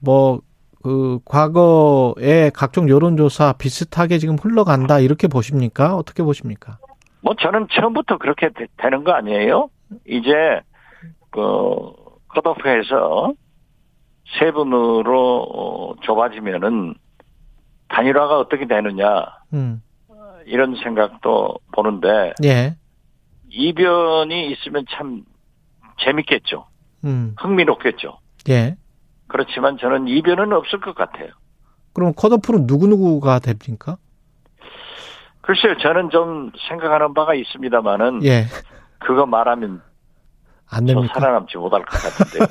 뭐 0.00 0.40
그 0.82 1.20
과거의 1.26 2.50
각종 2.54 2.88
여론조사 2.88 3.54
비슷하게 3.54 4.18
지금 4.18 4.36
흘러간다 4.36 4.98
이렇게 4.98 5.28
보십니까? 5.28 5.94
어떻게 5.94 6.22
보십니까? 6.22 6.78
뭐 7.20 7.34
저는 7.38 7.68
처음부터 7.70 8.16
그렇게 8.16 8.48
되, 8.48 8.66
되는 8.78 9.04
거 9.04 9.12
아니에요? 9.12 9.68
이제 10.06 10.60
그 11.30 11.40
컷오프해서 12.28 13.34
세 14.38 14.52
분으로 14.52 15.42
어, 15.42 15.94
좁아지면은 16.02 16.94
단일화가 17.88 18.38
어떻게 18.38 18.66
되느냐 18.66 19.26
음. 19.52 19.82
이런 20.46 20.76
생각도 20.76 21.58
보는데 21.72 22.32
예. 22.42 22.76
이변이 23.50 24.50
있으면 24.52 24.86
참 24.88 25.24
재밌겠죠. 25.98 26.64
음. 27.04 27.34
흥미롭겠죠. 27.38 28.18
예. 28.48 28.76
그렇지만 29.28 29.78
저는 29.78 30.08
이변은 30.08 30.52
없을 30.52 30.80
것 30.80 30.94
같아요. 30.94 31.28
그럼 31.92 32.12
컷오프는 32.14 32.66
누구누구가 32.66 33.38
됩니까? 33.38 33.96
글쎄요, 35.40 35.76
저는 35.82 36.10
좀 36.10 36.52
생각하는 36.68 37.14
바가 37.14 37.34
있습니다만은 37.34 38.24
예. 38.24 38.46
그거 38.98 39.26
말하면 39.26 39.82
안저 40.68 40.94
됩니까? 40.94 41.14
살아남지 41.14 41.56
못할 41.56 41.84
것 41.84 41.90
같은데요. 41.98 42.46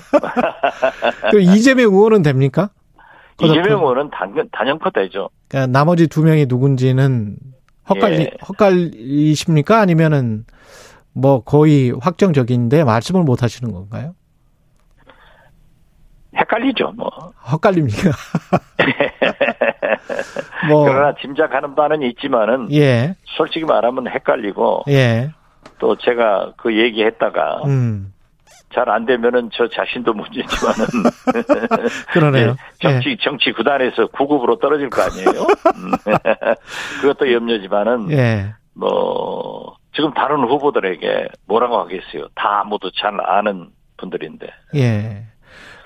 그 1.31 1.41
이재명 1.41 1.93
의원은 1.93 2.21
됩니까? 2.23 2.69
컷오프? 3.37 3.59
이재명 3.59 3.79
의원은 3.81 4.09
단연, 4.09 4.49
단연코 4.51 4.89
되죠. 4.89 5.29
그러니까 5.47 5.71
나머지 5.71 6.07
두 6.07 6.23
명이 6.23 6.47
누군지는 6.49 7.37
헛갈리 7.89 8.19
예. 8.21 8.31
헛갈리십니까? 8.47 9.79
아니면은 9.79 10.45
뭐 11.13 11.41
거의 11.43 11.91
확정적인데 11.91 12.83
말씀을 12.83 13.23
못 13.23 13.43
하시는 13.43 13.71
건가요? 13.71 14.13
헷갈리죠, 16.39 16.93
뭐. 16.95 17.09
헛갈립니까? 17.51 18.11
뭐. 20.69 20.85
그러나 20.85 21.13
짐작하는 21.21 21.75
바는 21.75 22.01
있지만은. 22.03 22.71
예. 22.73 23.15
솔직히 23.25 23.65
말하면 23.65 24.07
헷갈리고. 24.07 24.83
예. 24.89 25.31
또 25.79 25.95
제가 25.97 26.53
그 26.57 26.77
얘기했다가. 26.77 27.63
음. 27.65 28.13
잘안 28.73 29.05
되면은 29.05 29.49
저 29.51 29.67
자신도 29.67 30.13
문제지만은. 30.13 30.85
그러네요. 32.13 32.55
정치, 32.79 33.09
예. 33.09 33.17
정치 33.19 33.51
구단에서 33.51 34.07
9급으로 34.07 34.59
떨어질 34.61 34.89
거 34.89 35.01
아니에요? 35.01 35.47
음. 35.75 35.91
그것도 37.01 37.33
염려지만은. 37.33 38.11
예. 38.11 38.53
뭐, 38.75 39.75
지금 39.95 40.13
다른 40.13 40.43
후보들에게 40.47 41.29
뭐라고 41.47 41.79
하겠어요? 41.79 42.27
다 42.35 42.63
모두 42.65 42.91
잘 42.95 43.19
아는 43.19 43.69
분들인데. 43.97 44.47
예. 44.75 45.25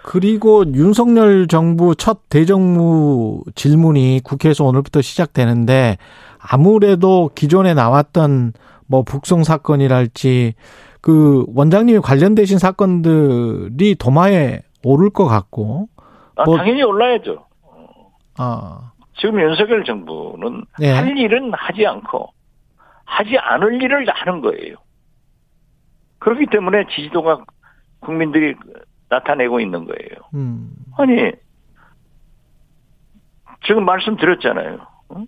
그리고 0.03 0.65
윤석열 0.73 1.47
정부 1.47 1.95
첫 1.95 2.29
대정부 2.29 3.43
질문이 3.55 4.19
국회에서 4.23 4.65
오늘부터 4.65 5.01
시작되는데 5.01 5.97
아무래도 6.39 7.31
기존에 7.33 7.73
나왔던 7.73 8.51
뭐 8.85 9.03
북송 9.03 9.43
사건이랄지 9.43 10.55
그 11.01 11.45
원장님이 11.55 11.99
관련되신 11.99 12.59
사건들이 12.59 13.95
도마에 13.95 14.59
오를 14.83 15.09
것 15.09 15.25
같고. 15.25 15.87
아, 16.35 16.43
뭐, 16.43 16.57
당연히 16.57 16.83
올라야죠. 16.83 17.45
아. 18.37 18.91
지금 19.17 19.39
윤석열 19.39 19.85
정부는 19.85 20.65
예. 20.81 20.91
할 20.91 21.17
일은 21.17 21.53
하지 21.53 21.85
않고 21.85 22.29
하지 23.05 23.37
않을 23.37 23.81
일을 23.81 24.05
하는 24.09 24.41
거예요. 24.41 24.75
그렇기 26.19 26.47
때문에 26.47 26.85
지지도가 26.93 27.45
국민들이 27.99 28.55
나타내고 29.13 29.59
있는 29.59 29.85
거예요. 29.85 30.29
음. 30.33 30.73
아니, 30.97 31.31
지금 33.65 33.85
말씀드렸잖아요. 33.85 34.79
응? 35.15 35.27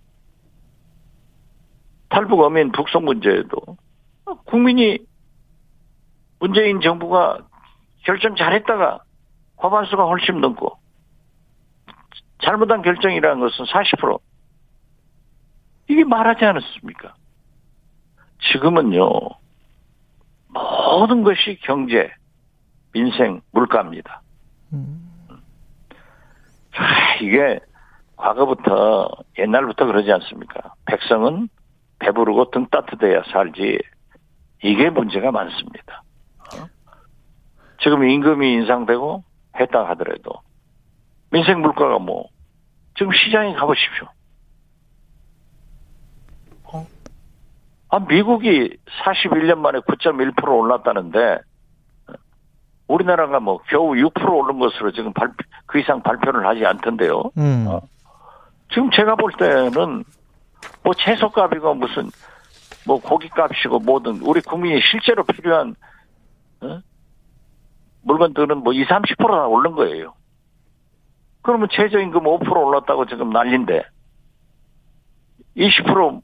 탈북 2.08 2.40
어민 2.40 2.72
북송 2.72 3.04
문제에도 3.04 3.60
국민이 4.46 4.98
문재인 6.38 6.80
정부가 6.80 7.38
결정 8.04 8.36
잘했다가 8.36 9.00
과반수가 9.56 10.04
훨씬 10.04 10.40
넘고 10.40 10.78
잘못한 12.42 12.82
결정이라는 12.82 13.40
것은 13.40 13.64
40% 13.64 14.20
이게 15.88 16.04
말하지 16.04 16.44
않았습니까? 16.44 17.14
지금은요 18.52 19.00
모든 20.48 21.22
것이 21.22 21.58
경제, 21.62 22.10
민생, 22.96 23.42
물가입니다. 23.52 24.22
아, 26.78 27.14
이게 27.20 27.60
과거부터 28.16 29.10
옛날부터 29.38 29.84
그러지 29.84 30.10
않습니까? 30.12 30.72
백성은 30.86 31.50
배부르고 31.98 32.50
등 32.50 32.66
따뜻해야 32.70 33.22
살지 33.30 33.78
이게 34.64 34.88
문제가 34.88 35.30
많습니다. 35.30 36.02
어? 36.38 36.66
지금 37.82 38.08
임금이 38.08 38.50
인상되고 38.54 39.22
했다 39.60 39.90
하더라도 39.90 40.40
민생 41.30 41.60
물가가 41.60 41.98
뭐 41.98 42.28
지금 42.96 43.12
시장에 43.12 43.52
가보십시오. 43.56 44.06
어? 46.72 46.86
아 47.90 47.98
미국이 47.98 48.78
41년 49.04 49.58
만에 49.58 49.80
9.1% 49.80 50.48
올랐다는데 50.48 51.40
우리나라가 52.88 53.40
뭐 53.40 53.58
겨우 53.68 53.92
6% 53.92 54.32
오른 54.32 54.58
것으로 54.58 54.92
지금 54.92 55.12
발표, 55.12 55.34
그 55.66 55.80
이상 55.80 56.02
발표를 56.02 56.46
하지 56.46 56.64
않던데요. 56.64 57.30
음. 57.36 57.66
어? 57.68 57.80
지금 58.72 58.90
제가 58.90 59.16
볼 59.16 59.32
때는 59.32 60.04
뭐 60.82 60.94
채소값이고 60.94 61.74
무슨 61.74 62.10
뭐 62.86 63.00
고기값이고 63.00 63.80
뭐든 63.80 64.20
우리 64.22 64.40
국민이 64.40 64.80
실제로 64.80 65.24
필요한 65.24 65.74
어? 66.60 66.80
물건들은 68.02 68.58
뭐 68.58 68.72
20, 68.72 68.88
30%다 68.88 69.46
오른 69.46 69.72
거예요. 69.72 70.14
그러면 71.42 71.68
최저임금 71.70 72.22
5% 72.22 72.66
올랐다고 72.66 73.06
지금 73.06 73.30
난린데 73.30 73.82
20% 75.56 76.22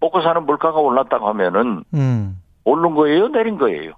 먹고 0.00 0.22
사는 0.22 0.44
물가가 0.44 0.78
올랐다고 0.78 1.28
하면은 1.28 1.84
음. 1.94 2.40
오른 2.64 2.94
거예요, 2.94 3.28
내린 3.28 3.58
거예요. 3.58 3.92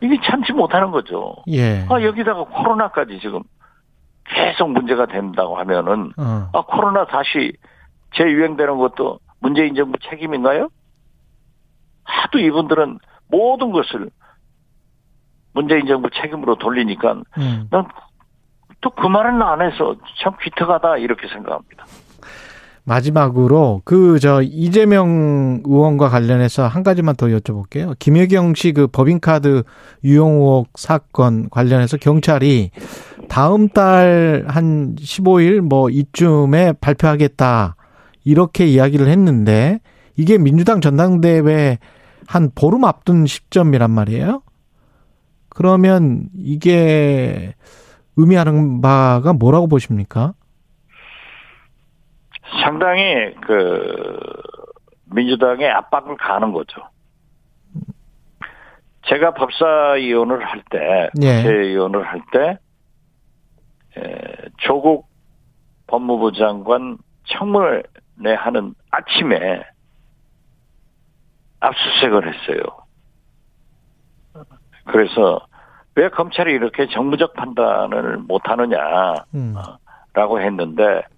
이게 0.00 0.16
참지 0.24 0.52
못하는 0.52 0.90
거죠. 0.90 1.36
예. 1.48 1.86
아 1.88 2.02
여기다가 2.02 2.44
코로나까지 2.44 3.18
지금 3.20 3.42
계속 4.24 4.70
문제가 4.70 5.06
된다고 5.06 5.58
하면은 5.58 6.12
어. 6.16 6.50
아 6.52 6.62
코로나 6.62 7.06
다시 7.06 7.52
재유행되는 8.14 8.78
것도 8.78 9.18
문재인 9.40 9.74
정부 9.74 9.98
책임인가요? 10.10 10.68
하도 12.04 12.38
이분들은 12.38 12.98
모든 13.28 13.70
것을 13.70 14.10
문재인 15.52 15.86
정부 15.86 16.08
책임으로 16.10 16.56
돌리니까 16.56 17.12
음. 17.38 17.68
난또 17.70 18.90
그 18.96 19.06
말은 19.06 19.42
안 19.42 19.60
해서 19.60 19.96
참 20.22 20.36
기특하다 20.40 20.98
이렇게 20.98 21.28
생각합니다. 21.28 21.84
마지막으로 22.88 23.82
그 23.84 24.18
저 24.18 24.40
이재명 24.42 25.62
의원과 25.64 26.08
관련해서 26.08 26.66
한 26.66 26.82
가지만 26.82 27.14
더 27.16 27.26
여쭤볼게요. 27.26 27.94
김혜경 27.98 28.54
씨 28.54 28.72
그 28.72 28.86
법인카드 28.86 29.62
유용 30.04 30.32
의혹 30.36 30.68
사건 30.76 31.48
관련해서 31.50 31.98
경찰이 31.98 32.70
다음 33.28 33.68
달 33.68 34.44
한 34.48 34.96
15일 34.96 35.60
뭐 35.60 35.90
이쯤에 35.90 36.72
발표하겠다 36.80 37.76
이렇게 38.24 38.66
이야기를 38.66 39.08
했는데 39.08 39.80
이게 40.16 40.38
민주당 40.38 40.80
전당대회 40.80 41.78
한 42.26 42.50
보름 42.54 42.84
앞둔 42.84 43.26
시점이란 43.26 43.90
말이에요. 43.90 44.42
그러면 45.50 46.28
이게 46.36 47.54
의미하는 48.16 48.80
바가 48.80 49.32
뭐라고 49.34 49.66
보십니까? 49.68 50.34
상당히 52.62 53.34
그 53.42 54.18
민주당의 55.06 55.70
압박을 55.70 56.16
가는 56.16 56.52
거죠. 56.52 56.82
제가 59.06 59.32
법사위원을 59.34 60.44
할 60.44 60.62
때, 60.70 61.08
예. 61.22 61.42
국회의원을 61.42 62.06
할 62.06 62.20
때, 62.30 62.58
에, 63.96 64.48
조국 64.58 65.08
법무부 65.86 66.32
장관 66.32 66.98
청문회 67.24 67.82
하는 68.36 68.74
아침에 68.90 69.62
압수수색을 71.60 72.34
했어요. 72.34 72.62
그래서 74.84 75.40
왜 75.94 76.08
검찰이 76.10 76.52
이렇게 76.52 76.86
정무적 76.88 77.34
판단을 77.34 78.18
못하느냐, 78.18 79.14
음. 79.34 79.54
라고 80.12 80.40
했는데 80.40 80.82
딱 80.82 81.08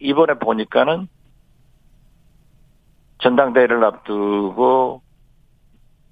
이번에 0.00 0.34
보니까는 0.34 1.08
전당대회를 3.18 3.84
앞두고 3.84 5.02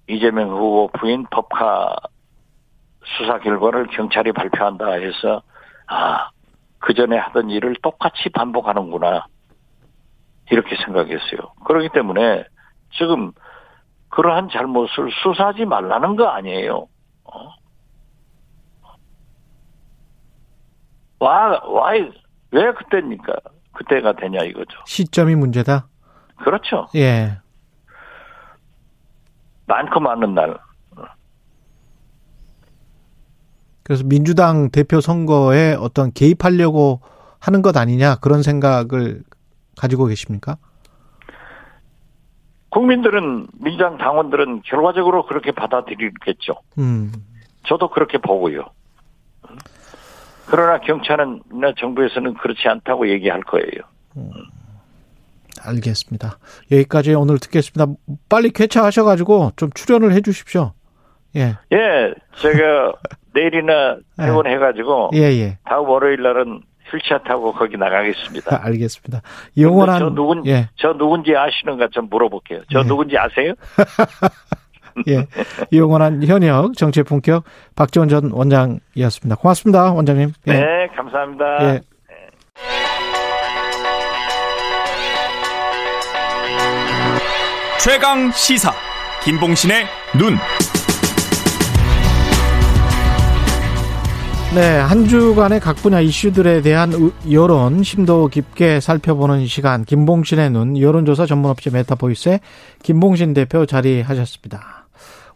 이재명 0.09 0.51
후보 0.51 0.89
부인 0.89 1.27
법카 1.31 1.97
수사 3.19 3.39
결과를 3.39 3.87
경찰이 3.89 4.33
발표한다 4.33 4.93
해서 4.93 5.43
아, 5.87 6.31
그 6.79 6.95
전에 6.95 7.17
하던 7.17 7.51
일을 7.51 7.77
똑같이 7.83 8.29
반복하는구나. 8.29 9.27
이렇게 10.51 10.77
생각했어요. 10.77 11.53
그렇기 11.65 11.89
때문에 11.91 12.45
지금 12.93 13.33
그러한 14.11 14.49
잘못을 14.49 15.11
수사하지 15.23 15.65
말라는 15.65 16.17
거 16.17 16.27
아니에요. 16.29 16.89
어? 17.25 17.51
와, 21.19 21.61
와, 21.65 21.93
왜 22.53 22.73
그때입니까? 22.73 23.35
그때가 23.77 24.15
되냐 24.15 24.43
이거죠. 24.45 24.79
시점이 24.87 25.35
문제다. 25.35 25.87
그렇죠. 26.43 26.87
예. 26.95 27.39
많고 29.67 30.01
많은 30.01 30.35
날. 30.35 30.59
그래서 33.83 34.03
민주당 34.05 34.71
대표 34.71 35.01
선거에 35.01 35.75
어떤 35.75 36.13
개입하려고 36.13 37.01
하는 37.39 37.63
것 37.63 37.77
아니냐 37.77 38.17
그런 38.17 38.43
생각을 38.43 39.23
가지고 39.79 40.07
계십니까? 40.07 40.57
국민들은 42.71 43.47
민주당 43.61 43.97
당원들은 43.97 44.63
결과적으로 44.63 45.25
그렇게 45.27 45.53
받아들이겠죠. 45.53 46.55
음. 46.79 47.13
저도 47.67 47.89
그렇게 47.91 48.19
보고요. 48.19 48.65
그러나 50.49 50.79
경찰은 50.81 51.43
정부에서는 51.79 52.35
그렇지 52.35 52.69
않다고 52.69 53.09
얘기할 53.09 53.43
거예요. 53.43 53.83
알겠습니다. 55.65 56.39
여기까지 56.71 57.15
오늘 57.15 57.39
듣겠습니다. 57.39 57.93
빨리 58.29 58.51
쾌차하셔가지고 58.51 59.53
좀 59.57 59.71
출연을 59.73 60.13
해 60.13 60.21
주십시오. 60.21 60.73
예. 61.37 61.55
예, 61.73 62.15
제가 62.37 62.93
내일이나 63.35 63.99
퇴원해가지고 64.17 65.11
예, 65.15 65.21
예. 65.21 65.59
다음 65.65 65.89
월요일 65.89 66.23
날은 66.23 66.63
휠체어 66.91 67.19
타고 67.19 67.53
거기 67.53 67.77
나가겠습니다. 67.77 68.61
알겠습니다. 68.65 69.21
영원한 69.59 69.99
저 69.99 70.11
누군 70.11 70.47
예. 70.47 70.69
저 70.77 70.93
누군지 70.95 71.37
아시는가 71.37 71.89
좀 71.93 72.09
물어볼게요. 72.09 72.63
저 72.73 72.81
예. 72.81 72.83
누군지 72.85 73.19
아세요? 73.19 73.55
예. 75.09 75.27
영원한 75.73 76.23
현역 76.27 76.75
정치의 76.77 77.05
품격 77.05 77.45
박지원 77.75 78.09
전 78.09 78.31
원장이었습니다. 78.31 79.37
고맙습니다, 79.37 79.93
원장님. 79.93 80.33
예. 80.49 80.53
네, 80.53 80.89
감사합니다. 80.97 81.45
예. 81.75 81.81
최강 87.83 88.31
시사 88.33 88.73
김봉신의 89.25 89.85
눈. 90.19 90.37
네, 94.55 94.79
한 94.79 95.07
주간의 95.07 95.61
각 95.61 95.77
분야 95.77 96.01
이슈들에 96.01 96.63
대한 96.63 96.93
의- 96.93 97.33
여론 97.33 97.83
심도 97.83 98.29
깊게 98.29 98.81
살펴보는 98.81 99.47
시간 99.47 99.85
김봉신의 99.85 100.51
눈 100.51 100.81
여론조사 100.81 101.27
전문업체 101.27 101.71
메타보이스의 101.71 102.41
김봉신 102.83 103.35
대표 103.35 103.67
자리하셨습니다. 103.67 104.76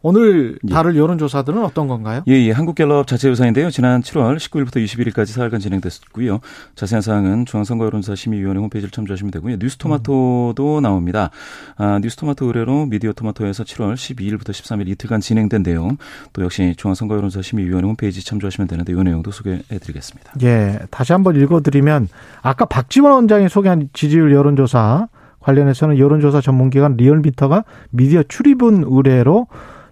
오늘 0.03 0.59
예. 0.67 0.73
다룰 0.73 0.97
여론조사들은 0.97 1.63
어떤 1.63 1.89
건가요? 1.89 2.23
예, 2.27 2.33
예. 2.33 2.53
한국갤럽 2.53 3.07
자체 3.07 3.29
조사인데요. 3.29 3.71
지난 3.71 4.01
7월 4.01 4.37
19일부터 4.37 4.83
21일까지 4.85 5.27
사흘간 5.27 5.61
진행됐고요. 5.61 6.41
자세한 6.75 7.03
사항은 7.03 7.47
중앙선거여론조사 7.47 8.15
심의위원회 8.15 8.61
홈페이지를 8.61 8.91
참조하시면 8.91 9.31
되고요. 9.33 9.57
뉴스토마토도 9.61 10.81
나옵니다. 10.81 11.31
아, 11.77 11.99
뉴스토마토 12.03 12.47
의뢰로 12.47 12.87
미디어토마토에서 12.87 13.65
7월 13.65 13.95
12일부터 13.95 14.51
13일 14.51 14.89
이틀간 14.89 15.21
진행된 15.21 15.63
내용, 15.63 15.99
또 16.33 16.43
역시 16.43 16.75
중앙선거여론조사 16.77 17.43
심의위원회 17.43 17.87
홈페이지 17.87 18.25
참조하시면 18.25 18.69
되는데 18.69 18.93
이 18.93 18.97
내용도 18.97 19.31
소개해드리겠습니다. 19.31 20.33
예, 20.43 20.79
다시 20.91 21.13
한번 21.13 21.37
읽어드리면 21.37 22.09
아까 22.43 22.65
박지원 22.65 23.13
원장이 23.13 23.49
소개한 23.49 23.89
지지율 23.93 24.33
여론조사 24.33 25.09
관련해서는 25.41 25.99
여론조사 25.99 26.41
전문기관 26.41 26.97
리얼미터가 26.97 27.65
미디어 27.91 28.23
출입은 28.23 28.85
의뢰로 28.87 29.47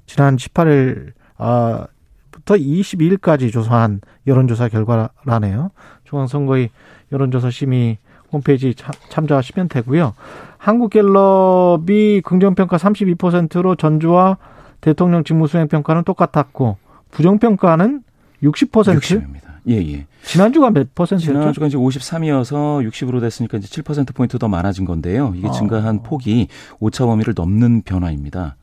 지난 0.08 0.36
18일 0.36 1.12
아, 1.36 1.86
부터 2.32 2.54
22일까지 2.54 3.52
조사한 3.52 4.00
여론조사 4.26 4.68
결과라네요. 4.68 5.70
중앙선거위 6.04 6.70
여론조사 7.12 7.50
심의 7.50 7.98
홈페이지 8.32 8.74
참- 8.74 8.94
참조하시면 9.10 9.68
되고요. 9.68 10.14
한국갤럽이 10.56 12.22
긍정평가 12.22 12.76
32%로 12.78 13.74
전주와 13.76 14.38
대통령 14.80 15.24
직무수행 15.24 15.68
평가는 15.68 16.02
똑같았고 16.04 16.76
부정평가는 17.10 18.02
60%? 18.42 18.70
60입니다. 19.00 19.48
예, 19.68 19.74
예. 19.76 20.06
지난주가 20.22 20.70
몇 20.70 20.94
퍼센트였죠? 20.94 21.38
지난주가 21.40 21.66
이제 21.66 21.76
53이어서 21.76 22.86
60으로 22.88 23.20
됐으니까 23.20 23.58
이제 23.58 23.82
7%포인트 23.82 24.38
더 24.38 24.48
많아진 24.48 24.84
건데요. 24.84 25.32
이게 25.36 25.48
어. 25.48 25.50
증가한 25.50 26.02
폭이 26.02 26.48
오차 26.80 27.04
범위를 27.06 27.34
넘는 27.36 27.82
변화입니다. 27.82 28.56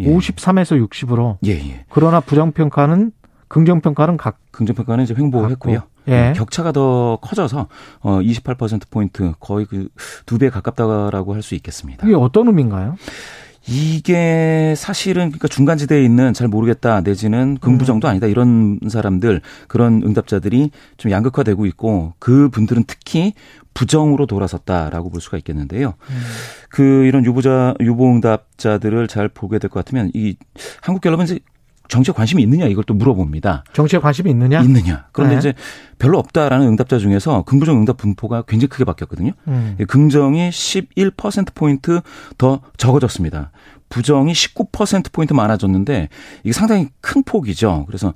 예. 0.00 0.06
53에서 0.14 0.86
60으로. 0.88 1.38
예, 1.44 1.52
예. 1.52 1.84
그러나 1.90 2.20
부정평가는 2.20 3.12
긍정평가는 3.48 4.16
각 4.16 4.38
긍정평가는 4.50 5.04
이제 5.04 5.14
횡보했고요. 5.16 5.74
같고. 5.80 5.88
예. 6.08 6.32
격차가 6.36 6.72
더 6.72 7.18
커져서 7.20 7.68
어 8.00 8.18
28%포인트 8.20 9.32
거의 9.40 9.66
그 9.66 9.88
두 10.26 10.38
배 10.38 10.48
가깝다라고 10.50 11.34
할 11.34 11.42
수 11.42 11.54
있겠습니다. 11.54 12.06
이게 12.06 12.14
어떤 12.14 12.46
의미인가요? 12.48 12.96
이게 13.68 14.74
사실은 14.76 15.28
그러니까 15.28 15.48
중간지대에 15.48 16.02
있는 16.02 16.32
잘 16.32 16.48
모르겠다 16.48 17.02
내지는 17.02 17.58
긍부정도 17.58 18.08
음. 18.08 18.10
아니다 18.10 18.26
이런 18.26 18.80
사람들 18.88 19.42
그런 19.68 20.02
응답자들이 20.04 20.70
좀 20.96 21.10
양극화되고 21.10 21.66
있고 21.66 22.14
그 22.18 22.48
분들은 22.48 22.84
특히 22.86 23.34
부정으로 23.74 24.26
돌아섰다라고 24.26 25.10
볼 25.10 25.20
수가 25.20 25.36
있겠는데요. 25.38 25.94
음. 26.10 26.20
그 26.70 27.04
이런 27.04 27.24
유보자 27.24 27.74
유보 27.80 28.10
응답자들을 28.10 29.06
잘 29.06 29.28
보게 29.28 29.58
될 29.58 29.68
것 29.70 29.84
같으면 29.84 30.10
이 30.14 30.34
한국갤럽은 30.80 31.26
이제 31.26 31.38
정치에 31.88 32.12
관심이 32.12 32.42
있느냐 32.42 32.66
이걸 32.66 32.84
또 32.84 32.94
물어봅니다. 32.94 33.64
정치에 33.72 33.98
관심이 33.98 34.30
있느냐? 34.30 34.60
있느냐. 34.60 35.06
그런데 35.12 35.34
네. 35.34 35.38
이제 35.38 35.54
별로 35.98 36.18
없다라는 36.18 36.66
응답자 36.68 36.98
중에서 36.98 37.42
긍부정 37.42 37.78
응답 37.78 37.96
분포가 37.96 38.42
굉장히 38.42 38.68
크게 38.68 38.84
바뀌었거든요. 38.84 39.32
음. 39.48 39.76
예, 39.80 39.84
긍정이 39.84 40.50
11%포인트 40.50 42.00
더 42.36 42.60
적어졌습니다. 42.76 43.50
부정이 43.88 44.32
19%포인트 44.32 45.32
많아졌는데 45.32 46.08
이게 46.42 46.52
상당히 46.52 46.88
큰 47.00 47.22
폭이죠. 47.22 47.84
그래서 47.86 48.14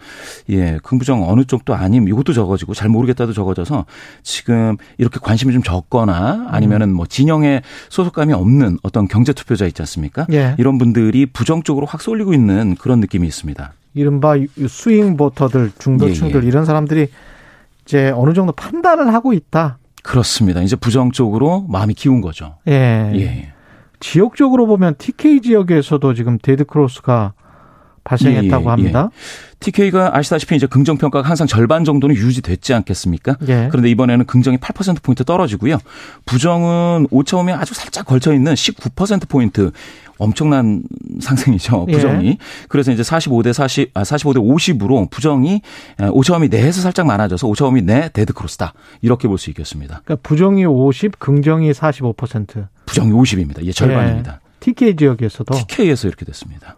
예, 0.50 0.78
긍부정 0.82 1.28
어느 1.28 1.44
쪽도 1.44 1.74
아님 1.74 2.08
이것도 2.08 2.32
적어지고 2.32 2.74
잘 2.74 2.88
모르겠다도 2.88 3.32
적어져서 3.32 3.86
지금 4.22 4.76
이렇게 4.98 5.18
관심이 5.20 5.52
좀 5.52 5.62
적거나 5.62 6.48
아니면은 6.50 6.92
뭐 6.92 7.06
진영에 7.06 7.62
소속감이 7.88 8.32
없는 8.32 8.78
어떤 8.82 9.08
경제 9.08 9.32
투표자 9.32 9.66
있지 9.66 9.82
않습니까? 9.82 10.26
예. 10.32 10.54
이런 10.58 10.78
분들이 10.78 11.26
부정 11.26 11.62
쪽으로 11.62 11.86
확 11.86 12.02
쏠리고 12.02 12.34
있는 12.34 12.74
그런 12.76 13.00
느낌이 13.00 13.26
있습니다. 13.26 13.72
이른바 13.94 14.36
스윙 14.68 15.16
보터들, 15.16 15.72
중도층들 15.78 16.42
예, 16.42 16.44
예. 16.44 16.48
이런 16.48 16.64
사람들이 16.64 17.08
이제 17.84 18.10
어느 18.14 18.32
정도 18.32 18.52
판단을 18.52 19.12
하고 19.12 19.32
있다. 19.32 19.78
그렇습니다. 20.02 20.62
이제 20.62 20.76
부정 20.76 21.12
쪽으로 21.12 21.66
마음이 21.68 21.94
기운 21.94 22.20
거죠. 22.20 22.56
예. 22.68 23.52
예. 24.04 24.08
지역적으로 24.10 24.66
보면 24.66 24.94
TK 24.98 25.40
지역에서도 25.40 26.14
지금 26.14 26.38
데드 26.38 26.64
크로스가 26.64 27.32
발생했다고 28.04 28.62
예, 28.62 28.66
예, 28.66 28.68
합니다. 28.70 29.10
TK가 29.60 30.16
아시다시피 30.16 30.56
이제 30.56 30.66
긍정 30.66 30.96
평가가 30.98 31.28
항상 31.28 31.46
절반 31.46 31.84
정도는 31.84 32.16
유지됐지 32.16 32.74
않겠습니까? 32.74 33.36
예. 33.46 33.68
그런데 33.70 33.88
이번에는 33.90 34.26
긍정이 34.26 34.56
8% 34.56 35.00
포인트 35.04 35.22
떨어지고요. 35.24 35.78
부정은 36.26 37.06
오차범위 37.12 37.52
아주 37.52 37.74
살짝 37.74 38.04
걸쳐 38.06 38.34
있는 38.34 38.54
19% 38.54 39.28
포인트 39.28 39.70
엄청난 40.18 40.82
상승이죠. 41.20 41.86
예. 41.88 41.92
부정이. 41.92 42.38
그래서 42.68 42.90
이제 42.90 43.02
45대 43.02 43.52
40, 43.52 43.90
아, 43.94 44.02
45대 44.02 44.38
50으로 44.38 45.08
부정이 45.08 45.62
오차범위 46.10 46.48
내에서 46.48 46.80
살짝 46.80 47.06
많아져서 47.06 47.46
오차범위 47.46 47.82
내 47.82 48.08
데드 48.12 48.32
크로스다. 48.32 48.72
이렇게 49.00 49.28
볼 49.28 49.38
수 49.38 49.48
있겠습니다. 49.50 50.00
그러니까 50.04 50.28
부정이 50.28 50.64
50, 50.66 51.20
긍정이 51.20 51.70
45%. 51.70 52.66
부정이 52.86 53.12
50입니다. 53.12 53.64
예, 53.64 53.72
절반입니다. 53.72 54.40
TK 54.60 54.96
지역에서도 54.96 55.54
TK에서 55.54 56.08
이렇게 56.08 56.24
됐습니다. 56.24 56.76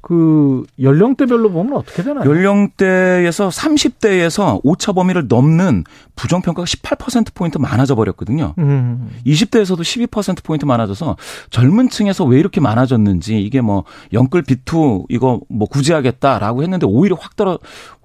그 0.00 0.64
연령대별로 0.80 1.50
보면 1.50 1.74
어떻게 1.74 2.02
되나요? 2.02 2.28
연령대에서 2.28 3.48
30대에서 3.48 4.60
오차 4.62 4.92
범위를 4.92 5.26
넘는 5.28 5.84
부정 6.14 6.40
평가가 6.40 6.64
18% 6.64 7.34
포인트 7.34 7.58
많아져 7.58 7.94
버렸거든요. 7.94 8.54
음. 8.58 9.10
20대에서도 9.26 9.80
12% 9.80 10.44
포인트 10.44 10.64
많아져서 10.64 11.16
젊은 11.50 11.90
층에서 11.90 12.24
왜 12.24 12.38
이렇게 12.38 12.60
많아졌는지 12.60 13.40
이게 13.40 13.60
뭐 13.60 13.84
영끌 14.12 14.42
비투 14.42 15.04
이거 15.08 15.40
뭐 15.48 15.68
구제하겠다라고 15.68 16.62
했는데 16.62 16.86
오히려 16.86 17.16
확 17.20 17.36
떨어 17.36 17.58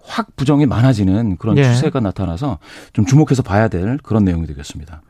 확 0.06 0.36
부정이 0.36 0.66
많아지는 0.66 1.38
그런 1.38 1.58
예. 1.58 1.64
추세가 1.64 2.00
나타나서 2.00 2.58
좀 2.92 3.06
주목해서 3.06 3.44
봐야 3.44 3.68
될 3.68 3.98
그런 4.04 4.26
내용이 4.26 4.48
되겠습니다. 4.48 5.02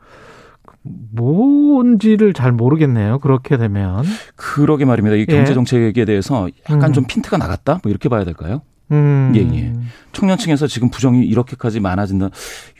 뭔지를 0.84 2.34
잘 2.34 2.52
모르겠네요. 2.52 3.18
그렇게 3.18 3.56
되면. 3.56 4.04
그러게 4.36 4.84
말입니다. 4.84 5.16
이 5.16 5.20
예. 5.20 5.24
경제 5.24 5.54
정책에 5.54 6.04
대해서 6.04 6.48
약간 6.68 6.90
음. 6.90 6.92
좀 6.92 7.04
핀트가 7.04 7.38
나갔다? 7.38 7.80
뭐 7.82 7.90
이렇게 7.90 8.08
봐야 8.08 8.24
될까요? 8.24 8.62
음. 8.92 9.32
예, 9.34 9.40
예. 9.40 9.72
청년층에서 10.12 10.66
지금 10.66 10.90
부정이 10.90 11.24
이렇게까지 11.24 11.80
많아진다. 11.80 12.28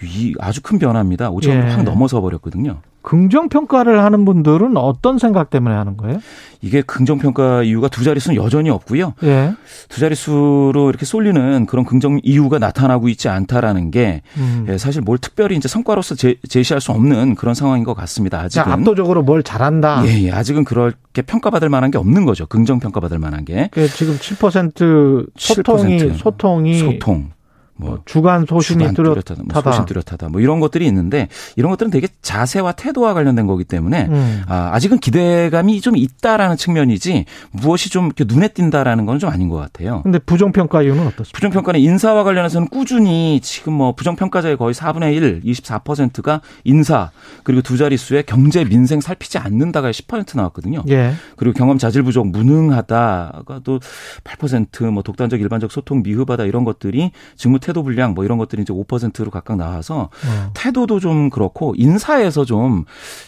이 0.03 0.35
아주 0.39 0.63
큰 0.63 0.79
변화입니다. 0.79 1.31
5천을 1.31 1.67
예. 1.67 1.71
확 1.71 1.83
넘어서 1.83 2.21
버렸거든요. 2.21 2.83
긍정 3.05 3.51
평가를 3.51 4.03
하는 4.03 4.25
분들은 4.25 4.79
어떤 4.79 5.19
생각 5.19 5.51
때문에 5.51 5.75
하는 5.75 5.99
거예요? 5.99 6.21
이게 6.63 6.81
긍정 6.81 7.19
평가 7.19 7.63
이유가 7.63 7.89
두 7.89 8.03
자릿수는 8.03 8.37
여전히 8.37 8.71
없고요. 8.71 9.13
예. 9.25 9.53
두 9.91 10.01
자릿수로 10.01 10.89
이렇게 10.89 11.05
쏠리는 11.05 11.67
그런 11.67 11.85
긍정 11.85 12.19
이유가 12.23 12.59
나타나고 12.59 13.11
있지 13.11 13.29
않다라는 13.29 13.91
게 13.91 14.23
음. 14.39 14.65
예, 14.71 14.79
사실 14.79 15.03
뭘 15.03 15.19
특별히 15.19 15.57
이제 15.57 15.69
성과로서 15.69 16.15
제, 16.15 16.37
제시할 16.49 16.81
수 16.81 16.93
없는 16.93 17.35
그런 17.35 17.55
상황인 17.55 17.85
것 17.85 17.93
같습니다. 17.93 18.49
자, 18.49 18.63
아직은. 18.63 18.73
압도적으로 18.73 19.23
뭘 19.23 19.43
잘한다. 19.43 20.05
예, 20.07 20.23
예. 20.23 20.33
아직은 20.33 20.65
그렇게 20.65 21.21
평가받을 21.21 21.69
만한 21.69 21.91
게 21.91 21.99
없는 21.99 22.25
거죠. 22.25 22.47
긍정 22.47 22.81
평가받을 22.81 23.19
만한 23.19 23.45
게. 23.45 23.69
그 23.71 23.87
지금 23.87 24.17
7% 24.17 25.27
소통이 25.37 25.99
7%. 25.99 26.17
소통이 26.17 26.79
소통. 26.79 27.34
뭐 27.77 28.01
주간 28.05 28.47
소신이 28.47 28.81
주간 28.81 28.95
뚜렷하다, 28.95 29.43
뭐 29.53 29.63
소신 29.63 29.85
뚜렷하다, 29.85 30.29
뭐 30.29 30.41
이런 30.41 30.61
것들이 30.61 30.87
있는데 30.87 31.29
이런 31.57 31.71
것들은 31.71 31.91
되게 31.91 32.09
자세와 32.23 32.73
태도와 32.73 33.15
관련된 33.15 33.47
거기 33.47 33.65
때문에 33.65 34.07
음. 34.11 34.43
아, 34.47 34.71
아직은 34.75 34.99
기대감이 34.99 35.81
좀 35.81 35.97
있다라는 35.97 36.57
측면이지 36.57 37.25
무엇이 37.51 37.91
좀 37.91 38.07
이렇게 38.07 38.25
눈에 38.27 38.49
띈다라는 38.49 39.07
건 39.07 39.15
좀 39.19 39.31
아닌 39.31 39.49
것 39.49 39.57
같아요. 39.57 40.03
근데 40.03 40.19
부정평가 40.19 40.83
이유는 40.83 41.07
어떻습니까? 41.07 41.31
부정평가는 41.35 41.79
인사와 41.81 42.25
관련해서는 42.25 42.67
꾸준히 42.69 43.39
지금 43.43 43.75
뭐 43.75 43.95
부정평가자의 43.95 44.57
거의 44.57 44.75
4분의 44.75 45.15
1, 45.15 45.43
24%가 45.45 46.41
인사 46.65 47.11
그리고 47.45 47.63
두 47.63 47.77
자릿수에 47.77 48.23
경제 48.27 48.65
민생 48.65 49.01
살피지 49.01 49.39
않는다가 49.39 49.91
10% 49.93 50.37
나왔거든요. 50.37 50.83
예. 50.89 51.15
그리고 51.37 51.57
경험 51.57 51.79
자질 51.79 52.03
부족 52.03 52.27
무능하다가 52.29 53.61
또 53.65 53.79
8%뭐 54.25 55.03
독단적 55.03 55.41
일반적 55.41 55.71
소통 55.73 56.03
미흡하다 56.03 56.45
이런 56.45 56.65
것들이 56.65 57.13
직무 57.37 57.59
태도 57.65 57.83
불량 57.83 58.13
뭐 58.13 58.25
이런 58.25 58.37
것들이 58.37 58.61
이제 58.61 58.75
5%로 58.75 59.31
각각 59.31 59.57
나와서 59.57 60.11
어. 60.27 60.51
태도도 60.53 61.01
좀 61.01 61.31
그렇고 61.31 61.75
인사에서 61.79 62.45
좀 62.45 62.85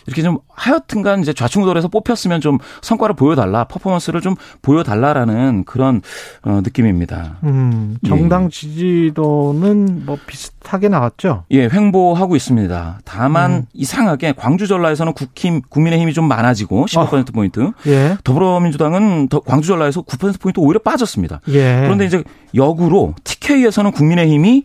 이렇게 0.07 0.23
좀 0.23 0.39
하여튼간 0.53 1.21
이제 1.21 1.33
좌충우돌해서 1.33 1.89
뽑혔으면 1.89 2.43
좀 2.43 2.59
성과를 2.83 3.15
보여달라 3.15 3.65
퍼포먼스를 3.65 4.21
좀 4.21 4.35
보여달라라는 4.61 5.65
그런 5.65 6.03
어, 6.43 6.61
느낌입니다. 6.63 7.39
음, 7.45 7.97
정당 8.07 8.45
예. 8.45 8.49
지지도는 8.51 10.05
뭐 10.05 10.19
비슷하게 10.27 10.89
나왔죠? 10.89 11.45
예, 11.53 11.69
횡보하고 11.69 12.37
있습니다. 12.37 13.01
다만 13.05 13.53
음. 13.53 13.63
이상하게 13.73 14.35
광주 14.37 14.67
전라에서는 14.67 15.15
국힘 15.15 15.63
국민의힘이 15.69 16.13
좀 16.13 16.29
많아지고 16.29 16.87
15% 16.87 17.33
포인트. 17.33 17.61
어. 17.61 17.73
예. 17.87 18.19
더불어민주당은 18.23 19.29
광주 19.47 19.69
전라에서 19.69 20.03
9% 20.03 20.41
포인트 20.41 20.61
오히려 20.61 20.79
빠졌습니다. 20.81 21.41
예. 21.49 21.81
그런데 21.85 22.05
이제 22.05 22.23
역으로 22.55 23.15
TK에서는 23.25 23.93
국민의 23.93 24.26
힘이 24.27 24.65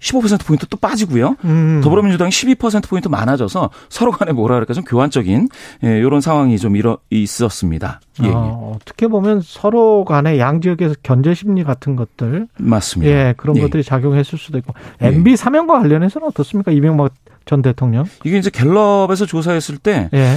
15%포인트 0.00 0.66
또 0.68 0.76
빠지고요. 0.76 1.36
음. 1.44 1.80
더불어민주당이 1.82 2.30
12%포인트 2.30 3.08
많아져서 3.08 3.70
서로 3.88 4.12
간에 4.12 4.32
뭐라 4.32 4.54
그럴까 4.54 4.74
좀 4.74 4.84
교환적인 4.84 5.48
예, 5.84 5.98
이런 5.98 6.20
상황이 6.20 6.56
좀 6.58 6.76
일어, 6.76 6.98
있었습니다. 7.10 8.00
예, 8.22 8.28
예. 8.28 8.32
어, 8.32 8.74
어떻게 8.76 9.08
보면 9.08 9.40
서로 9.42 10.04
간에 10.04 10.38
양 10.38 10.60
지역에서 10.60 10.94
견제 11.02 11.34
심리 11.34 11.64
같은 11.64 11.96
것들. 11.96 12.46
맞습니다. 12.58 13.12
예, 13.12 13.34
그런 13.36 13.56
예. 13.56 13.62
것들이 13.62 13.82
작용했을 13.82 14.38
수도 14.38 14.58
있고. 14.58 14.72
MB 15.00 15.32
예. 15.32 15.36
사면과 15.36 15.80
관련해서는 15.80 16.28
어떻습니까? 16.28 16.70
이명박 16.70 17.12
전 17.44 17.62
대통령? 17.62 18.04
이게 18.24 18.38
이제 18.38 18.50
갤럽에서 18.50 19.26
조사했을 19.26 19.78
때 19.78 20.10
예. 20.14 20.36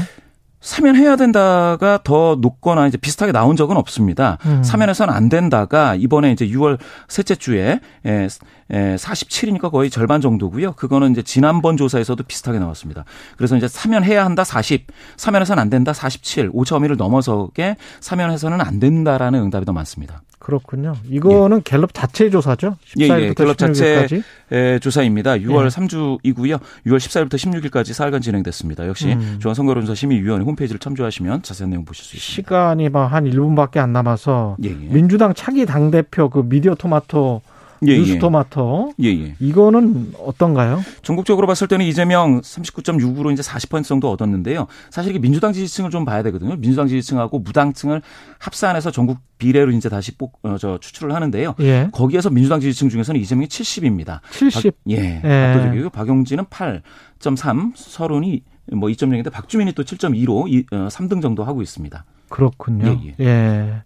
사면 0.62 0.96
해야 0.96 1.16
된다가 1.16 2.00
더 2.04 2.38
높거나 2.40 2.88
이제 2.88 2.98
비슷하게 2.98 3.32
나온 3.32 3.56
적은 3.56 3.78
없습니다. 3.78 4.38
음. 4.46 4.64
사면해서는 4.64 5.14
안 5.14 5.28
된다가 5.28 5.96
이번에 5.96 6.32
이제 6.32 6.48
6월 6.48 6.78
셋째 7.10 7.36
주에 7.36 7.80
에, 8.06 8.28
에 8.70 8.96
47이니까 8.96 9.72
거의 9.72 9.90
절반 9.90 10.22
정도고요. 10.22 10.74
그거는 10.74 11.12
이제 11.12 11.24
지난번 11.24 11.78
조사에서도 11.78 12.24
비슷하게 12.24 12.60
나왔습니다. 12.60 13.06
그래서 13.38 13.58
이제 13.58 13.68
사면해야 13.68 14.24
한다 14.24 14.44
40, 14.44 14.86
사면해서는 15.18 15.60
안 15.60 15.70
된다 15.72 15.94
47, 15.94 16.52
5차 16.52 16.76
범위를 16.76 16.96
넘어서게 16.96 17.76
사면해서는 18.00 18.62
안 18.62 18.80
된다라는 18.80 19.42
응답이 19.42 19.66
더 19.66 19.74
많습니다. 19.74 20.22
그렇군요. 20.42 20.96
이거는 21.08 21.58
예. 21.58 21.62
갤럽 21.64 21.94
자체 21.94 22.32
조사죠? 22.32 22.76
14일부터 22.98 23.00
예, 23.00 23.22
예. 23.22 23.34
갤럽 23.34 23.58
자체 23.58 24.80
조사입니다. 24.80 25.34
6월 25.36 25.66
예. 25.66 25.68
3주이고요. 25.68 26.60
6월 26.88 26.98
14일부터 26.98 27.36
16일까지 27.36 27.94
사흘간 27.94 28.22
진행됐습니다. 28.22 28.88
역시 28.88 29.14
음. 29.14 29.38
중앙선거론조사 29.40 29.94
심의위원회 29.94 30.44
홈페이지를 30.44 30.80
참조하시면 30.80 31.44
자세한 31.44 31.70
내용 31.70 31.86
보실 31.86 32.04
수 32.04 32.16
있습니다. 32.16 32.34
시간이 32.34 32.90
뭐한 32.90 33.26
1분밖에 33.26 33.78
안 33.78 33.94
남아서 33.94 34.58
예, 34.64 34.70
예. 34.70 34.74
민주당 34.74 35.36
차기 35.36 35.68
당 35.68 35.92
대표 35.92 36.30
그 36.30 36.42
미디어 36.44 36.74
토마토 36.74 37.42
예, 37.88 37.98
뉴스토마토. 37.98 38.94
예. 39.02 39.08
예, 39.08 39.36
이거는 39.40 40.14
어떤가요? 40.20 40.82
전국적으로 41.02 41.48
봤을 41.48 41.68
때는 41.68 41.86
이재명 41.86 42.42
39.6으로 42.42 43.32
이제 43.34 43.42
40% 43.42 43.84
정도 43.86 44.12
얻었는데요. 44.12 44.68
사실 44.92 45.12
이게 45.12 45.20
민주당 45.20 45.52
지지층을 45.52 45.90
좀 45.90 46.06
봐야 46.06 46.22
되거든요. 46.24 46.56
민주당 46.58 46.88
지지층하고 46.88 47.40
무당층을 47.40 48.02
합산해서 48.38 48.92
전국 48.92 49.18
비례로 49.40 49.72
이제 49.72 49.90
다시 49.90 50.16
뽑, 50.16 50.34
어, 50.44 50.58
저 50.60 50.78
추출을 50.78 51.16
하는데요. 51.16 51.56
예. 51.62 51.90
거기에서 51.92 52.30
민주당 52.30 52.60
지지층 52.60 52.90
중에서는 52.90 53.20
이재명이 53.20 53.48
70입니다. 53.48 54.20
70. 54.32 54.64
박, 54.64 54.92
예. 54.92 55.22
예. 55.24 55.90
박용진은 55.92 56.46
8.3, 56.46 57.74
서른이 57.76 58.44
뭐 58.74 58.90
2.0인데 58.90 59.32
박주민이 59.32 59.74
또 59.74 59.84
7.2로 59.84 60.48
2, 60.48 60.66
어, 60.72 60.88
3등 60.88 61.22
정도 61.22 61.44
하고 61.44 61.64
있습니다. 61.64 62.06
그렇군요. 62.30 63.00
예. 63.04 63.16
예. 63.20 63.26
예. 63.26 63.84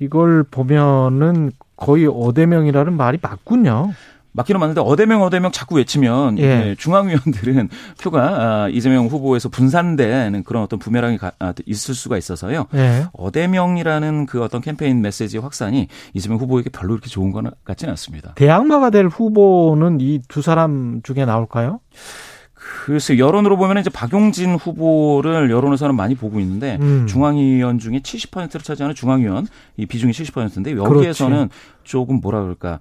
이걸 0.00 0.42
보면은 0.42 1.52
거의 1.82 2.06
어대명이라는 2.06 2.92
말이 2.96 3.18
맞군요. 3.20 3.92
맞기는 4.34 4.58
맞는데 4.58 4.80
어대명 4.80 5.20
어대명 5.22 5.52
자꾸 5.52 5.74
외치면 5.74 6.38
예. 6.38 6.42
예 6.42 6.74
중앙위원들은 6.78 7.68
표가 8.00 8.20
아, 8.64 8.68
이재명 8.68 9.06
후보에서 9.08 9.50
분산되는 9.50 10.44
그런 10.44 10.62
어떤 10.62 10.78
부메랑이 10.78 11.18
아, 11.38 11.52
있을 11.66 11.94
수가 11.94 12.16
있어서요. 12.16 12.64
예. 12.74 13.04
어대명이라는 13.12 14.24
그 14.26 14.42
어떤 14.42 14.62
캠페인 14.62 15.02
메시지 15.02 15.36
확산이 15.36 15.88
이재명 16.14 16.38
후보에게 16.38 16.70
별로 16.70 16.90
그렇게 16.94 17.08
좋은 17.10 17.30
건 17.30 17.50
같지는 17.64 17.90
않습니다. 17.92 18.32
대항마가 18.36 18.88
될 18.90 19.06
후보는 19.08 19.98
이 20.00 20.20
두 20.28 20.40
사람 20.40 21.00
중에 21.02 21.24
나올까요? 21.26 21.80
글쎄 22.84 23.18
여론으로 23.18 23.56
보면 23.56 23.78
이제 23.78 23.90
박용진 23.90 24.54
후보를 24.54 25.50
여론에서는 25.50 25.94
많이 25.94 26.14
보고 26.14 26.40
있는데 26.40 26.78
음. 26.80 27.06
중앙위원 27.06 27.78
중에 27.78 28.00
70%를 28.00 28.60
차지하는 28.60 28.94
중앙위원 28.94 29.46
이 29.76 29.86
비중이 29.86 30.12
70%인데 30.12 30.76
여기에서는 30.76 31.36
그렇지. 31.48 31.54
조금 31.84 32.20
뭐라 32.20 32.42
그럴까 32.42 32.80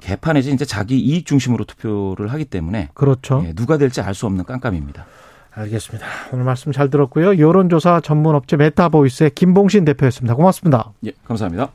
계파 0.00 0.34
내지 0.34 0.50
이제 0.52 0.64
자기 0.64 0.98
이익 0.98 1.26
중심으로 1.26 1.64
투표를 1.64 2.28
하기 2.32 2.44
때문에 2.46 2.88
그렇죠. 2.94 3.42
예, 3.46 3.52
누가 3.52 3.76
될지 3.76 4.00
알 4.00 4.14
수 4.14 4.26
없는 4.26 4.44
깜깜입니다. 4.44 5.06
알겠습니다. 5.52 6.06
오늘 6.32 6.44
말씀 6.44 6.72
잘 6.72 6.90
들었고요. 6.90 7.38
여론조사 7.38 8.00
전문 8.02 8.34
업체 8.34 8.56
메타보이스의 8.56 9.30
김봉신 9.34 9.84
대표였습니다. 9.84 10.34
고맙습니다. 10.34 10.92
예, 11.06 11.12
감사합니다. 11.24 11.70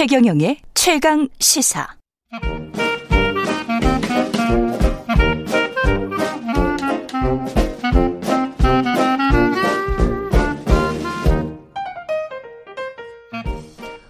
최경영의 0.00 0.56
최강 0.72 1.28
시사. 1.40 1.86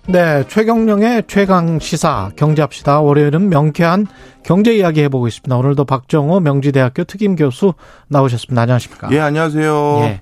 네, 0.06 0.44
최경령의 0.46 1.24
최강 1.26 1.80
시사 1.80 2.30
경제합시다. 2.36 3.00
월요일은 3.00 3.48
명쾌한 3.48 4.06
경제 4.44 4.76
이야기 4.76 5.00
해보고 5.02 5.26
있습니다. 5.26 5.56
오늘도 5.56 5.86
박정호 5.86 6.38
명지대학교 6.38 7.02
특임 7.02 7.34
교수 7.34 7.74
나오셨습니다. 8.06 8.62
안녕하십니까? 8.62 9.08
예, 9.10 9.18
안녕하세요. 9.18 9.98
예, 10.02 10.20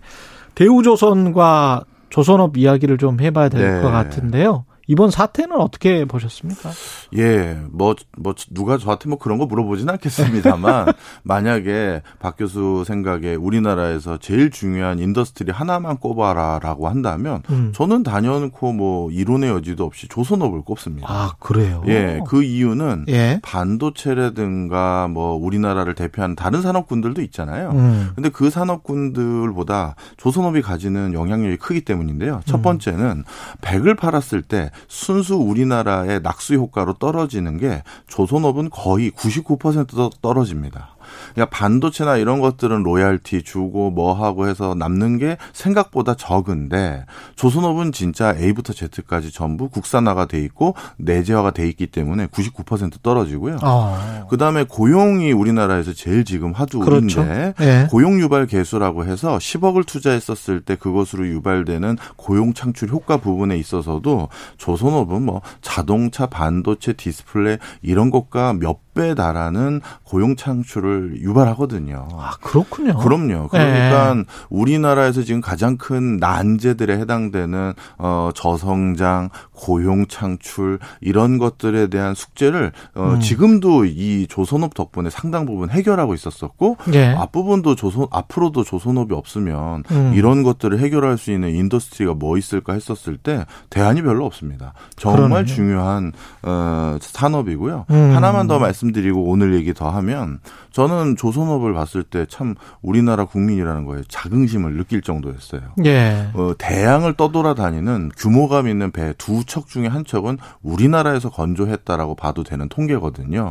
대우조선과 0.54 1.84
조선업 2.08 2.56
이야기를 2.56 2.96
좀 2.96 3.20
해봐야 3.20 3.50
될것 3.50 3.82
네. 3.82 3.90
같은데요. 3.90 4.64
이번 4.88 5.10
사태는 5.10 5.60
어떻게 5.60 6.06
보셨습니까? 6.06 6.70
예, 7.18 7.58
뭐, 7.70 7.94
뭐, 8.16 8.34
누가 8.50 8.78
저한테 8.78 9.10
뭐 9.10 9.18
그런 9.18 9.36
거 9.36 9.44
물어보진 9.44 9.88
않겠습니다만, 9.90 10.86
만약에 11.24 12.00
박 12.18 12.38
교수 12.38 12.84
생각에 12.86 13.34
우리나라에서 13.34 14.16
제일 14.16 14.50
중요한 14.50 14.98
industry 14.98 15.52
하나만 15.52 15.98
꼽아라 15.98 16.58
라고 16.62 16.88
한다면, 16.88 17.42
음. 17.50 17.70
저는 17.74 18.02
단연코 18.02 18.72
뭐 18.72 19.10
이론의 19.10 19.50
여지도 19.50 19.84
없이 19.84 20.08
조선업을 20.08 20.62
꼽습니다. 20.62 21.06
아, 21.06 21.32
그래요? 21.38 21.82
예, 21.86 22.20
그 22.26 22.42
이유는 22.42 23.04
예. 23.08 23.40
반도체라든가 23.42 25.08
뭐 25.08 25.34
우리나라를 25.34 25.94
대표하는 25.94 26.34
다른 26.34 26.62
산업군들도 26.62 27.20
있잖아요. 27.22 27.72
음. 27.72 28.10
근데 28.14 28.30
그 28.30 28.48
산업군들보다 28.48 29.96
조선업이 30.16 30.62
가지는 30.62 31.12
영향력이 31.12 31.58
크기 31.58 31.82
때문인데요. 31.82 32.40
첫 32.46 32.56
음. 32.56 32.62
번째는 32.62 33.24
100을 33.60 33.98
팔았을 33.98 34.40
때 34.40 34.70
순수 34.86 35.36
우리나라의 35.36 36.20
낙수 36.20 36.54
효과로 36.54 36.94
떨어지는 36.94 37.58
게 37.58 37.82
조선업은 38.06 38.70
거의 38.70 39.10
99% 39.10 40.20
떨어집니다. 40.20 40.97
그러니까 41.34 41.56
반도체나 41.56 42.16
이런 42.16 42.40
것들은 42.40 42.82
로얄티 42.82 43.42
주고 43.42 43.90
뭐 43.90 44.12
하고 44.12 44.48
해서 44.48 44.74
남는 44.74 45.18
게 45.18 45.36
생각보다 45.52 46.14
적은데 46.14 47.04
조선업은 47.36 47.92
진짜 47.92 48.34
A부터 48.36 48.72
Z까지 48.72 49.32
전부 49.32 49.68
국산화가 49.68 50.26
돼 50.26 50.40
있고 50.44 50.74
내재화가 50.96 51.52
돼 51.52 51.68
있기 51.68 51.88
때문에 51.88 52.26
99% 52.26 53.02
떨어지고요. 53.02 53.58
아. 53.62 54.26
그다음에 54.30 54.64
고용이 54.64 55.32
우리나라에서 55.32 55.92
제일 55.92 56.24
지금 56.24 56.52
화두인데 56.52 56.90
그렇죠. 56.90 57.24
네. 57.24 57.86
고용 57.90 58.20
유발 58.20 58.46
개수라고 58.46 59.04
해서 59.04 59.38
10억을 59.38 59.86
투자했었을 59.86 60.60
때 60.60 60.76
그것으로 60.76 61.26
유발되는 61.26 61.96
고용 62.16 62.54
창출 62.54 62.88
효과 62.88 63.18
부분에 63.18 63.56
있어서도 63.56 64.28
조선업은 64.56 65.22
뭐 65.22 65.42
자동차, 65.60 66.26
반도체, 66.26 66.92
디스플레이 66.92 67.58
이런 67.82 68.10
것과 68.10 68.54
몇 68.54 68.87
배 68.98 69.14
달하는 69.14 69.80
고용 70.02 70.34
창출을 70.34 71.20
유발하거든요. 71.22 72.08
아, 72.14 72.32
그렇군요. 72.40 72.96
그럼요. 72.96 73.46
그러니까 73.46 74.14
네. 74.14 74.24
우리나라에서 74.50 75.22
지금 75.22 75.40
가장 75.40 75.76
큰 75.76 76.16
난제들에 76.16 76.98
해당되는 76.98 77.74
어 77.98 78.30
저성장, 78.34 79.28
고용 79.52 80.06
창출 80.08 80.80
이런 81.00 81.38
것들에 81.38 81.86
대한 81.86 82.14
숙제를 82.14 82.72
어 82.96 83.12
음. 83.14 83.20
지금도 83.20 83.84
이 83.84 84.26
조선업 84.28 84.74
덕분에 84.74 85.10
상당 85.10 85.46
부분 85.46 85.70
해결하고 85.70 86.14
있었었고 86.14 86.78
네. 86.90 87.14
앞부분도 87.14 87.76
조선 87.76 88.06
앞으로도 88.10 88.64
조선업이 88.64 89.14
없으면 89.14 89.84
음. 89.92 90.12
이런 90.16 90.42
것들을 90.42 90.76
해결할 90.80 91.18
수 91.18 91.30
있는 91.30 91.54
industry가 91.54 92.14
뭐 92.14 92.36
있을까 92.36 92.72
했었을 92.72 93.16
때 93.16 93.46
대안이 93.70 94.02
별로 94.02 94.26
없습니다. 94.26 94.72
정말 94.96 95.28
그러네. 95.28 95.44
중요한 95.44 96.12
어 96.42 96.98
산업이고요. 97.00 97.86
음. 97.90 98.16
하나만 98.16 98.48
더 98.48 98.58
말씀 98.58 98.87
말씀드리고 98.88 99.22
오늘 99.24 99.54
얘기 99.54 99.72
더 99.74 99.88
하면 99.90 100.40
저는 100.72 101.16
조선업을 101.16 101.72
봤을 101.74 102.02
때 102.02 102.26
참 102.28 102.54
우리나라 102.82 103.24
국민이라는 103.24 103.84
거에 103.84 104.02
자긍심을 104.08 104.76
느낄 104.76 105.00
정도였어요. 105.02 105.60
예. 105.86 106.28
어, 106.34 106.52
대양을 106.58 107.14
떠돌아다니는 107.14 108.10
규모감 108.16 108.68
있는 108.68 108.90
배 108.90 109.12
두 109.18 109.44
척 109.46 109.68
중에 109.68 109.86
한 109.86 110.04
척은 110.04 110.38
우리나라에서 110.62 111.30
건조했다라고 111.30 112.14
봐도 112.16 112.42
되는 112.44 112.68
통계거든요. 112.68 113.50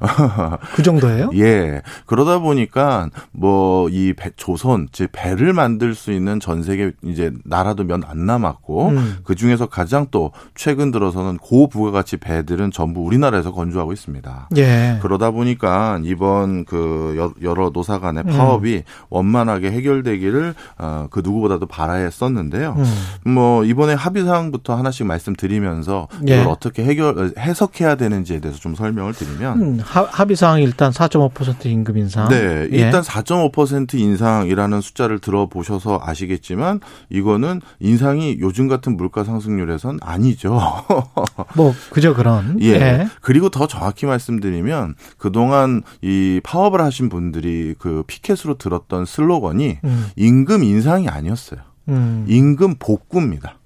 그 0.74 0.82
정도예요? 0.82 1.30
예. 1.34 1.82
그러다 2.06 2.38
보니까 2.38 3.10
뭐 3.32 3.88
이 3.90 4.12
조선 4.36 4.88
즉 4.92 5.08
배를 5.12 5.52
만들 5.52 5.94
수 5.94 6.12
있는 6.12 6.40
전 6.40 6.62
세계 6.62 6.92
이제 7.04 7.30
나라도 7.44 7.84
몇 7.84 7.98
안 8.08 8.26
남았고 8.26 8.88
음. 8.90 9.16
그 9.24 9.34
중에서 9.34 9.66
가장 9.66 10.06
또 10.10 10.30
최근 10.54 10.90
들어서는 10.92 11.38
고부가가치 11.38 12.18
배들은 12.18 12.70
전부 12.70 13.00
우리나라에서 13.02 13.52
건조하고 13.52 13.92
있습니다. 13.92 14.50
예. 14.56 14.98
그러다 15.02 15.32
보니까 15.32 15.98
이번 16.04 16.64
그 16.64 17.32
여러 17.42 17.70
노사 17.70 17.98
간의 17.98 18.24
음. 18.26 18.32
파업이 18.36 18.76
음. 18.76 18.82
원만하게 19.10 19.72
해결되기를 19.72 20.54
어, 20.78 21.06
그 21.10 21.20
누구보다도 21.24 21.66
바라했었는데요. 21.66 22.76
음. 22.78 23.32
뭐 23.32 23.64
이번에 23.64 23.94
합의 23.94 24.24
사항부터 24.24 24.76
하나씩 24.76 25.06
말씀드리면서 25.06 26.08
예. 26.28 26.34
이걸 26.34 26.48
어떻게 26.48 26.84
해결 26.84 27.32
해석해야 27.36 27.96
되는지에 27.96 28.38
대해서 28.40 28.60
좀 28.60 28.74
설명을 28.74 29.12
드리면 29.12 29.60
음. 29.60 29.80
합의 29.88 30.36
사항이 30.36 30.62
일단 30.62 30.92
4.5% 30.92 31.66
임금 31.66 31.96
인상. 31.96 32.28
네, 32.28 32.68
예. 32.72 32.76
일단 32.76 33.02
예. 33.02 33.08
4.5% 33.08 33.94
인상이라는 33.94 34.80
숫자를 34.80 35.18
들어보셔서 35.18 36.00
아시겠지만 36.02 36.80
이거는 37.10 37.60
인상이 37.80 38.38
요즘 38.40 38.68
같은 38.68 38.96
물가 38.96 39.24
상승률에선 39.24 39.98
아니죠. 40.02 40.60
뭐 41.56 41.74
그저 41.90 42.14
그런. 42.14 42.58
예. 42.60 42.72
예. 42.72 43.08
그리고 43.20 43.48
더 43.48 43.66
정확히 43.66 44.06
말씀드리면 44.06 44.94
그동안 45.16 45.82
이 46.02 46.40
파업을 46.44 46.80
하신 46.80 47.08
분들이 47.08 47.74
그 47.78 48.02
피켓으로 48.06 48.58
들었던 48.58 49.04
슬로건이 49.04 49.78
음. 49.84 50.06
임금 50.16 50.64
인상이 50.64 51.08
아니었어요. 51.08 51.60
음. 51.88 52.24
임금 52.28 52.76
복구입니다. 52.78 53.57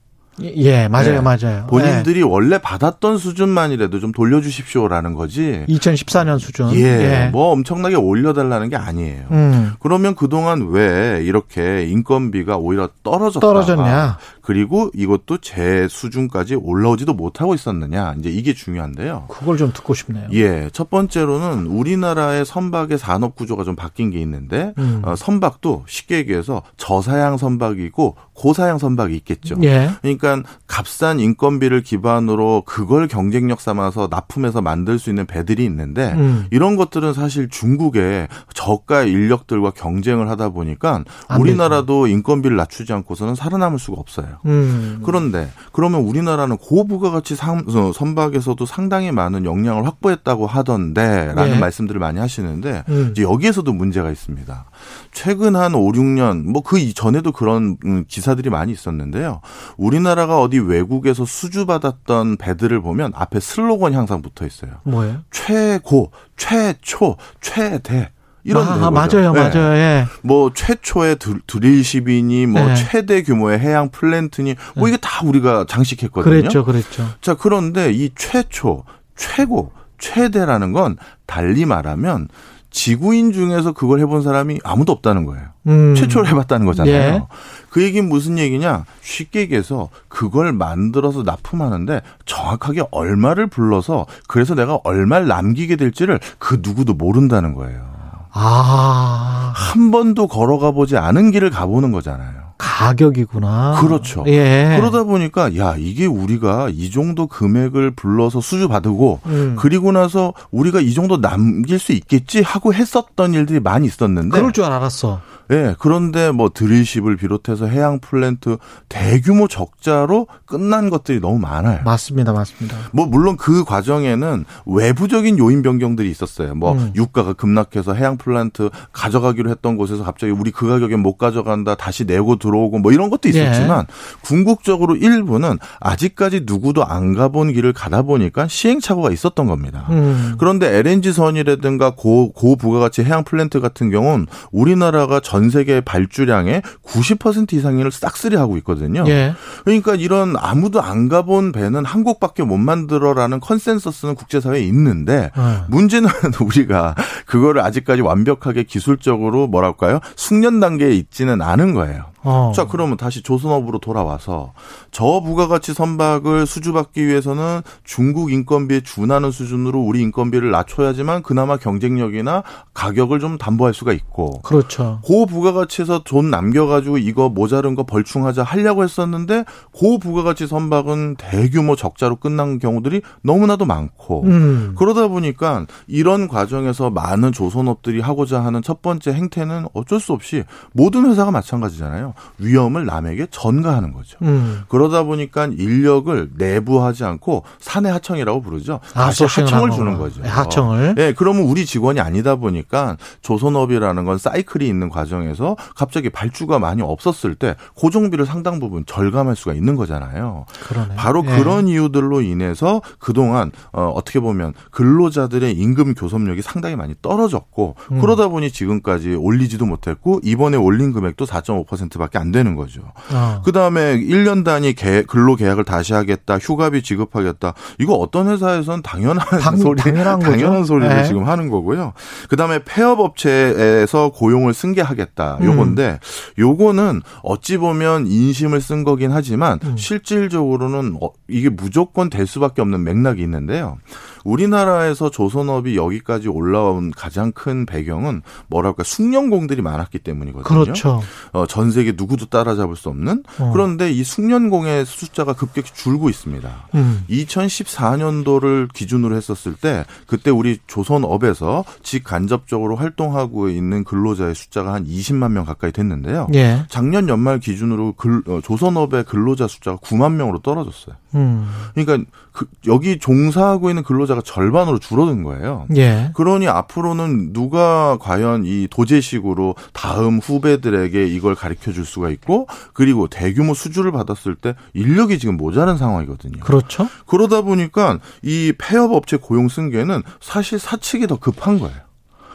예, 0.44 0.88
맞아요, 0.88 1.12
네. 1.12 1.20
맞아요. 1.20 1.66
본인들이 1.68 2.20
네. 2.20 2.22
원래 2.22 2.58
받았던 2.58 3.18
수준만이라도 3.18 4.00
좀 4.00 4.12
돌려주십시오라는 4.12 5.14
거지. 5.14 5.64
2014년 5.68 6.38
수준. 6.38 6.74
예, 6.74 6.80
예. 6.80 7.28
뭐 7.30 7.52
엄청나게 7.52 7.96
올려달라는 7.96 8.68
게 8.68 8.76
아니에요. 8.76 9.24
음. 9.30 9.72
그러면 9.80 10.14
그동안 10.14 10.68
왜 10.70 11.20
이렇게 11.22 11.86
인건비가 11.86 12.56
오히려 12.56 12.88
떨어졌다. 13.02 13.40
떨어졌냐. 13.40 14.18
그리고 14.42 14.90
이것도 14.94 15.38
제 15.38 15.86
수준까지 15.88 16.56
올라오지도 16.56 17.14
못하고 17.14 17.54
있었느냐. 17.54 18.16
이제 18.18 18.28
이게 18.28 18.52
중요한데요. 18.52 19.26
그걸 19.28 19.56
좀 19.56 19.72
듣고 19.72 19.94
싶네요. 19.94 20.28
예, 20.32 20.68
첫 20.72 20.90
번째로는 20.90 21.66
우리나라의 21.66 22.44
선박의 22.44 22.98
산업 22.98 23.36
구조가 23.36 23.64
좀 23.64 23.76
바뀐 23.76 24.10
게 24.10 24.20
있는데 24.20 24.74
음. 24.78 25.02
어, 25.04 25.14
선박도 25.16 25.84
쉽게 25.86 26.16
얘기해서 26.16 26.62
저사양 26.76 27.36
선박이고 27.36 28.16
고사양 28.34 28.78
선박이 28.78 29.14
있겠죠. 29.16 29.56
예. 29.62 29.90
그러니까 30.00 30.42
값싼 30.66 31.20
인건비를 31.20 31.82
기반으로 31.82 32.62
그걸 32.66 33.06
경쟁력 33.06 33.60
삼아서 33.60 34.08
납품해서 34.10 34.60
만들 34.60 34.98
수 34.98 35.10
있는 35.10 35.26
배들이 35.26 35.64
있는데 35.64 36.12
음. 36.12 36.46
이런 36.50 36.76
것들은 36.76 37.12
사실 37.12 37.48
중국의 37.48 38.28
저가 38.54 39.04
인력들과 39.04 39.70
경쟁을 39.70 40.28
하다 40.30 40.50
보니까 40.50 41.04
우리나라도 41.38 42.06
인건비를 42.08 42.56
낮추지 42.56 42.92
않고서는 42.92 43.34
살아남을 43.34 43.78
수가 43.78 44.00
없어요. 44.00 44.31
음. 44.46 45.00
그런데 45.04 45.50
그러면 45.72 46.00
우리나라는 46.02 46.56
고부가가치 46.56 47.34
어, 47.34 47.92
선박에서도 47.92 48.64
상당히 48.66 49.10
많은 49.12 49.44
역량을 49.44 49.86
확보했다고 49.86 50.46
하던데라는 50.46 51.56
예. 51.56 51.58
말씀들을 51.58 52.00
많이 52.00 52.18
하시는데 52.18 52.84
음. 52.88 53.08
이제 53.12 53.22
여기에서도 53.22 53.72
문제가 53.72 54.10
있습니다. 54.10 54.64
최근 55.12 55.56
한 55.56 55.74
5, 55.74 55.92
6년 55.92 56.44
뭐그 56.44 56.78
이전에도 56.78 57.32
그런 57.32 57.76
음, 57.84 58.04
기사들이 58.08 58.50
많이 58.50 58.72
있었는데요. 58.72 59.40
우리나라가 59.76 60.40
어디 60.40 60.58
외국에서 60.58 61.24
수주받았던 61.24 62.36
배들을 62.36 62.80
보면 62.80 63.12
앞에 63.14 63.40
슬로건이 63.40 63.96
항상 63.96 64.22
붙어 64.22 64.46
있어요. 64.46 64.72
뭐예요? 64.84 65.20
최고, 65.30 66.10
최초, 66.36 67.16
최대. 67.40 68.10
이런 68.44 68.66
아, 68.66 68.90
맞아요, 68.90 69.32
네. 69.32 69.40
맞아요. 69.40 69.74
예. 69.74 70.06
뭐 70.22 70.50
최초의 70.52 71.18
드릴십이니 71.46 72.46
뭐 72.46 72.70
예. 72.70 72.74
최대 72.74 73.22
규모의 73.22 73.60
해양 73.60 73.88
플랜트니 73.90 74.56
뭐 74.74 74.88
이게 74.88 74.96
다 74.96 75.24
우리가 75.24 75.66
장식했거든요. 75.68 76.30
그랬죠, 76.30 76.64
그랬죠. 76.64 77.08
자, 77.20 77.34
그런데 77.34 77.92
이 77.92 78.10
최초, 78.16 78.84
최고, 79.16 79.72
최대라는 79.98 80.72
건 80.72 80.96
달리 81.26 81.64
말하면 81.64 82.28
지구인 82.72 83.32
중에서 83.32 83.72
그걸 83.72 84.00
해본 84.00 84.22
사람이 84.22 84.60
아무도 84.64 84.92
없다는 84.92 85.26
거예요. 85.26 85.44
음. 85.68 85.94
최초로 85.94 86.26
해봤다는 86.26 86.66
거잖아요. 86.66 86.94
예. 86.94 87.22
그 87.68 87.82
얘기는 87.82 88.08
무슨 88.08 88.38
얘기냐? 88.38 88.84
쉽게 89.02 89.40
얘기해서 89.40 89.90
그걸 90.08 90.52
만들어서 90.52 91.22
납품하는데 91.22 92.00
정확하게 92.24 92.84
얼마를 92.90 93.46
불러서 93.46 94.06
그래서 94.26 94.54
내가 94.54 94.78
얼마를 94.82 95.28
남기게 95.28 95.76
될지를 95.76 96.18
그 96.38 96.60
누구도 96.62 96.94
모른다는 96.94 97.54
거예요. 97.54 97.91
아. 98.32 99.52
한 99.54 99.90
번도 99.90 100.26
걸어가 100.26 100.70
보지 100.70 100.96
않은 100.96 101.30
길을 101.30 101.50
가보는 101.50 101.92
거잖아요. 101.92 102.42
가격이구나. 102.58 103.78
그렇죠. 103.80 104.24
예. 104.28 104.76
그러다 104.78 105.02
보니까 105.04 105.56
야 105.56 105.74
이게 105.76 106.06
우리가 106.06 106.68
이 106.70 106.90
정도 106.90 107.26
금액을 107.26 107.92
불러서 107.92 108.40
수주 108.40 108.68
받고 108.68 109.20
음. 109.26 109.56
그리고 109.58 109.90
나서 109.90 110.32
우리가 110.52 110.80
이 110.80 110.94
정도 110.94 111.20
남길 111.20 111.78
수 111.78 111.92
있겠지 111.92 112.40
하고 112.42 112.72
했었던 112.72 113.34
일들이 113.34 113.58
많이 113.58 113.86
있었는데 113.86 114.36
그럴 114.36 114.52
줄 114.52 114.64
알았어. 114.64 115.20
예, 115.52 115.74
그런데 115.78 116.30
뭐 116.30 116.50
드릴십을 116.52 117.16
비롯해서 117.16 117.66
해양 117.66 118.00
플랜트 118.00 118.56
대규모 118.88 119.48
적자로 119.48 120.26
끝난 120.46 120.88
것들이 120.88 121.20
너무 121.20 121.38
많아요. 121.38 121.80
맞습니다, 121.84 122.32
맞습니다. 122.32 122.76
뭐 122.92 123.04
물론 123.06 123.36
그 123.36 123.64
과정에는 123.64 124.44
외부적인 124.64 125.38
요인 125.38 125.62
변경들이 125.62 126.10
있었어요. 126.10 126.54
뭐 126.54 126.72
음. 126.72 126.92
유가가 126.96 127.34
급락해서 127.34 127.92
해양 127.92 128.16
플랜트 128.16 128.70
가져가기로 128.92 129.50
했던 129.50 129.76
곳에서 129.76 130.04
갑자기 130.04 130.32
우리 130.32 130.50
그 130.50 130.66
가격에 130.66 130.96
못 130.96 131.18
가져간다, 131.18 131.74
다시 131.74 132.04
내고 132.04 132.36
들어오고 132.36 132.78
뭐 132.78 132.92
이런 132.92 133.10
것도 133.10 133.28
있었지만 133.28 133.86
예. 133.88 133.94
궁극적으로 134.22 134.96
일부는 134.96 135.58
아직까지 135.80 136.42
누구도 136.46 136.84
안 136.84 137.14
가본 137.14 137.52
길을 137.52 137.74
가다 137.74 138.02
보니까 138.02 138.48
시행착오가 138.48 139.10
있었던 139.10 139.46
겁니다. 139.46 139.86
음. 139.90 140.36
그런데 140.38 140.78
LNG 140.78 141.12
선이라든가 141.12 141.94
고, 141.94 142.32
고부가가치 142.32 143.04
해양 143.04 143.24
플랜트 143.24 143.60
같은 143.60 143.90
경우는 143.90 144.26
우리나라가 144.50 145.20
전 145.42 145.50
세계 145.50 145.80
발주량의 145.80 146.62
90% 146.84 147.52
이상을 147.52 147.90
싹쓸이 147.90 148.36
하고 148.36 148.56
있거든요. 148.58 149.02
예. 149.08 149.34
그러니까 149.64 149.96
이런 149.96 150.36
아무도 150.38 150.80
안 150.80 151.08
가본 151.08 151.50
배는 151.50 151.84
한국밖에 151.84 152.44
못 152.44 152.58
만들어라는 152.58 153.40
컨센서스는 153.40 154.14
국제사회에 154.14 154.62
있는데 154.62 155.32
예. 155.36 155.64
문제는 155.66 156.08
우리가 156.40 156.94
그거를 157.26 157.60
아직까지 157.62 158.02
완벽하게 158.02 158.62
기술적으로 158.62 159.48
뭐랄까요 159.48 159.98
숙련 160.14 160.60
단계에 160.60 160.92
있지는 160.92 161.42
않은 161.42 161.74
거예요. 161.74 162.11
어. 162.24 162.52
자, 162.54 162.66
그러면 162.66 162.96
다시 162.96 163.22
조선업으로 163.22 163.78
돌아와서 163.78 164.52
저 164.90 165.20
부가가치 165.24 165.74
선박을 165.74 166.46
수주받기 166.46 167.06
위해서는 167.06 167.62
중국 167.84 168.32
인건비에 168.32 168.82
준하는 168.82 169.30
수준으로 169.30 169.80
우리 169.80 170.00
인건비를 170.02 170.50
낮춰야지만 170.50 171.22
그나마 171.22 171.56
경쟁력이나 171.56 172.42
가격을 172.74 173.20
좀 173.20 173.38
담보할 173.38 173.74
수가 173.74 173.92
있고. 173.92 174.40
그렇죠. 174.42 175.00
고 175.02 175.26
부가가치에서 175.26 176.02
돈 176.04 176.30
남겨가지고 176.30 176.98
이거 176.98 177.28
모자른 177.28 177.74
거 177.74 177.84
벌충하자 177.84 178.42
하려고 178.42 178.84
했었는데 178.84 179.44
고 179.72 179.98
부가가치 179.98 180.46
선박은 180.46 181.16
대규모 181.16 181.76
적자로 181.76 182.16
끝난 182.16 182.58
경우들이 182.58 183.02
너무나도 183.22 183.64
많고. 183.64 184.22
음. 184.24 184.74
그러다 184.76 185.08
보니까 185.08 185.66
이런 185.86 186.28
과정에서 186.28 186.90
많은 186.90 187.32
조선업들이 187.32 188.00
하고자 188.00 188.44
하는 188.44 188.62
첫 188.62 188.82
번째 188.82 189.12
행태는 189.12 189.66
어쩔 189.74 190.00
수 190.00 190.12
없이 190.12 190.44
모든 190.72 191.08
회사가 191.10 191.30
마찬가지잖아요. 191.30 192.11
위험을 192.38 192.86
남에게 192.86 193.26
전가하는 193.30 193.92
거죠. 193.92 194.18
음. 194.22 194.62
그러다 194.68 195.02
보니까 195.04 195.46
인력을 195.46 196.30
내부하지 196.36 197.04
않고 197.04 197.44
사내 197.60 197.90
하청이라고 197.90 198.40
부르죠. 198.42 198.80
아, 198.94 199.06
하청을 199.06 199.70
주는 199.70 199.98
거죠. 199.98 200.22
네, 200.22 200.28
하청을. 200.28 200.94
예, 200.98 201.02
네, 201.02 201.12
그러면 201.12 201.42
우리 201.42 201.66
직원이 201.66 202.00
아니다 202.00 202.36
보니까 202.36 202.96
조선업이라는 203.22 204.04
건 204.04 204.18
사이클이 204.18 204.66
있는 204.66 204.88
과정에서 204.88 205.56
갑자기 205.74 206.10
발주가 206.10 206.58
많이 206.58 206.82
없었을 206.82 207.34
때 207.34 207.56
고정비를 207.74 208.26
상당 208.26 208.60
부분 208.60 208.84
절감할 208.86 209.36
수가 209.36 209.54
있는 209.54 209.76
거잖아요. 209.76 210.46
그러네. 210.68 210.94
바로 210.96 211.22
네. 211.22 211.36
그런 211.36 211.68
이유들로 211.68 212.22
인해서 212.22 212.80
그동안 212.98 213.50
어, 213.72 213.92
어떻게 213.94 214.20
보면 214.20 214.54
근로자들의 214.70 215.52
임금 215.52 215.94
교섭력이 215.94 216.42
상당히 216.42 216.76
많이 216.76 216.94
떨어졌고 217.02 217.76
음. 217.92 218.00
그러다 218.00 218.28
보니 218.28 218.50
지금까지 218.50 219.14
올리지도 219.14 219.66
못했고 219.66 220.20
이번에 220.22 220.56
올린 220.56 220.92
금액도 220.92 221.24
4.5% 221.26 221.98
밖에 222.02 222.18
안 222.18 222.32
되는 222.32 222.54
거죠. 222.56 222.82
어. 223.12 223.42
그다음에 223.44 223.96
1년 223.98 224.44
단위 224.44 224.74
개, 224.74 225.02
근로 225.02 225.36
계약을 225.36 225.64
다시 225.64 225.94
하겠다. 225.94 226.38
휴가비 226.38 226.82
지급하겠다. 226.82 227.54
이거 227.78 227.94
어떤 227.94 228.28
회사에선 228.28 228.82
당연한 228.82 229.24
당, 229.40 229.56
소리 229.56 229.80
당연한, 229.80 230.18
당연한 230.18 230.64
소리를 230.64 230.94
네. 230.94 231.04
지금 231.04 231.28
하는 231.28 231.48
거고요. 231.48 231.92
그다음에 232.28 232.60
폐업 232.64 233.00
업체에서 233.00 234.10
고용을 234.10 234.54
승계하겠다. 234.54 235.38
음. 235.40 235.44
요건데 235.44 235.98
음. 236.02 236.32
요거는 236.38 237.02
어찌 237.22 237.56
보면 237.56 238.06
인심을 238.06 238.60
쓴 238.60 238.84
거긴 238.84 239.12
하지만 239.12 239.58
음. 239.64 239.76
실질적으로는 239.76 240.98
어, 241.00 241.10
이게 241.28 241.48
무조건 241.48 242.10
될 242.10 242.26
수밖에 242.26 242.62
없는 242.62 242.82
맥락이 242.84 243.22
있는데요. 243.22 243.78
우리나라에서 244.24 245.10
조선업이 245.10 245.76
여기까지 245.76 246.28
올라온 246.28 246.90
가장 246.90 247.32
큰 247.32 247.66
배경은 247.66 248.22
뭐랄까 248.48 248.82
숙련공들이 248.84 249.62
많았기 249.62 249.98
때문이거든요. 250.00 250.42
그렇죠. 250.44 251.02
어, 251.32 251.46
전 251.46 251.70
세계 251.70 251.92
누구도 251.92 252.26
따라잡을 252.26 252.76
수 252.76 252.88
없는 252.88 253.22
어. 253.38 253.50
그런데 253.52 253.90
이 253.90 254.04
숙련공의 254.04 254.86
숫자가 254.86 255.32
급격히 255.32 255.72
줄고 255.74 256.08
있습니다. 256.08 256.68
음. 256.74 257.04
2014년도를 257.10 258.72
기준으로 258.72 259.16
했었을 259.16 259.54
때 259.54 259.84
그때 260.06 260.30
우리 260.30 260.58
조선업에서 260.66 261.64
직간접적으로 261.82 262.76
활동하고 262.76 263.48
있는 263.48 263.84
근로자의 263.84 264.34
숫자가 264.34 264.72
한 264.74 264.86
20만 264.86 265.32
명 265.32 265.44
가까이 265.44 265.72
됐는데요. 265.72 266.28
예. 266.34 266.64
작년 266.68 267.08
연말 267.08 267.38
기준으로 267.38 267.94
근, 267.96 268.22
어, 268.26 268.40
조선업의 268.42 269.04
근로자 269.04 269.48
숫자가 269.48 269.78
9만 269.78 270.12
명으로 270.12 270.40
떨어졌어요. 270.40 270.96
음. 271.14 271.48
그러니까 271.74 272.10
그, 272.32 272.46
여기 272.66 272.98
종사하고 272.98 273.68
있는 273.68 273.82
근로자가 273.82 274.22
절반으로 274.24 274.78
줄어든 274.78 275.22
거예요. 275.22 275.66
예. 275.76 276.10
그러니 276.14 276.48
앞으로는 276.48 277.32
누가 277.32 277.98
과연 278.00 278.44
이 278.46 278.68
도제식으로 278.70 279.54
다음 279.72 280.18
후배들에게 280.18 281.06
이걸 281.06 281.34
가르쳐 281.34 281.72
줄 281.72 281.84
수가 281.84 282.10
있고 282.10 282.46
그리고 282.72 283.08
대규모 283.08 283.54
수주를 283.54 283.92
받았을 283.92 284.34
때 284.34 284.54
인력이 284.72 285.18
지금 285.18 285.36
모자란 285.36 285.76
상황이거든요. 285.76 286.40
그렇죠. 286.40 286.88
그러다 287.06 287.42
보니까 287.42 287.98
이 288.22 288.52
폐업 288.56 288.92
업체 288.92 289.16
고용 289.16 289.48
승계는 289.48 290.02
사실 290.20 290.58
사측이 290.58 291.06
더 291.06 291.18
급한 291.18 291.58
거예요. 291.58 291.91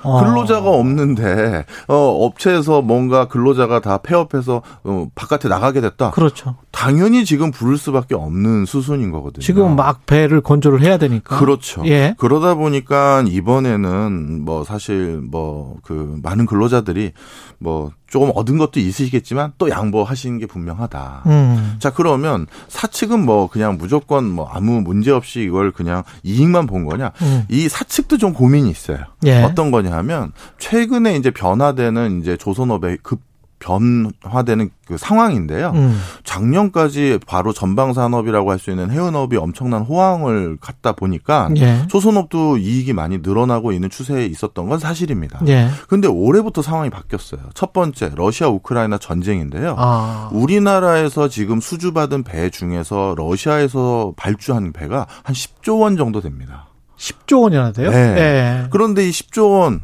어. 0.07 0.23
근로자가 0.23 0.69
없는데 0.69 1.65
어 1.87 1.95
업체에서 1.95 2.81
뭔가 2.81 3.27
근로자가 3.27 3.79
다 3.81 3.97
폐업해서 3.97 4.61
어, 4.83 5.07
바깥에 5.15 5.47
나가게 5.47 5.81
됐다. 5.81 6.11
그렇죠. 6.11 6.55
당연히 6.71 7.25
지금 7.25 7.51
부를 7.51 7.77
수밖에 7.77 8.13
없는 8.15 8.65
수순인 8.65 9.11
거거든요. 9.11 9.41
지금 9.43 9.75
막 9.75 10.05
배를 10.05 10.41
건조를 10.41 10.81
해야 10.81 10.97
되니까. 10.97 11.39
그렇죠. 11.39 11.83
예. 11.87 12.13
그러다 12.17 12.55
보니까 12.55 13.23
이번에는 13.27 14.43
뭐 14.45 14.63
사실 14.63 15.21
뭐 15.21 15.77
그 15.83 16.19
많은 16.21 16.45
근로자들이 16.45 17.13
뭐 17.59 17.91
조금 18.07 18.31
얻은 18.33 18.57
것도 18.57 18.79
있으시겠지만 18.79 19.53
또 19.57 19.69
양보하시는 19.69 20.37
게 20.39 20.45
분명하다. 20.45 21.23
음. 21.25 21.75
자 21.79 21.91
그러면 21.91 22.47
사측은 22.69 23.25
뭐 23.25 23.47
그냥 23.49 23.77
무조건 23.77 24.25
뭐 24.29 24.49
아무 24.49 24.81
문제 24.81 25.11
없이 25.11 25.41
이걸 25.41 25.71
그냥 25.71 26.03
이익만 26.23 26.67
본 26.67 26.85
거냐? 26.85 27.11
음. 27.21 27.45
이 27.49 27.67
사측도 27.67 28.17
좀 28.17 28.33
고민이 28.33 28.69
있어요. 28.69 28.99
예. 29.25 29.43
어떤 29.43 29.71
거냐 29.71 29.91
하면 29.97 30.31
최근에 30.59 31.15
이제 31.15 31.31
변화되는 31.31 32.21
이제 32.21 32.37
조선업의 32.37 32.99
급 33.03 33.26
변화되는 33.59 34.69
그 34.87 34.97
상황인데요. 34.97 35.71
음. 35.75 35.99
작년까지 36.23 37.19
바로 37.27 37.53
전방 37.53 37.93
산업이라고 37.93 38.51
할 38.51 38.57
수 38.57 38.71
있는 38.71 38.89
해운업이 38.89 39.37
엄청난 39.37 39.83
호황을 39.83 40.57
갖다 40.59 40.93
보니까 40.93 41.49
예. 41.57 41.85
조선업도 41.89 42.57
이익이 42.57 42.93
많이 42.93 43.19
늘어나고 43.19 43.71
있는 43.71 43.89
추세에 43.89 44.25
있었던 44.25 44.67
건 44.67 44.79
사실입니다. 44.79 45.41
예. 45.47 45.69
근데 45.87 46.07
올해부터 46.07 46.61
상황이 46.61 46.89
바뀌었어요. 46.89 47.41
첫 47.53 47.71
번째 47.73 48.11
러시아 48.15 48.47
우크라이나 48.47 48.97
전쟁인데요. 48.97 49.75
아. 49.77 50.29
우리나라에서 50.33 51.27
지금 51.27 51.59
수주받은 51.61 52.23
배 52.23 52.49
중에서 52.49 53.13
러시아에서 53.15 54.13
발주한 54.17 54.71
배가 54.73 55.05
한 55.23 55.35
10조 55.35 55.81
원 55.81 55.97
정도 55.97 56.19
됩니다. 56.21 56.67
10조 56.97 57.43
원이나 57.43 57.71
돼요? 57.73 57.91
네. 57.91 58.13
네. 58.15 58.67
그런데 58.71 59.07
이 59.07 59.11
10조 59.11 59.51
원 59.51 59.81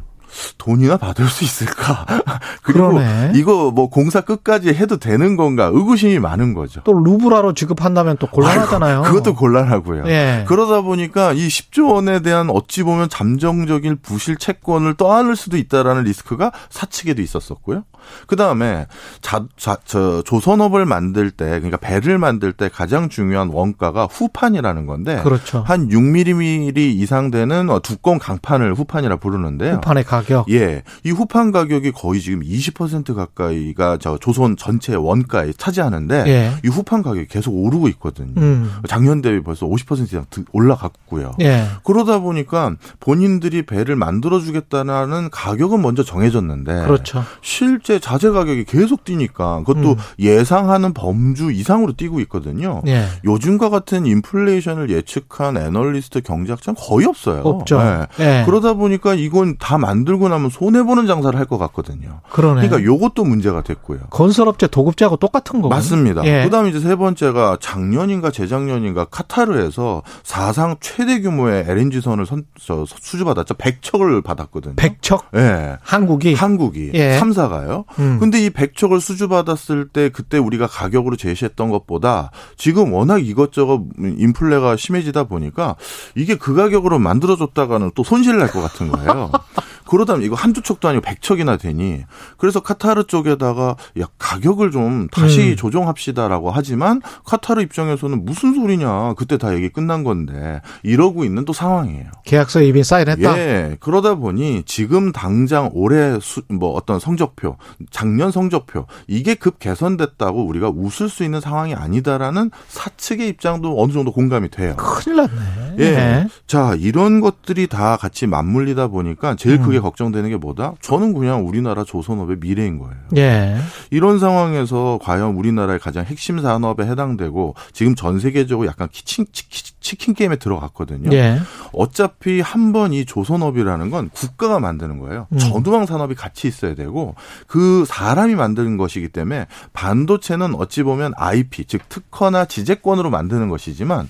돈이나 0.58 0.96
받을 0.96 1.26
수 1.26 1.44
있을까? 1.44 2.06
그리고 2.62 2.88
그러네. 2.88 3.32
이거 3.34 3.70
뭐 3.70 3.88
공사 3.88 4.20
끝까지 4.20 4.70
해도 4.70 4.96
되는 4.96 5.36
건가? 5.36 5.70
의구심이 5.72 6.18
많은 6.18 6.54
거죠. 6.54 6.80
또 6.84 6.92
루브라로 6.92 7.54
지급한다면 7.54 8.16
또 8.18 8.26
곤란하잖아요. 8.26 9.04
아이고, 9.04 9.08
그것도 9.08 9.34
곤란하고요. 9.34 10.04
예. 10.06 10.44
그러다 10.46 10.80
보니까 10.82 11.32
이 11.32 11.48
10조 11.48 11.92
원에 11.92 12.20
대한 12.20 12.50
어찌 12.50 12.82
보면 12.82 13.08
잠정적인 13.08 13.98
부실 14.02 14.36
채권을 14.36 14.94
떠안을 14.94 15.36
수도 15.36 15.56
있다라는 15.56 16.04
리스크가 16.04 16.52
사측에도 16.70 17.22
있었었고요. 17.22 17.84
그 18.26 18.36
다음에 18.36 18.86
자, 19.20 19.46
자, 19.56 19.78
저 19.84 20.22
조선업을 20.22 20.84
만들 20.84 21.30
때 21.30 21.46
그러니까 21.46 21.76
배를 21.78 22.18
만들 22.18 22.52
때 22.52 22.68
가장 22.68 23.08
중요한 23.08 23.48
원가가 23.48 24.06
후판이라는 24.06 24.86
건데 24.86 25.20
그렇죠. 25.22 25.62
한 25.66 25.88
6mm 25.88 26.76
이상 26.76 27.30
되는 27.30 27.68
두꺼운 27.82 28.18
강판을 28.18 28.74
후판이라 28.74 29.16
부르는데요. 29.16 29.76
후판의 29.76 30.04
가 30.04 30.22
격. 30.26 30.50
예. 30.50 30.82
이 31.04 31.10
후판 31.10 31.52
가격이 31.52 31.92
거의 31.92 32.20
지금 32.20 32.40
20% 32.40 33.14
가까이가 33.14 33.98
저 34.00 34.18
조선 34.18 34.56
전체 34.56 34.94
원가에 34.94 35.52
차지하는데 35.52 36.24
예. 36.26 36.52
이 36.64 36.68
후판 36.68 37.02
가격이 37.02 37.26
계속 37.28 37.52
오르고 37.52 37.88
있거든요. 37.88 38.32
음. 38.36 38.70
작년 38.88 39.22
대비 39.22 39.42
벌써 39.42 39.66
50% 39.66 40.04
이상 40.04 40.24
올라갔고요. 40.52 41.32
예. 41.40 41.66
그러다 41.84 42.18
보니까 42.20 42.74
본인들이 43.00 43.62
배를 43.66 43.96
만들어 43.96 44.40
주겠다는 44.40 45.30
가격은 45.30 45.82
먼저 45.82 46.02
정해졌는데 46.02 46.82
그렇죠. 46.86 47.24
실제 47.42 47.98
자재 47.98 48.30
가격이 48.30 48.64
계속 48.64 49.04
뛰니까 49.04 49.58
그것도 49.64 49.92
음. 49.92 49.96
예상하는 50.18 50.92
범주 50.94 51.52
이상으로 51.52 51.92
뛰고 51.92 52.20
있거든요. 52.20 52.82
예. 52.86 53.06
요즘과 53.24 53.70
같은 53.70 54.06
인플레이션을 54.06 54.90
예측한 54.90 55.56
애널리스트 55.56 56.20
경제학자는 56.22 56.76
거의 56.80 57.06
없어요. 57.06 57.42
없죠. 57.42 57.78
네. 57.78 58.06
예. 58.20 58.42
그러다 58.46 58.74
보니까 58.74 59.14
이건 59.14 59.56
다 59.58 59.78
만들 59.78 60.13
고 60.18 60.28
나면 60.28 60.50
손해 60.50 60.82
보는 60.82 61.06
장사를 61.06 61.38
할 61.38 61.44
것 61.44 61.58
같거든요. 61.58 62.20
그러네. 62.30 62.66
그러니까 62.66 62.82
요것도 62.82 63.24
문제가 63.24 63.62
됐고요. 63.62 63.98
건설업체 64.10 64.66
도급제하고 64.66 65.16
똑같은 65.16 65.60
거 65.60 65.68
맞습니다. 65.68 66.24
예. 66.24 66.44
그다음에 66.44 66.70
이제 66.70 66.80
세 66.80 66.96
번째가 66.96 67.58
작년인가 67.60 68.30
재작년인가 68.30 69.04
카타르에서 69.06 70.02
사상 70.22 70.76
최대 70.80 71.20
규모의 71.20 71.64
LNG 71.68 72.00
선을 72.00 72.24
선, 72.26 72.44
저, 72.58 72.84
수주받았죠. 72.86 73.54
100척을 73.54 74.24
받았거든요. 74.24 74.74
100척? 74.76 75.24
예. 75.36 75.76
한국이 75.82 76.34
한국이 76.34 76.92
예. 76.94 77.18
3사가요. 77.20 77.84
음. 77.98 78.18
근데 78.20 78.42
이 78.42 78.50
백척을 78.50 79.00
수주받았을 79.00 79.88
때 79.88 80.08
그때 80.08 80.38
우리가 80.38 80.66
가격으로 80.66 81.16
제시했던 81.16 81.68
것보다 81.70 82.30
지금 82.56 82.92
워낙 82.92 83.18
이것저것 83.26 83.82
인플레가 83.98 84.76
심해지다 84.76 85.24
보니까 85.24 85.76
이게 86.14 86.36
그 86.36 86.54
가격으로 86.54 86.98
만들어줬다가는 86.98 87.90
또 87.94 88.02
손실 88.02 88.38
날 88.38 88.44
것 88.48 88.60
같은 88.62 88.88
거예요. 88.88 89.30
그러다면 89.94 90.24
이거 90.24 90.34
한두 90.34 90.60
척도 90.60 90.88
아니고 90.88 91.02
백 91.02 91.22
척이나 91.22 91.56
되니 91.56 92.02
그래서 92.36 92.58
카타르 92.58 93.04
쪽에다가 93.04 93.76
야 94.00 94.06
가격을 94.18 94.72
좀 94.72 95.06
다시 95.06 95.52
음. 95.52 95.56
조정합시다라고 95.56 96.50
하지만 96.50 97.00
카타르 97.24 97.62
입장에서는 97.62 98.24
무슨 98.24 98.54
소리냐 98.54 99.14
그때 99.14 99.38
다 99.38 99.54
얘기 99.54 99.68
끝난 99.68 100.02
건데 100.02 100.60
이러고 100.82 101.24
있는 101.24 101.44
또 101.44 101.52
상황이에요. 101.52 102.10
계약서 102.24 102.62
이미 102.62 102.82
사인했다. 102.82 103.38
예. 103.38 103.76
그러다 103.78 104.16
보니 104.16 104.64
지금 104.66 105.12
당장 105.12 105.70
올해 105.72 106.18
수, 106.20 106.42
뭐 106.48 106.70
어떤 106.72 106.98
성적표, 106.98 107.56
작년 107.92 108.32
성적표 108.32 108.86
이게 109.06 109.36
급 109.36 109.60
개선됐다고 109.60 110.44
우리가 110.44 110.70
웃을 110.74 111.08
수 111.08 111.22
있는 111.22 111.40
상황이 111.40 111.72
아니다라는 111.72 112.50
사측의 112.66 113.28
입장도 113.28 113.80
어느 113.80 113.92
정도 113.92 114.10
공감이 114.10 114.50
돼요. 114.50 114.74
큰일 114.76 115.18
났네. 115.18 115.30
예. 115.78 115.90
네. 115.92 116.28
자 116.48 116.74
이런 116.76 117.20
것들이 117.20 117.68
다 117.68 117.96
같이 117.96 118.26
맞물리다 118.26 118.88
보니까 118.88 119.36
제일 119.36 119.60
크게 119.60 119.78
음. 119.78 119.83
걱정되는 119.84 120.30
게 120.30 120.36
뭐다? 120.36 120.74
저는 120.80 121.14
그냥 121.14 121.46
우리나라 121.46 121.84
조선업의 121.84 122.38
미래인 122.40 122.78
거예요. 122.78 122.94
예. 123.16 123.56
이런 123.90 124.18
상황에서 124.18 124.98
과연 125.02 125.36
우리나라의 125.36 125.78
가장 125.78 126.04
핵심 126.04 126.40
산업에 126.40 126.84
해당되고 126.84 127.54
지금 127.72 127.94
전 127.94 128.18
세계적으로 128.18 128.66
약간 128.66 128.88
키친, 128.90 129.26
치킨, 129.32 129.74
치킨 129.80 130.14
게임에 130.14 130.36
들어갔거든요. 130.36 131.10
예. 131.12 131.38
어차피 131.72 132.40
한 132.40 132.72
번 132.72 132.92
이 132.92 133.04
조선업이라는 133.04 133.90
건 133.90 134.10
국가가 134.12 134.58
만드는 134.58 134.98
거예요. 134.98 135.26
음. 135.32 135.38
전후방 135.38 135.86
산업이 135.86 136.14
같이 136.14 136.48
있어야 136.48 136.74
되고 136.74 137.14
그 137.46 137.84
사람이 137.86 138.34
만드는 138.34 138.76
것이기 138.76 139.08
때문에 139.10 139.46
반도체는 139.72 140.54
어찌 140.56 140.82
보면 140.82 141.12
IP 141.16 141.64
즉 141.66 141.82
특허나 141.88 142.46
지재권으로 142.46 143.10
만드는 143.10 143.48
것이지만 143.48 144.08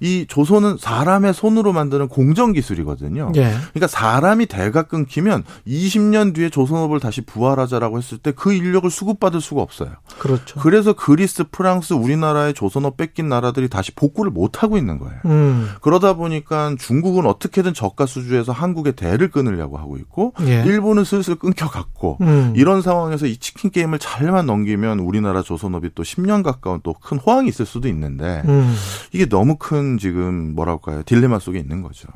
이 0.00 0.26
조선은 0.28 0.76
사람의 0.78 1.34
손으로 1.34 1.72
만드는 1.72 2.08
공정 2.08 2.52
기술이거든요. 2.52 3.32
예. 3.36 3.54
그러니까 3.72 3.86
사람이 3.86 4.46
대가 4.46 4.82
끊기면 4.82 5.44
20년 5.66 6.34
뒤에 6.34 6.50
조선업을 6.50 7.00
다시 7.00 7.20
부활하자라고 7.22 7.98
했을 7.98 8.18
때 8.18 8.32
그 8.36 8.52
인력을 8.52 8.88
수급받을 8.90 9.40
수가 9.40 9.62
없어요. 9.62 9.92
그렇죠. 10.18 10.60
그래서 10.60 10.92
그리스, 10.92 11.44
프랑스, 11.50 11.94
우리나라의 11.94 12.52
조선업 12.54 12.96
뺏긴 12.96 13.28
나라들이 13.28 13.68
다시 13.68 13.92
복구를 13.94 14.30
못 14.30 14.62
하고 14.62 14.76
있는 14.76 14.98
거예요. 14.98 15.18
음. 15.24 15.70
그러다 15.80 16.14
보니까 16.14 16.74
중국은 16.78 17.24
어떻게든 17.24 17.72
저가 17.72 18.04
수주에서 18.06 18.52
한국의 18.52 18.92
대를 18.94 19.30
끊으려고 19.30 19.78
하고 19.78 19.96
있고 19.96 20.34
예. 20.42 20.62
일본은 20.66 21.04
슬슬 21.04 21.36
끊겨갔고 21.36 22.18
음. 22.20 22.52
이런 22.56 22.82
상황에서 22.82 23.26
이 23.26 23.36
치킨 23.38 23.70
게임을 23.70 23.98
잘만 23.98 24.46
넘기면 24.46 24.98
우리나라 25.00 25.42
조선업이 25.42 25.90
또 25.94 26.02
10년 26.02 26.42
가까운 26.42 26.80
또 26.82 26.94
큰 27.06 27.18
호황이 27.18 27.48
있을 27.48 27.66
수도 27.66 27.88
있는데 27.88 28.42
음. 28.46 28.74
이게 29.12 29.26
너무 29.26 29.56
큰 29.58 29.85
지금 29.98 30.54
뭐랄까요 30.54 31.02
딜레마 31.04 31.38
속에 31.38 31.58
있는 31.58 31.82
거죠. 31.82 32.08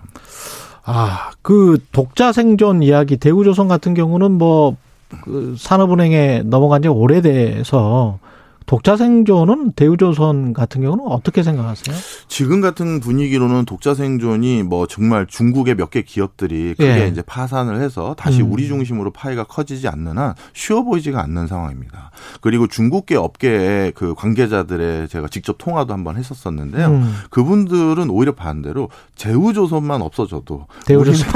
아, 0.85 1.31
그 1.43 1.79
독자 1.93 2.33
생존 2.33 2.83
이야기 2.83 3.17
대우조선 3.17 3.69
같은 3.69 3.95
경우는 3.95 4.33
뭐 4.33 4.77
그 5.23 5.55
산업은행에 5.59 6.43
넘어간 6.45 6.83
지 6.83 6.89
오래돼서 6.89 8.19
독자 8.66 8.97
생존은 8.97 9.73
대우조선 9.73 10.53
같은 10.53 10.81
경우는 10.82 11.05
어떻게 11.07 11.43
생각하세요? 11.43 11.97
지금 12.28 12.61
같은 12.61 13.01
분위기로는 13.01 13.65
독자 13.65 13.95
생존이 13.95 14.62
뭐 14.62 14.87
정말 14.87 15.27
중국의 15.27 15.74
몇 15.74 15.91
개 15.91 16.03
기업들이 16.03 16.74
크게 16.77 17.03
예. 17.03 17.09
이제 17.09 17.20
파산을 17.20 17.81
해서 17.82 18.15
다시 18.16 18.43
음. 18.43 18.53
우리 18.53 18.69
중심으로 18.69 19.11
파이가 19.11 19.43
커지지 19.45 19.89
않는 19.89 20.19
한 20.19 20.35
쉬워 20.53 20.85
보이지가 20.85 21.20
않는 21.20 21.49
상황입니다. 21.49 22.12
그리고 22.41 22.69
중국계 22.69 23.16
업계의 23.16 23.91
그 23.97 24.15
관계자들의 24.15 25.09
제가 25.09 25.27
직접 25.27 25.57
통화도 25.59 25.93
한번 25.93 26.16
했었었는데요. 26.16 26.87
음. 26.87 27.15
그분들은 27.31 28.09
오히려 28.09 28.32
반대로 28.37 28.89
제우조선만 29.16 30.01
없어져도 30.01 30.66
대우조선 30.87 31.28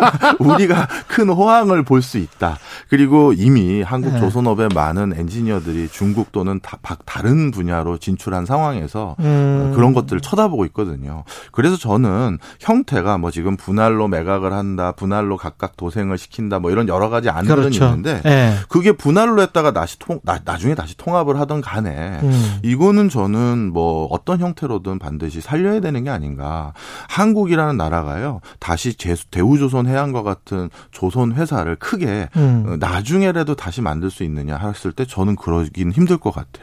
우리가 0.40 0.88
큰 1.06 1.28
호황을 1.28 1.84
볼 1.84 2.00
수 2.02 2.16
있다. 2.18 2.56
그리고 2.88 3.32
이미 3.34 3.82
한국 3.82 4.14
예. 4.14 4.18
조선업의 4.18 4.70
많은 4.74 5.12
엔지니어들이 5.14 5.88
중국 5.92 6.32
또는 6.32 6.58
다 6.82 6.96
다른 7.04 7.50
분야로 7.50 7.98
진출한 7.98 8.46
상황에서 8.46 9.16
음. 9.20 9.72
그런 9.74 9.94
것들을 9.94 10.20
쳐다보고 10.20 10.64
있거든요. 10.66 11.24
그래서 11.52 11.76
저는 11.76 12.38
형태가 12.60 13.18
뭐 13.18 13.30
지금 13.30 13.56
분할로 13.56 14.08
매각을 14.08 14.52
한다, 14.52 14.92
분할로 14.92 15.36
각각 15.36 15.76
도생을 15.76 16.18
시킨다, 16.18 16.58
뭐 16.58 16.70
이런 16.70 16.88
여러 16.88 17.08
가지 17.08 17.28
안들은 17.30 17.56
그렇죠. 17.56 17.86
있는데 17.86 18.20
네. 18.22 18.54
그게 18.68 18.92
분할로 18.92 19.42
했다가 19.42 19.72
다시 19.72 19.98
통 19.98 20.20
나, 20.22 20.38
나중에 20.44 20.74
다시 20.74 20.96
통합을 20.96 21.38
하던 21.40 21.60
간에 21.60 22.20
음. 22.22 22.58
이거는 22.62 23.08
저는 23.08 23.72
뭐 23.72 24.06
어떤 24.10 24.38
형태로든 24.40 24.98
반드시 24.98 25.40
살려야 25.40 25.80
되는 25.80 26.04
게 26.04 26.10
아닌가. 26.10 26.72
한국이라는 27.08 27.76
나라가요 27.76 28.40
다시 28.58 28.94
제수, 28.94 29.26
대우조선 29.30 29.86
해양과 29.86 30.22
같은 30.22 30.70
조선 30.90 31.32
회사를 31.32 31.76
크게 31.76 32.28
음. 32.36 32.76
나중에라도 32.78 33.54
다시 33.54 33.80
만들 33.80 34.10
수 34.10 34.24
있느냐 34.24 34.56
했을 34.56 34.92
때 34.92 35.04
저는 35.06 35.36
그러긴 35.36 35.92
힘들 35.92 36.18
것 36.18 36.32
같아요. 36.34 36.59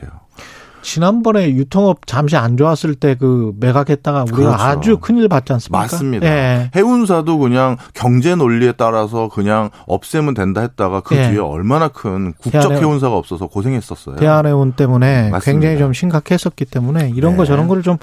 지난번에 0.84 1.50
유통업 1.52 2.06
잠시 2.08 2.38
안 2.38 2.56
좋았을 2.56 2.96
때 2.96 3.16
그 3.16 3.52
매각했다가 3.60 4.22
우리가 4.32 4.38
그렇죠. 4.38 4.64
아주 4.64 4.98
큰일 5.00 5.28
봤지 5.28 5.52
않습니까? 5.54 5.80
맞습니다. 5.80 6.26
예. 6.28 6.72
해운사도 6.76 7.40
그냥 7.40 7.78
경제 7.94 8.36
논리에 8.36 8.72
따라서 8.74 9.28
그냥 9.28 9.70
없애면 9.88 10.34
된다 10.34 10.62
했다가 10.62 11.02
그 11.02 11.16
예. 11.18 11.30
뒤에 11.30 11.40
얼마나 11.40 11.88
큰 11.90 12.34
국적. 12.34 12.72
해운사가 12.72 13.16
없어서 13.18 13.48
고생했었어요. 13.48 14.16
대한해운 14.18 14.74
때문에 14.74 15.30
맞습니다. 15.30 15.40
굉장히 15.52 15.78
좀 15.78 15.92
심각했었기 15.94 16.66
때문에 16.66 17.12
이런 17.16 17.32
네. 17.34 17.38
거 17.38 17.46
저런 17.46 17.68
거를 17.68 17.82
좀 17.84 17.98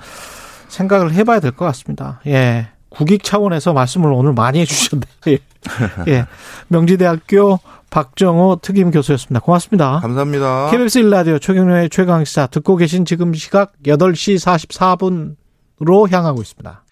생각을 0.69 1.13
해봐야 1.15 1.41
될 1.41 1.53
것 1.53 1.65
같습니다. 1.67 2.21
예. 2.27 2.69
국익 2.91 3.25
차원에서 3.25 3.73
말씀을 3.73 4.13
오늘 4.13 4.35
많이 4.35 4.61
해주셨는데. 4.61 5.09
예. 5.29 5.39
예. 6.09 6.27
명지대학교 6.69 7.61
박정호 7.95 8.59
특임 8.61 8.91
교수였습니다. 8.91 9.39
고맙습니다. 9.39 10.01
감사합니다. 10.01 10.69
KBS 10.73 11.03
1라디오 11.03 11.41
최경련의 11.41 11.91
최강시사 11.91 12.49
듣고 12.49 12.75
계신 12.75 13.05
지금 13.05 13.33
시각 13.35 13.73
8시 13.85 15.37
44분으로 15.79 16.11
향하고 16.11 16.43
있습니다. 16.43 16.83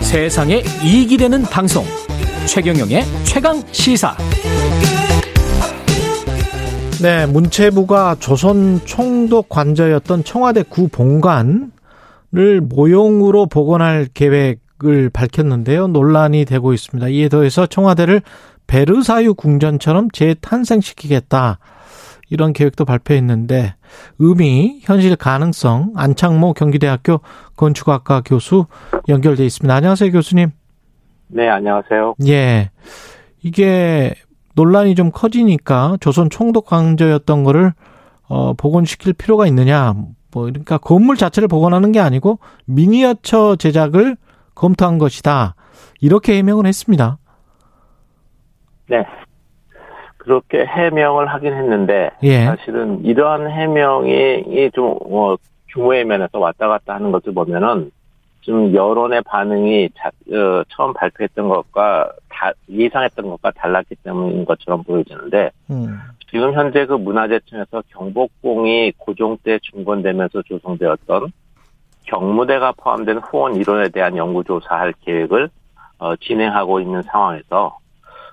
세상에 0.00 0.64
이익이 0.82 1.16
되는 1.16 1.42
방송 1.42 1.84
최경영의 2.48 3.04
최강 3.22 3.62
시사 3.70 4.16
네, 7.00 7.26
문체부가 7.26 8.16
조선 8.18 8.80
총독 8.84 9.48
관저였던 9.48 10.24
청와대 10.24 10.64
구 10.64 10.88
본관 10.88 11.73
를 12.34 12.60
모형으로 12.60 13.46
복원할 13.46 14.08
계획을 14.12 15.08
밝혔는데요. 15.10 15.86
논란이 15.86 16.44
되고 16.46 16.72
있습니다. 16.72 17.06
이에 17.06 17.28
더해서 17.28 17.66
청와대를 17.66 18.22
베르사유 18.66 19.34
궁전처럼 19.34 20.10
재탄생시키겠다. 20.10 21.60
이런 22.30 22.52
계획도 22.52 22.86
발표했는데 22.86 23.76
의미, 24.18 24.80
현실 24.82 25.14
가능성 25.14 25.92
안창모 25.94 26.54
경기대학교 26.54 27.20
건축학과 27.54 28.22
교수 28.22 28.66
연결돼 29.08 29.44
있습니다. 29.46 29.72
안녕하세요, 29.72 30.10
교수님. 30.10 30.50
네, 31.28 31.48
안녕하세요. 31.48 32.16
예. 32.26 32.70
이게 33.44 34.12
논란이 34.56 34.96
좀 34.96 35.12
커지니까 35.12 35.98
조선 36.00 36.30
총독 36.30 36.66
강조였던 36.66 37.44
거를 37.44 37.74
어 38.26 38.54
복원시킬 38.54 39.12
필요가 39.12 39.46
있느냐 39.46 39.94
뭐 40.34 40.44
그러니까 40.44 40.78
건물 40.78 41.16
자체를 41.16 41.48
복원하는 41.48 41.92
게 41.92 42.00
아니고 42.00 42.38
미니어처 42.66 43.56
제작을 43.56 44.16
검토한 44.54 44.98
것이다. 44.98 45.54
이렇게 46.00 46.36
해명을 46.36 46.66
했습니다. 46.66 47.18
네. 48.88 49.06
그렇게 50.18 50.64
해명을 50.64 51.26
하긴 51.28 51.52
했는데 51.52 52.10
예. 52.22 52.44
사실은 52.44 53.04
이러한 53.04 53.50
해명이 53.50 54.70
좀 54.72 54.96
어, 55.10 55.36
규모의 55.68 56.04
면에서 56.04 56.38
왔다 56.38 56.66
갔다 56.66 56.94
하는 56.94 57.12
것을 57.12 57.32
보면은 57.34 57.90
좀 58.40 58.74
여론의 58.74 59.22
반응이 59.22 59.90
자, 59.96 60.08
어, 60.08 60.62
처음 60.68 60.92
발표했던 60.94 61.48
것과 61.48 62.12
다, 62.28 62.52
예상했던 62.68 63.28
것과 63.28 63.50
달랐기 63.52 63.96
때문인 63.96 64.44
것처럼 64.44 64.82
보여지는데 64.82 65.50
음. 65.70 65.98
지금 66.34 66.52
현재 66.52 66.84
그 66.84 66.94
문화재청에서 66.94 67.84
경복궁이 67.90 68.94
고종 68.98 69.38
때 69.44 69.60
중건되면서 69.62 70.42
조성되었던 70.42 71.30
경무대가 72.06 72.72
포함된 72.72 73.18
후원 73.18 73.54
이론에 73.54 73.90
대한 73.90 74.16
연구조사할 74.16 74.94
계획을 75.02 75.48
어, 75.98 76.16
진행하고 76.16 76.80
있는 76.80 77.02
상황에서 77.02 77.78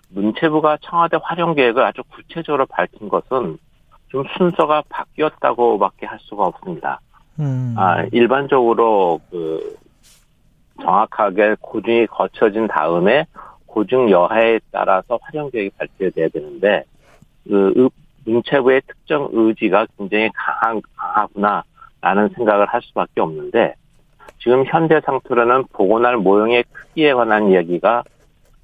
문체부가 0.10 0.80
청와대 0.82 1.20
활용 1.22 1.54
계획을 1.54 1.84
아주 1.84 2.02
구체적으로 2.10 2.66
밝힌 2.66 3.08
것은 3.08 3.60
좀 4.08 4.24
순서가 4.36 4.82
바뀌었다고밖에 4.90 6.08
할 6.08 6.18
수가 6.22 6.46
없습니다. 6.46 7.00
음. 7.40 7.76
아, 7.78 8.02
일반적으로 8.12 9.22
그 9.30 9.78
정확하게 10.82 11.58
고증이 11.62 12.08
거쳐진 12.08 12.68
다음에 12.68 13.28
고증 13.68 14.10
여하에 14.10 14.60
따라서 14.72 15.20
활용 15.22 15.52
계획이 15.52 15.70
발표돼야 15.78 16.30
되는데 16.30 16.84
그 17.48 17.90
문체부의 18.26 18.82
특정 18.88 19.30
의지가 19.32 19.88
굉장히 19.98 20.30
강한, 20.34 20.82
강하구나라는 20.96 22.30
생각을 22.36 22.68
할 22.68 22.82
수밖에 22.84 23.22
없는데 23.22 23.76
지금 24.40 24.64
현재 24.66 25.00
상태로는 25.06 25.66
복원할 25.74 26.18
모형의 26.18 26.64
크기에 26.72 27.14
관한 27.14 27.52
이야기가 27.52 28.04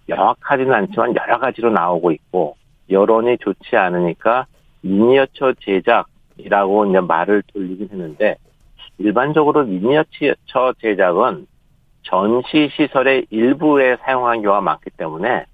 명확하지는 0.07 0.73
않지만 0.73 1.15
여러 1.15 1.39
가지로 1.39 1.69
나오고 1.69 2.11
있고 2.11 2.55
여론이 2.89 3.37
좋지 3.39 3.75
않으니까 3.75 4.47
미니어처 4.81 5.53
제작이라고 5.59 6.85
이제 6.85 6.99
말을 6.99 7.43
돌리긴 7.53 7.89
했는데 7.91 8.37
일반적으로 8.97 9.65
미니어처 9.65 10.73
제작은 10.81 11.47
전시 12.03 12.69
시설의 12.73 13.27
일부에 13.29 13.97
사용하는 13.97 14.41
경우가 14.41 14.61
많기 14.61 14.89
때문에 14.91 15.45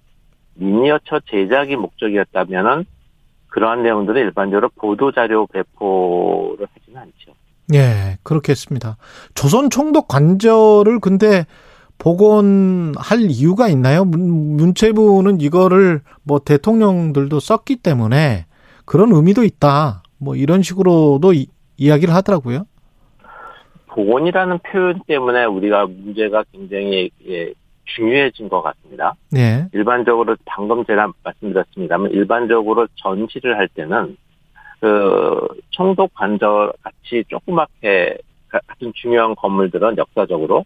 미니어처 0.56 1.22
제작이 1.22 1.76
목적이었다면은 1.76 2.86
그러한 3.54 3.84
내용들은 3.84 4.20
일반적으로 4.20 4.70
보도 4.76 5.12
자료 5.12 5.46
배포를 5.46 6.66
하지는 6.74 7.02
않죠. 7.02 7.34
예, 7.76 8.18
그렇겠습니다. 8.24 8.98
조선 9.36 9.70
총독 9.70 10.08
관절을 10.08 11.00
근데 11.00 11.46
복원할 12.00 13.22
이유가 13.30 13.68
있나요? 13.68 14.06
문, 14.06 14.74
체부는 14.74 15.40
이거를 15.40 16.02
뭐 16.24 16.40
대통령들도 16.40 17.40
썼기 17.40 17.78
때문에 17.78 18.48
그런 18.86 19.12
의미도 19.12 19.44
있다. 19.44 20.02
뭐 20.18 20.36
이런 20.36 20.64
식으로도 20.64 21.34
이, 21.34 21.46
이야기를 21.78 22.14
하더라고요. 22.14 22.66
복원이라는 23.90 24.60
표현 24.60 25.00
때문에 25.06 25.46
우리가 25.46 25.86
문제가 25.86 26.44
굉장히 26.52 27.12
예, 27.28 27.54
중요해진 27.86 28.50
것 28.50 28.62
같습니다. 28.62 29.14
네. 29.32 29.68
일반적으로 29.74 30.36
방금 30.46 30.86
제가 30.86 31.12
말씀드렸습니다만 31.24 32.12
일반적으로 32.12 32.88
전시를 32.96 33.58
할 33.58 33.68
때는 33.70 34.18
그 34.80 35.48
청독 35.72 36.14
관절 36.14 36.74
같이 36.82 37.24
조그맣게 37.30 38.18
같은 38.50 38.92
중요한 38.96 39.36
건물들은 39.36 39.98
역사적으로 39.98 40.66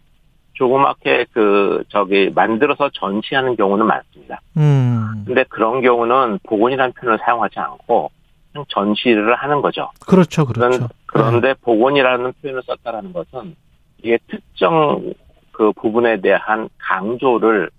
조그맣게 0.54 1.26
그 1.32 1.84
저기 1.88 2.30
만들어서 2.34 2.90
전시하는 2.92 3.56
경우는 3.56 3.86
많습니다. 3.86 4.40
음. 4.56 5.24
근데 5.24 5.44
그런 5.44 5.80
경우는 5.82 6.40
복원이라는 6.42 6.92
표현을 6.94 7.18
사용하지 7.24 7.60
않고 7.60 8.10
그냥 8.52 8.64
전시를 8.68 9.36
하는 9.36 9.62
거죠. 9.62 9.90
그렇죠, 10.06 10.44
그렇죠. 10.44 10.88
그런데 11.06 11.48
네. 11.48 11.54
복원이라는 11.62 12.32
표현을 12.42 12.62
썼다라는 12.66 13.12
것은 13.12 13.54
이게 14.02 14.18
특정 14.28 15.14
그 15.58 15.72
부분에 15.72 16.20
대한 16.20 16.68
강조를 16.78 17.70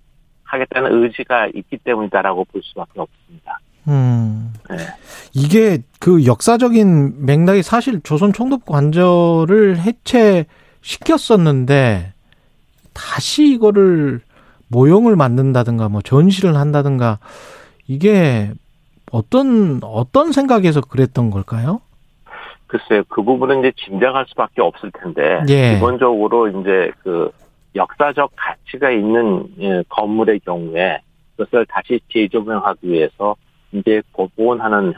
하겠다는 0.44 1.02
의지가 1.02 1.46
있기 1.54 1.78
때문이다라고 1.78 2.44
볼 2.44 2.60
수밖에 2.62 3.00
없습니다. 3.00 3.58
음. 3.88 4.52
네. 4.68 4.76
이게 5.32 5.78
그 5.98 6.26
역사적인 6.26 7.24
맥락이 7.24 7.62
사실 7.62 8.02
조선 8.02 8.34
총독 8.34 8.66
관절을 8.66 9.78
해체시켰었는데 9.78 12.12
다시 12.92 13.54
이거를 13.54 14.20
모형을 14.68 15.16
만든다든가 15.16 15.88
뭐 15.88 16.02
전시를 16.02 16.56
한다든가 16.56 17.18
이게 17.88 18.52
어떤 19.10 19.80
어떤 19.82 20.32
생각에서 20.32 20.82
그랬던 20.82 21.30
걸까요? 21.30 21.80
글쎄요, 22.66 23.04
그 23.08 23.22
부분은 23.22 23.60
이제 23.60 23.72
짐작할 23.76 24.26
수밖에 24.28 24.60
없을 24.60 24.90
텐데 24.92 25.40
예. 25.48 25.72
기본적으로 25.74 26.48
이제 26.48 26.92
그 27.02 27.30
역사적 27.74 28.32
가치가 28.36 28.90
있는 28.90 29.46
예, 29.60 29.82
건물의 29.88 30.40
경우에 30.40 31.00
그것을 31.36 31.66
다시 31.66 32.00
재조명하기 32.12 32.88
위해서 32.88 33.36
이제 33.72 34.02
복원하는 34.12 34.92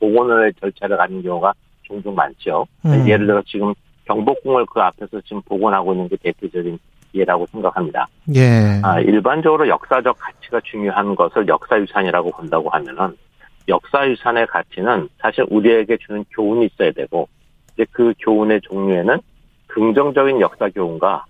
복원의 0.00 0.54
절차를 0.60 0.96
가는 0.96 1.22
경우가 1.22 1.52
종종 1.82 2.14
많죠. 2.14 2.66
음. 2.86 3.06
예를 3.06 3.26
들어 3.26 3.42
지금 3.46 3.74
경복궁을 4.06 4.66
그 4.66 4.80
앞에서 4.80 5.20
지금 5.22 5.40
복원하고 5.42 5.92
있는 5.92 6.08
게 6.08 6.16
대표적인 6.16 6.78
예라고 7.14 7.46
생각합니다. 7.46 8.06
예. 8.34 8.80
아, 8.82 8.98
일반적으로 9.00 9.68
역사적 9.68 10.16
가치가 10.18 10.60
중요한 10.64 11.14
것을 11.14 11.46
역사유산이라고 11.46 12.30
본다고 12.32 12.68
하면은 12.70 13.16
역사유산의 13.68 14.46
가치는 14.48 15.08
사실 15.18 15.46
우리에게 15.48 15.96
주는 15.98 16.24
교훈이 16.30 16.66
있어야 16.66 16.90
되고 16.90 17.28
이제 17.74 17.86
그 17.92 18.12
교훈의 18.18 18.60
종류에는 18.62 19.18
긍정적인 19.68 20.40
역사 20.40 20.68
교훈과 20.68 21.24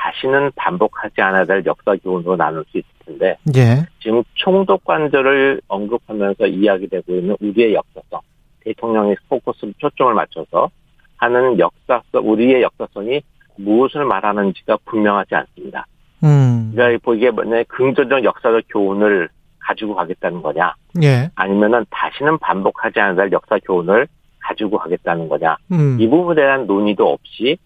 다시는 0.00 0.50
반복하지 0.56 1.20
않아야 1.20 1.44
될 1.44 1.62
역사 1.66 1.94
교훈으로 1.96 2.36
나눌 2.36 2.64
수 2.70 2.78
있을 2.78 2.88
텐데 3.04 3.36
예. 3.54 3.84
지금 4.00 4.22
총독 4.34 4.84
관절을 4.84 5.60
언급하면서 5.68 6.46
이야기되고 6.46 7.14
있는 7.14 7.36
우리의 7.38 7.74
역사성 7.74 8.20
대통령의 8.60 9.16
포커스 9.28 9.72
초점을 9.76 10.14
맞춰서 10.14 10.70
하는 11.16 11.58
역사성 11.58 12.02
우리의 12.30 12.62
역사성이 12.62 13.20
무엇을 13.56 14.06
말하는지가 14.06 14.78
분명하지 14.86 15.34
않습니다. 15.34 15.86
음. 16.24 16.72
그러니까 16.74 16.98
보기에 17.04 17.30
만약 17.30 17.68
긍정적 17.68 18.24
역사적 18.24 18.64
교훈을 18.70 19.28
가지고 19.58 19.94
가겠다는 19.94 20.40
거냐, 20.40 20.74
예. 21.02 21.30
아니면은 21.34 21.84
다시는 21.90 22.38
반복하지 22.38 22.98
않을 22.98 23.30
역사 23.32 23.58
교훈을 23.58 24.08
가지고 24.38 24.78
가겠다는 24.78 25.28
거냐, 25.28 25.58
음. 25.72 25.98
이 26.00 26.08
부분에 26.08 26.40
대한 26.40 26.66
논의도 26.66 27.06
없이 27.06 27.58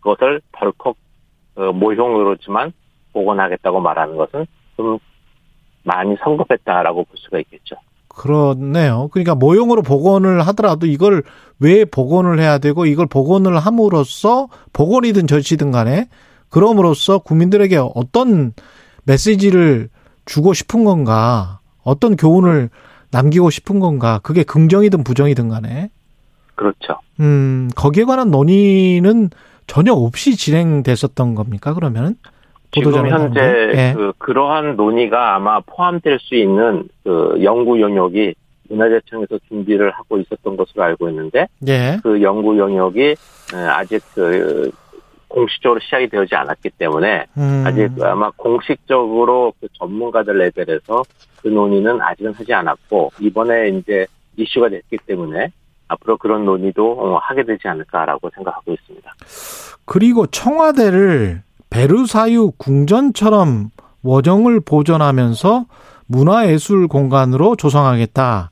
그것을 0.00 0.40
덜컥 0.52 0.88
어, 0.88 1.07
모형으로지만 1.62 2.72
복원하겠다고 3.12 3.80
말하는 3.80 4.16
것은 4.16 4.46
좀 4.76 4.98
많이 5.82 6.16
성급했다라고 6.22 7.04
볼 7.04 7.16
수가 7.16 7.38
있겠죠. 7.40 7.76
그렇네요. 8.08 9.08
그러니까 9.12 9.34
모형으로 9.34 9.82
복원을 9.82 10.42
하더라도 10.48 10.86
이걸 10.86 11.22
왜 11.60 11.84
복원을 11.84 12.40
해야 12.40 12.58
되고 12.58 12.84
이걸 12.84 13.06
복원을 13.06 13.58
함으로써 13.58 14.48
복원이든 14.72 15.26
전시든 15.26 15.70
간에 15.70 16.08
그럼으로써 16.48 17.18
국민들에게 17.18 17.78
어떤 17.94 18.52
메시지를 19.04 19.88
주고 20.24 20.52
싶은 20.52 20.84
건가 20.84 21.60
어떤 21.82 22.16
교훈을 22.16 22.70
남기고 23.10 23.50
싶은 23.50 23.80
건가 23.80 24.20
그게 24.22 24.42
긍정이든 24.42 25.04
부정이든 25.04 25.48
간에 25.48 25.90
그렇죠. 26.56 26.98
음 27.20 27.70
거기에 27.76 28.04
관한 28.04 28.30
논의는 28.30 29.30
전혀 29.68 29.92
없이 29.92 30.36
진행됐었던 30.36 31.36
겁니까 31.36 31.74
그러면은? 31.74 32.16
지금 32.72 33.08
현재 33.08 33.40
네. 33.40 33.94
그 33.94 34.12
그러한 34.18 34.76
논의가 34.76 35.36
아마 35.36 35.60
포함될 35.60 36.18
수 36.20 36.34
있는 36.34 36.88
그 37.04 37.38
연구 37.42 37.80
영역이 37.80 38.34
문화재청에서 38.68 39.38
준비를 39.48 39.90
하고 39.92 40.18
있었던 40.18 40.56
것으로 40.56 40.82
알고 40.82 41.08
있는데 41.10 41.46
네. 41.60 41.98
그 42.02 42.20
연구 42.20 42.58
영역이 42.58 43.14
아직 43.70 44.02
그 44.14 44.70
공식적으로 45.28 45.80
시작이 45.80 46.08
되지 46.08 46.34
않았기 46.34 46.70
때문에 46.70 47.26
음. 47.36 47.64
아직 47.66 47.90
아마 48.02 48.30
공식적으로 48.36 49.52
그 49.60 49.68
전문가들 49.78 50.36
레벨에서 50.36 51.02
그 51.42 51.48
논의는 51.48 52.00
아직은 52.00 52.32
하지 52.34 52.52
않았고 52.52 53.12
이번에 53.20 53.68
이제 53.68 54.06
이슈가 54.36 54.68
됐기 54.68 54.98
때문에 55.06 55.50
앞으로 55.88 56.16
그런 56.16 56.44
논의도 56.44 56.92
어, 56.92 57.18
하게 57.18 57.44
되지 57.44 57.66
않을까라고 57.68 58.30
생각하고 58.34 58.72
있습니다. 58.72 59.10
그리고 59.84 60.26
청와대를 60.26 61.42
베르사유 61.70 62.52
궁전처럼 62.58 63.70
원형을 64.02 64.60
보존하면서 64.60 65.66
문화예술 66.06 66.88
공간으로 66.88 67.56
조성하겠다. 67.56 68.50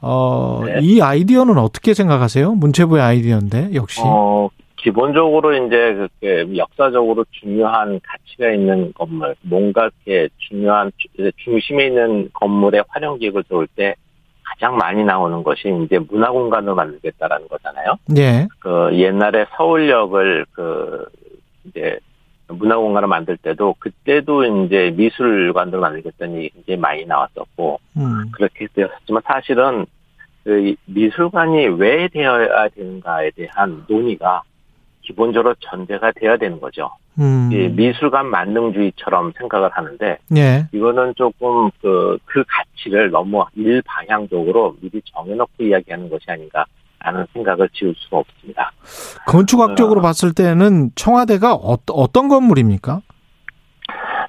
어, 0.00 0.62
네. 0.64 0.78
이 0.82 1.00
아이디어는 1.00 1.58
어떻게 1.58 1.94
생각하세요? 1.94 2.52
문체부의 2.54 3.02
아이디어인데, 3.02 3.70
역시. 3.74 4.00
어, 4.04 4.48
기본적으로 4.76 5.52
이제 5.52 5.94
그렇게 5.94 6.56
역사적으로 6.56 7.24
중요한 7.30 7.98
가치가 8.02 8.52
있는 8.52 8.92
건물, 8.94 9.34
뭔가 9.42 9.90
이렇게 10.06 10.28
중요한, 10.48 10.92
중심에 11.36 11.86
있는 11.86 12.30
건물의 12.34 12.84
활용 12.88 13.18
기획을 13.18 13.44
세울 13.48 13.66
때 13.74 13.96
가장 14.46 14.76
많이 14.76 15.04
나오는 15.04 15.42
것이 15.42 15.68
이제 15.84 15.98
문화 15.98 16.30
공간을 16.30 16.74
만들겠다라는 16.74 17.48
거잖아요. 17.48 17.96
네. 18.06 18.46
그 18.60 18.90
옛날에 18.92 19.46
서울역을 19.56 20.46
그 20.52 21.04
이제 21.64 21.98
문화 22.48 22.76
공간을 22.76 23.08
만들 23.08 23.36
때도 23.36 23.74
그때도 23.78 24.44
이제 24.44 24.92
미술관들 24.96 25.80
만들겠다는 25.80 26.42
얘기 26.42 26.76
많이 26.76 27.04
나왔었고 27.04 27.80
음. 27.96 28.30
그렇게 28.32 28.68
되었지만 28.72 29.22
사실은 29.26 29.84
그 30.44 30.74
미술관이 30.84 31.66
왜 31.78 32.06
되어야 32.06 32.68
되는가에 32.68 33.30
대한 33.30 33.84
논의가 33.88 34.42
기본적으로 35.06 35.54
전제가 35.60 36.12
돼야 36.12 36.36
되는 36.36 36.60
거죠. 36.60 36.90
음. 37.18 37.48
미술관 37.76 38.26
만능주의처럼 38.26 39.32
생각을 39.38 39.70
하는데 39.70 40.18
예. 40.36 40.66
이거는 40.72 41.14
조금 41.16 41.70
그, 41.80 42.18
그 42.24 42.44
가치를 42.46 43.10
너무 43.10 43.44
일방향적으로 43.54 44.76
미리 44.80 45.00
정해놓고 45.04 45.64
이야기하는 45.64 46.10
것이 46.10 46.24
아닌가 46.28 46.64
라는 46.98 47.24
생각을 47.32 47.68
지울 47.72 47.94
수가 47.96 48.18
없습니다. 48.18 48.72
건축학적으로 49.26 50.00
어, 50.00 50.02
봤을 50.02 50.32
때는 50.34 50.90
청와대가 50.96 51.54
어, 51.54 51.76
어떤 51.92 52.28
건물입니까? 52.28 53.00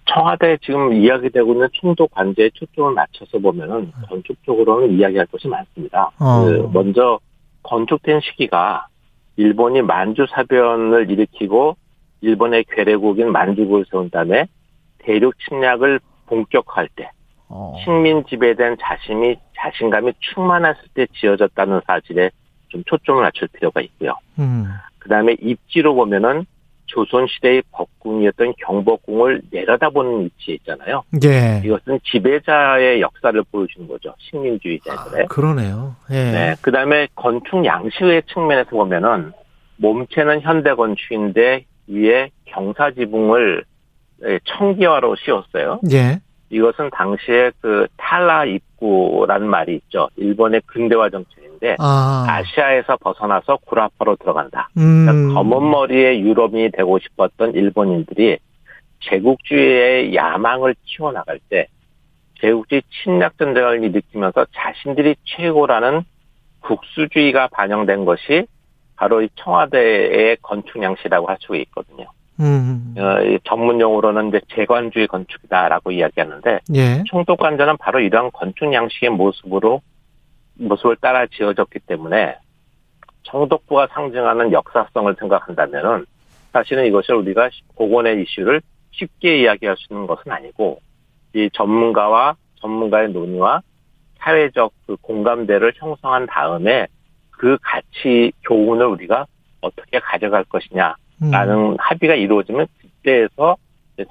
청와대 0.06 0.58
지금 0.64 0.94
이야기되고 0.94 1.54
있는 1.54 1.68
총독 1.74 2.12
관제에 2.12 2.52
초점을 2.54 2.94
맞춰서 2.94 3.40
보면은 3.40 3.92
건축적으로는 4.08 4.92
이야기할 4.92 5.26
것이 5.26 5.48
많습니다. 5.48 6.12
어. 6.20 6.46
그 6.46 6.70
먼저 6.72 7.20
건축된 7.64 8.22
시기가 8.22 8.88
일본이 9.38 9.82
만주 9.82 10.26
사변을 10.30 11.10
일으키고 11.10 11.78
일본의 12.22 12.66
괴뢰국인 12.70 13.32
만주국을 13.32 13.86
세운 13.90 14.10
다음에 14.10 14.48
대륙 15.00 15.34
침략을 15.48 16.00
본격화할 16.26 16.90
때 16.96 17.10
어. 17.50 17.76
식민 17.84 18.24
대한 18.56 18.76
자신이 18.82 19.38
자신감이 19.56 20.14
충만했을 20.20 20.84
때 20.94 21.08
지어졌다는 21.14 21.82
사실에 21.86 22.32
좀 22.68 22.84
초점을 22.86 23.22
맞출 23.22 23.48
필요가 23.48 23.80
있고요. 23.82 24.16
음. 24.40 24.66
그다음에 25.00 25.38
입지로 25.40 25.96
보면은 25.96 26.46
조선 26.88 27.28
시대의 27.28 27.62
법궁이었던 27.72 28.54
경복궁을 28.66 29.42
내려다보는 29.52 30.26
위치에 30.26 30.56
있잖아요. 30.56 31.04
예. 31.24 31.62
이것은 31.64 32.00
지배자의 32.04 33.02
역사를 33.02 33.42
보여주는 33.52 33.88
거죠. 33.88 34.14
식민주의자들의. 34.20 35.28
그러네요. 35.28 35.96
예. 36.12 36.32
네. 36.32 36.56
그 36.62 36.72
다음에 36.72 37.08
건축 37.16 37.64
양식의 37.64 38.24
측면에서 38.34 38.72
보면은 38.72 39.32
몸체는 39.78 40.42
현대 40.42 40.74
건축인데 40.74 41.66
위에 41.88 42.32
경사 42.46 42.92
지붕을 42.92 43.64
예, 44.26 44.40
청기화로 44.46 45.16
씌웠어요. 45.18 45.80
예. 45.92 46.20
이것은 46.50 46.90
당시에 46.92 47.52
그 47.62 47.88
탈라 47.98 48.46
입구라는 48.46 49.48
말이 49.48 49.76
있죠. 49.76 50.10
일본의 50.16 50.62
근대화 50.66 51.10
정책 51.10 51.47
인데 51.58 51.76
아. 51.80 52.26
아시아에서 52.28 52.98
벗어나서 52.98 53.58
구라파로 53.66 54.16
들어간다. 54.18 54.70
음. 54.78 55.06
그러니까 55.06 55.34
검은 55.34 55.72
머리의 55.72 56.22
유럽인이 56.22 56.72
되고 56.72 57.00
싶었던 57.00 57.54
일본인들이 57.54 58.38
제국주의의 59.02 60.16
야망을 60.16 60.76
키워나갈 60.86 61.40
때 61.50 61.68
제국주의 62.40 62.82
침략 63.04 63.38
전쟁을 63.38 63.84
일으키면서 63.84 64.46
자신들이 64.54 65.16
최고라는 65.24 66.04
국수주의가 66.62 67.48
반영된 67.48 68.06
것이 68.06 68.46
바로 68.96 69.22
이 69.22 69.30
청와대의 69.36 70.38
건축 70.42 70.82
양식이라고 70.82 71.28
할 71.28 71.38
수가 71.40 71.58
있거든요. 71.58 72.08
음. 72.40 72.94
어, 72.98 73.22
이 73.24 73.40
전문 73.44 73.80
용어로는 73.80 74.30
이제 74.30 74.42
재관주의 74.54 75.08
건축이다라고 75.08 75.92
이야기하는데 75.92 76.60
예. 76.76 77.04
총독 77.08 77.40
관전은 77.40 77.78
바로 77.78 78.00
이러한 78.00 78.32
건축 78.32 78.72
양식의 78.72 79.10
모습으로 79.12 79.82
모습을 80.60 80.98
따라 80.98 81.26
지어졌기 81.28 81.80
때문에 81.80 82.38
총독부가 83.24 83.88
상징하는 83.92 84.52
역사성을 84.52 85.16
생각한다면은 85.20 86.06
사실은 86.54 86.86
이것을 86.86 87.16
우리가 87.16 87.50
복원의 87.76 88.24
이슈를 88.24 88.62
쉽게 88.92 89.42
이야기할 89.42 89.76
수 89.78 89.94
있는 89.94 90.08
것은 90.08 90.32
아니고 90.32 90.80
이 91.34 91.50
전문가와 91.54 92.36
전문가의 92.62 93.10
논의와 93.10 93.62
사회적 94.20 94.72
그 94.88 94.96
공감대를 95.02 95.74
형성한 95.76 96.26
다음에 96.28 96.88
그 97.32 97.58
가치 97.62 98.32
교훈을 98.48 98.86
우리가 98.88 99.26
어떻게 99.62 100.00
가져갈 100.00 100.44
것이냐 100.46 100.96
라는 101.32 101.72
음. 101.72 101.76
합의가 101.80 102.16
이루어지면 102.16 102.68
그때에서 102.82 103.58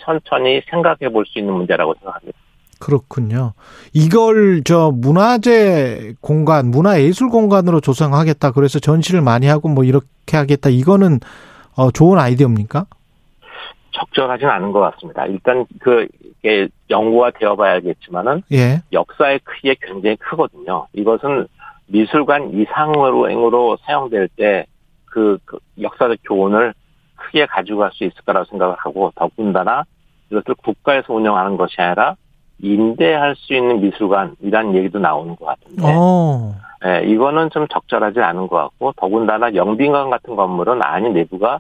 천천히 0.01 0.62
생각해 0.70 1.09
볼 1.10 1.24
수 1.27 1.39
있는 1.39 1.55
문제라고 1.55 1.94
생각합니다. 1.94 2.39
그렇군요. 2.78 3.54
이걸 3.92 4.62
저 4.64 4.90
문화재 4.94 6.14
공간, 6.20 6.70
문화예술 6.70 7.30
공간으로 7.30 7.80
조성하겠다. 7.80 8.52
그래서 8.52 8.78
전시를 8.78 9.22
많이 9.22 9.46
하고 9.46 9.68
뭐 9.68 9.84
이렇게 9.84 10.36
하겠다. 10.36 10.68
이거는 10.70 11.20
어 11.76 11.90
좋은 11.90 12.18
아이디어입니까? 12.18 12.86
적절하진 13.92 14.46
않은 14.46 14.72
것 14.72 14.80
같습니다. 14.80 15.24
일단 15.26 15.64
그 15.80 16.06
이게 16.38 16.68
연구가 16.90 17.30
되어봐야 17.38 17.72
알겠지만은 17.74 18.42
예. 18.52 18.82
역사의 18.92 19.40
크기가 19.40 19.74
굉장히 19.80 20.16
크거든요. 20.16 20.86
이것은 20.92 21.48
미술관 21.86 22.52
이상으로 22.52 23.30
행으로 23.30 23.78
사용될 23.86 24.28
때 24.36 24.66
그 25.16 25.38
역사적 25.80 26.18
교훈을 26.24 26.74
크게 27.16 27.46
가져갈 27.46 27.90
수 27.94 28.04
있을 28.04 28.20
거라고 28.26 28.44
생각을 28.50 28.74
하고 28.76 29.10
더군다나 29.16 29.84
이것을 30.30 30.54
국가에서 30.62 31.14
운영하는 31.14 31.56
것이 31.56 31.80
아니라 31.80 32.16
임대할 32.58 33.34
수 33.36 33.54
있는 33.54 33.80
미술관이라는 33.80 34.74
얘기도 34.76 34.98
나오는 34.98 35.36
것 35.36 35.46
같은데 35.46 35.82
어. 35.84 36.54
예, 36.84 37.02
이거는 37.06 37.50
좀 37.50 37.66
적절하지 37.68 38.20
않은 38.20 38.48
것 38.48 38.56
같고 38.56 38.92
더군다나 38.96 39.54
영빈관 39.54 40.10
같은 40.10 40.36
건물은 40.36 40.82
안이 40.82 41.10
내부가 41.10 41.58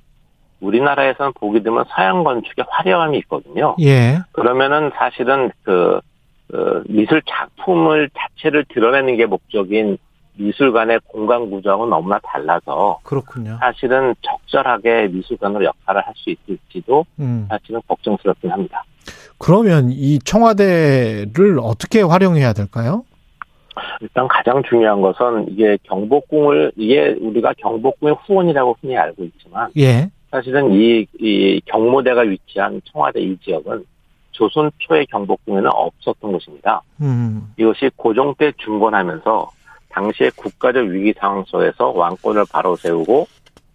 우리나라에서는 0.60 1.32
보게 1.34 1.62
되면 1.62 1.84
서양 1.88 2.24
건축의 2.24 2.64
화려함이 2.68 3.18
있거든요. 3.18 3.76
예. 3.80 4.18
그러면은 4.32 4.90
사실은 4.96 5.50
그, 5.62 6.00
그 6.48 6.82
미술 6.88 7.22
작품을 7.26 8.10
자체를 8.16 8.64
드러내는 8.68 9.16
게 9.16 9.26
목적인 9.26 9.98
미술관의 10.38 11.00
공간 11.06 11.50
구조하고 11.50 11.86
너무나 11.86 12.18
달라서 12.22 13.00
그렇군요. 13.02 13.56
사실은 13.60 14.14
적절하게 14.22 15.08
미술관으로 15.08 15.64
역할을 15.64 16.02
할 16.06 16.12
수 16.16 16.30
있을지도 16.30 17.04
음. 17.20 17.46
사실은 17.48 17.80
걱정스럽긴 17.88 18.50
합니다. 18.50 18.82
그러면 19.38 19.90
이 19.90 20.18
청와대를 20.20 21.58
어떻게 21.60 22.02
활용해야 22.02 22.52
될까요? 22.52 23.04
일단 24.00 24.26
가장 24.28 24.62
중요한 24.62 25.02
것은 25.02 25.48
이게 25.50 25.76
경복궁을 25.84 26.72
이게 26.76 27.16
우리가 27.20 27.52
경복궁의 27.58 28.16
후원이라고 28.26 28.76
흔히 28.80 28.96
알고 28.96 29.24
있지만 29.24 29.70
예. 29.76 30.10
사실은 30.30 30.72
이, 30.72 31.06
이 31.18 31.60
경무대가 31.66 32.22
위치한 32.22 32.80
청와대 32.84 33.20
이 33.20 33.36
지역은 33.38 33.84
조선 34.32 34.70
초의 34.78 35.06
경복궁에는 35.06 35.70
없었던 35.72 36.32
곳입니다. 36.32 36.82
음. 37.00 37.52
이것이 37.56 37.90
고종 37.96 38.34
때 38.36 38.52
중건하면서 38.58 39.50
당시의 39.88 40.30
국가적 40.36 40.86
위기 40.86 41.14
상황 41.18 41.44
속에서 41.46 41.88
왕권을 41.88 42.44
바로 42.52 42.76
세우고 42.76 43.26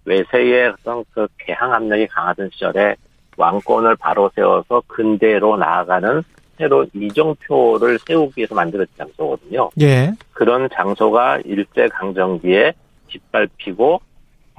외세의 0.05 0.69
어떤 0.69 1.03
그 1.11 1.27
개항 1.39 1.73
압력이 1.73 2.07
강하던 2.07 2.49
시절에 2.53 2.95
왕권을 3.37 3.95
바로 3.97 4.29
세워서 4.35 4.83
근대로 4.87 5.57
나아가는 5.57 6.23
새로운 6.57 6.89
이정표를 6.93 7.99
세우기 8.05 8.33
위해서 8.37 8.53
만들어진 8.53 8.93
장소거든요. 8.97 9.69
예. 9.81 10.11
그런 10.33 10.69
장소가 10.71 11.39
일제 11.45 11.87
강점기에 11.87 12.73
짓밟히고 13.09 14.01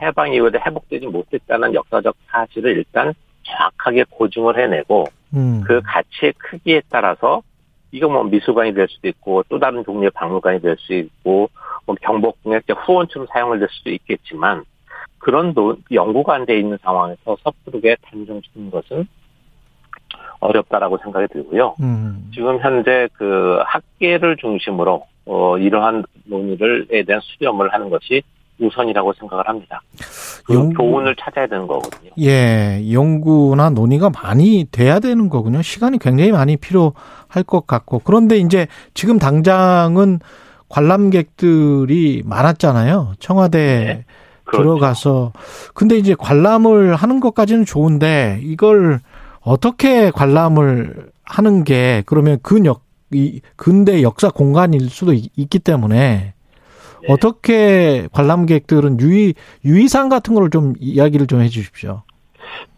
해방 0.01 0.33
이후에 0.33 0.51
회복되지 0.67 1.07
못했다는 1.07 1.75
역사적 1.75 2.17
사실을 2.27 2.77
일단 2.77 3.15
정확하게 3.45 4.05
고증을 4.11 4.59
해내고 4.59 5.05
음. 5.35 5.63
그 5.65 5.81
가치의 5.85 6.33
크기에 6.39 6.83
따라서 6.89 7.43
이거 7.93 8.09
뭐 8.09 8.25
미술관이 8.25 8.75
될 8.75 8.89
수도 8.89 9.09
있고 9.09 9.45
또 9.49 9.59
다른 9.59 9.85
종류의 9.85 10.11
박물관이 10.11 10.61
될 10.61 10.77
수 10.79 10.93
있고 10.95 11.51
뭐 11.87 11.95
경복궁의 12.01 12.63
후원처럼 12.69 13.29
사용을 13.31 13.59
될 13.59 13.69
수도 13.71 13.91
있겠지만 13.91 14.65
그런 15.23 15.55
노, 15.55 15.77
연구가 15.93 16.35
안 16.35 16.47
돼 16.47 16.59
있는 16.59 16.77
상황에서 16.83 17.37
섣부르게 17.45 17.97
단정 18.03 18.41
짓는 18.43 18.71
것은 18.73 19.07
어렵다라고 20.41 20.99
생각이 21.03 21.29
들고요. 21.33 21.77
음. 21.81 22.29
지금 22.35 22.59
현재 22.61 23.09
그 23.13 23.59
학계를 23.65 24.37
중심으로 24.39 25.05
어 25.27 25.57
이러한 25.59 26.05
논의를에 26.25 27.05
대한 27.05 27.21
수렴을 27.23 27.73
하는 27.73 27.89
것이 27.91 28.23
우선이라고 28.59 29.13
생각을 29.15 29.47
합니다. 29.49 29.81
그 30.45 30.55
연구- 30.55 30.75
교훈을 30.83 31.15
찾아야 31.15 31.47
되는 31.47 31.69
거거든요. 31.69 32.11
예, 32.21 32.83
연구나 32.93 33.71
논의가 33.71 34.11
많이 34.11 34.67
돼야 34.73 34.99
되는 34.99 35.29
거군요. 35.29 35.63
시간이 35.63 35.99
굉장히 35.99 36.33
많이 36.33 36.57
필요할 36.57 37.45
것 37.47 37.69
같고. 37.69 38.01
그런데 38.01 38.39
이제 38.39 38.67
지금 38.95 39.21
당장은 39.21 40.19
관람객들이 40.69 42.23
많았잖아요. 42.25 43.13
청와대 43.21 44.05
그렇죠. 44.53 44.63
들어가서. 44.63 45.33
근데 45.75 45.97
이제 45.97 46.15
관람을 46.19 46.95
하는 46.95 47.21
것까지는 47.21 47.65
좋은데 47.65 48.41
이걸 48.43 49.01
어떻게 49.41 50.11
관람을 50.11 51.11
하는 51.25 51.65
게 51.65 52.03
그러면 52.07 52.39
근역, 52.43 52.83
이 53.11 53.41
근대 53.57 54.03
역사 54.03 54.31
공간일 54.31 54.89
수도 54.89 55.13
있- 55.13 55.31
있기 55.37 55.59
때문에 55.59 56.35
네. 57.03 57.07
어떻게 57.13 58.07
관람객들은 58.13 59.01
유의 59.01 59.35
유의사항 59.65 60.09
같은 60.09 60.35
걸 60.35 60.49
좀 60.51 60.75
이야기를 60.79 61.27
좀 61.27 61.41
해주십시오. 61.41 62.03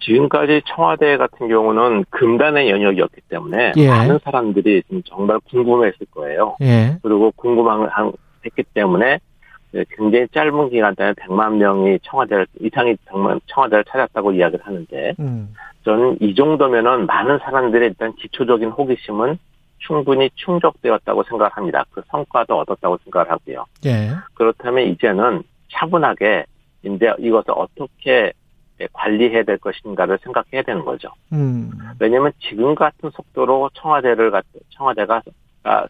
지금까지 0.01 0.63
청와대 0.75 1.17
같은 1.17 1.49
경우는 1.49 2.05
금단의 2.11 2.71
영역이었기 2.71 3.21
때문에 3.29 3.73
예. 3.77 3.89
많은 3.89 4.19
사람들이 4.25 4.83
정말 5.07 5.39
궁금했을 5.51 5.99
거예요. 6.15 6.57
예, 6.63 6.97
그리고 7.03 7.33
궁금했기 7.37 8.63
때문에 8.75 9.19
굉장히 9.91 10.29
짧은 10.29 10.71
기간 10.71 10.95
동안에 10.95 11.15
100만 11.15 11.57
명이 11.57 11.99
청와대를 12.03 12.47
이상이 12.61 12.97
정말 13.09 13.41
청와대를 13.47 13.85
찾았다고 13.89 14.33
이야기를 14.33 14.65
하는데 14.65 15.15
음, 15.19 15.55
저는 15.85 16.19
이 16.21 16.35
정도면은 16.35 17.07
많은 17.07 17.39
사람들의 17.39 17.89
일단 17.89 18.15
기초적인 18.15 18.71
호기심은 18.71 19.39
충분히 19.79 20.31
충족되었다고 20.35 21.25
생각합니다. 21.25 21.85
그 21.91 22.03
성과도 22.09 22.59
얻었다고 22.61 22.99
생각을 23.05 23.31
하고요. 23.31 23.65
예, 23.85 24.11
그렇다면 24.35 24.85
이제는 24.89 25.43
차분하게 25.73 26.45
이제 26.85 27.13
이것을 27.19 27.51
어떻게 27.55 28.33
관리해야 28.93 29.43
될 29.45 29.59
것인가를 29.59 30.19
생각해야 30.23 30.63
되는 30.63 30.85
거죠. 30.85 31.09
음, 31.33 31.71
왜냐하면 31.99 32.33
지금 32.41 32.75
같은 32.75 33.11
속도로 33.11 33.71
청와대를 33.75 34.31
갖- 34.31 34.45
청와대가 34.71 35.17
아, 35.17 35.23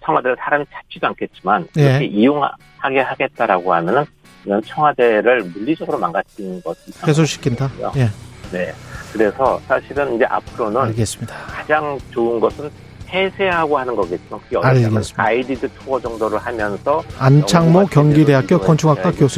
청와대를 0.04 0.36
사람이 0.38 0.64
찾지도 0.72 1.06
않겠지만 1.08 1.66
예. 1.78 1.82
이렇게 1.82 2.04
이용하게 2.06 3.00
하겠다라고 3.00 3.74
하면은 3.74 4.04
이건 4.44 4.62
청와대를 4.62 5.42
물리적으로 5.54 5.98
망가뜨리는 5.98 6.62
것 6.62 6.76
이상 6.86 7.08
해소시킨다. 7.08 7.70
예. 7.96 8.08
네. 8.52 8.72
그래서 9.12 9.60
사실은 9.66 10.16
이제 10.16 10.24
앞으로는 10.24 10.80
알겠습니다. 10.80 11.34
가장 11.46 11.98
좋은 12.10 12.38
것은 12.40 12.70
폐쇄하고 13.06 13.78
하는 13.78 13.94
거겠죠. 13.94 14.40
그게 14.40 14.56
알겠습니다. 14.60 15.22
가이디드 15.22 15.68
투어 15.78 16.00
정도를 16.00 16.38
하면서 16.38 17.02
안창모 17.18 17.86
경기대학교 17.86 18.58
건축학과 18.58 19.12
교수 19.12 19.32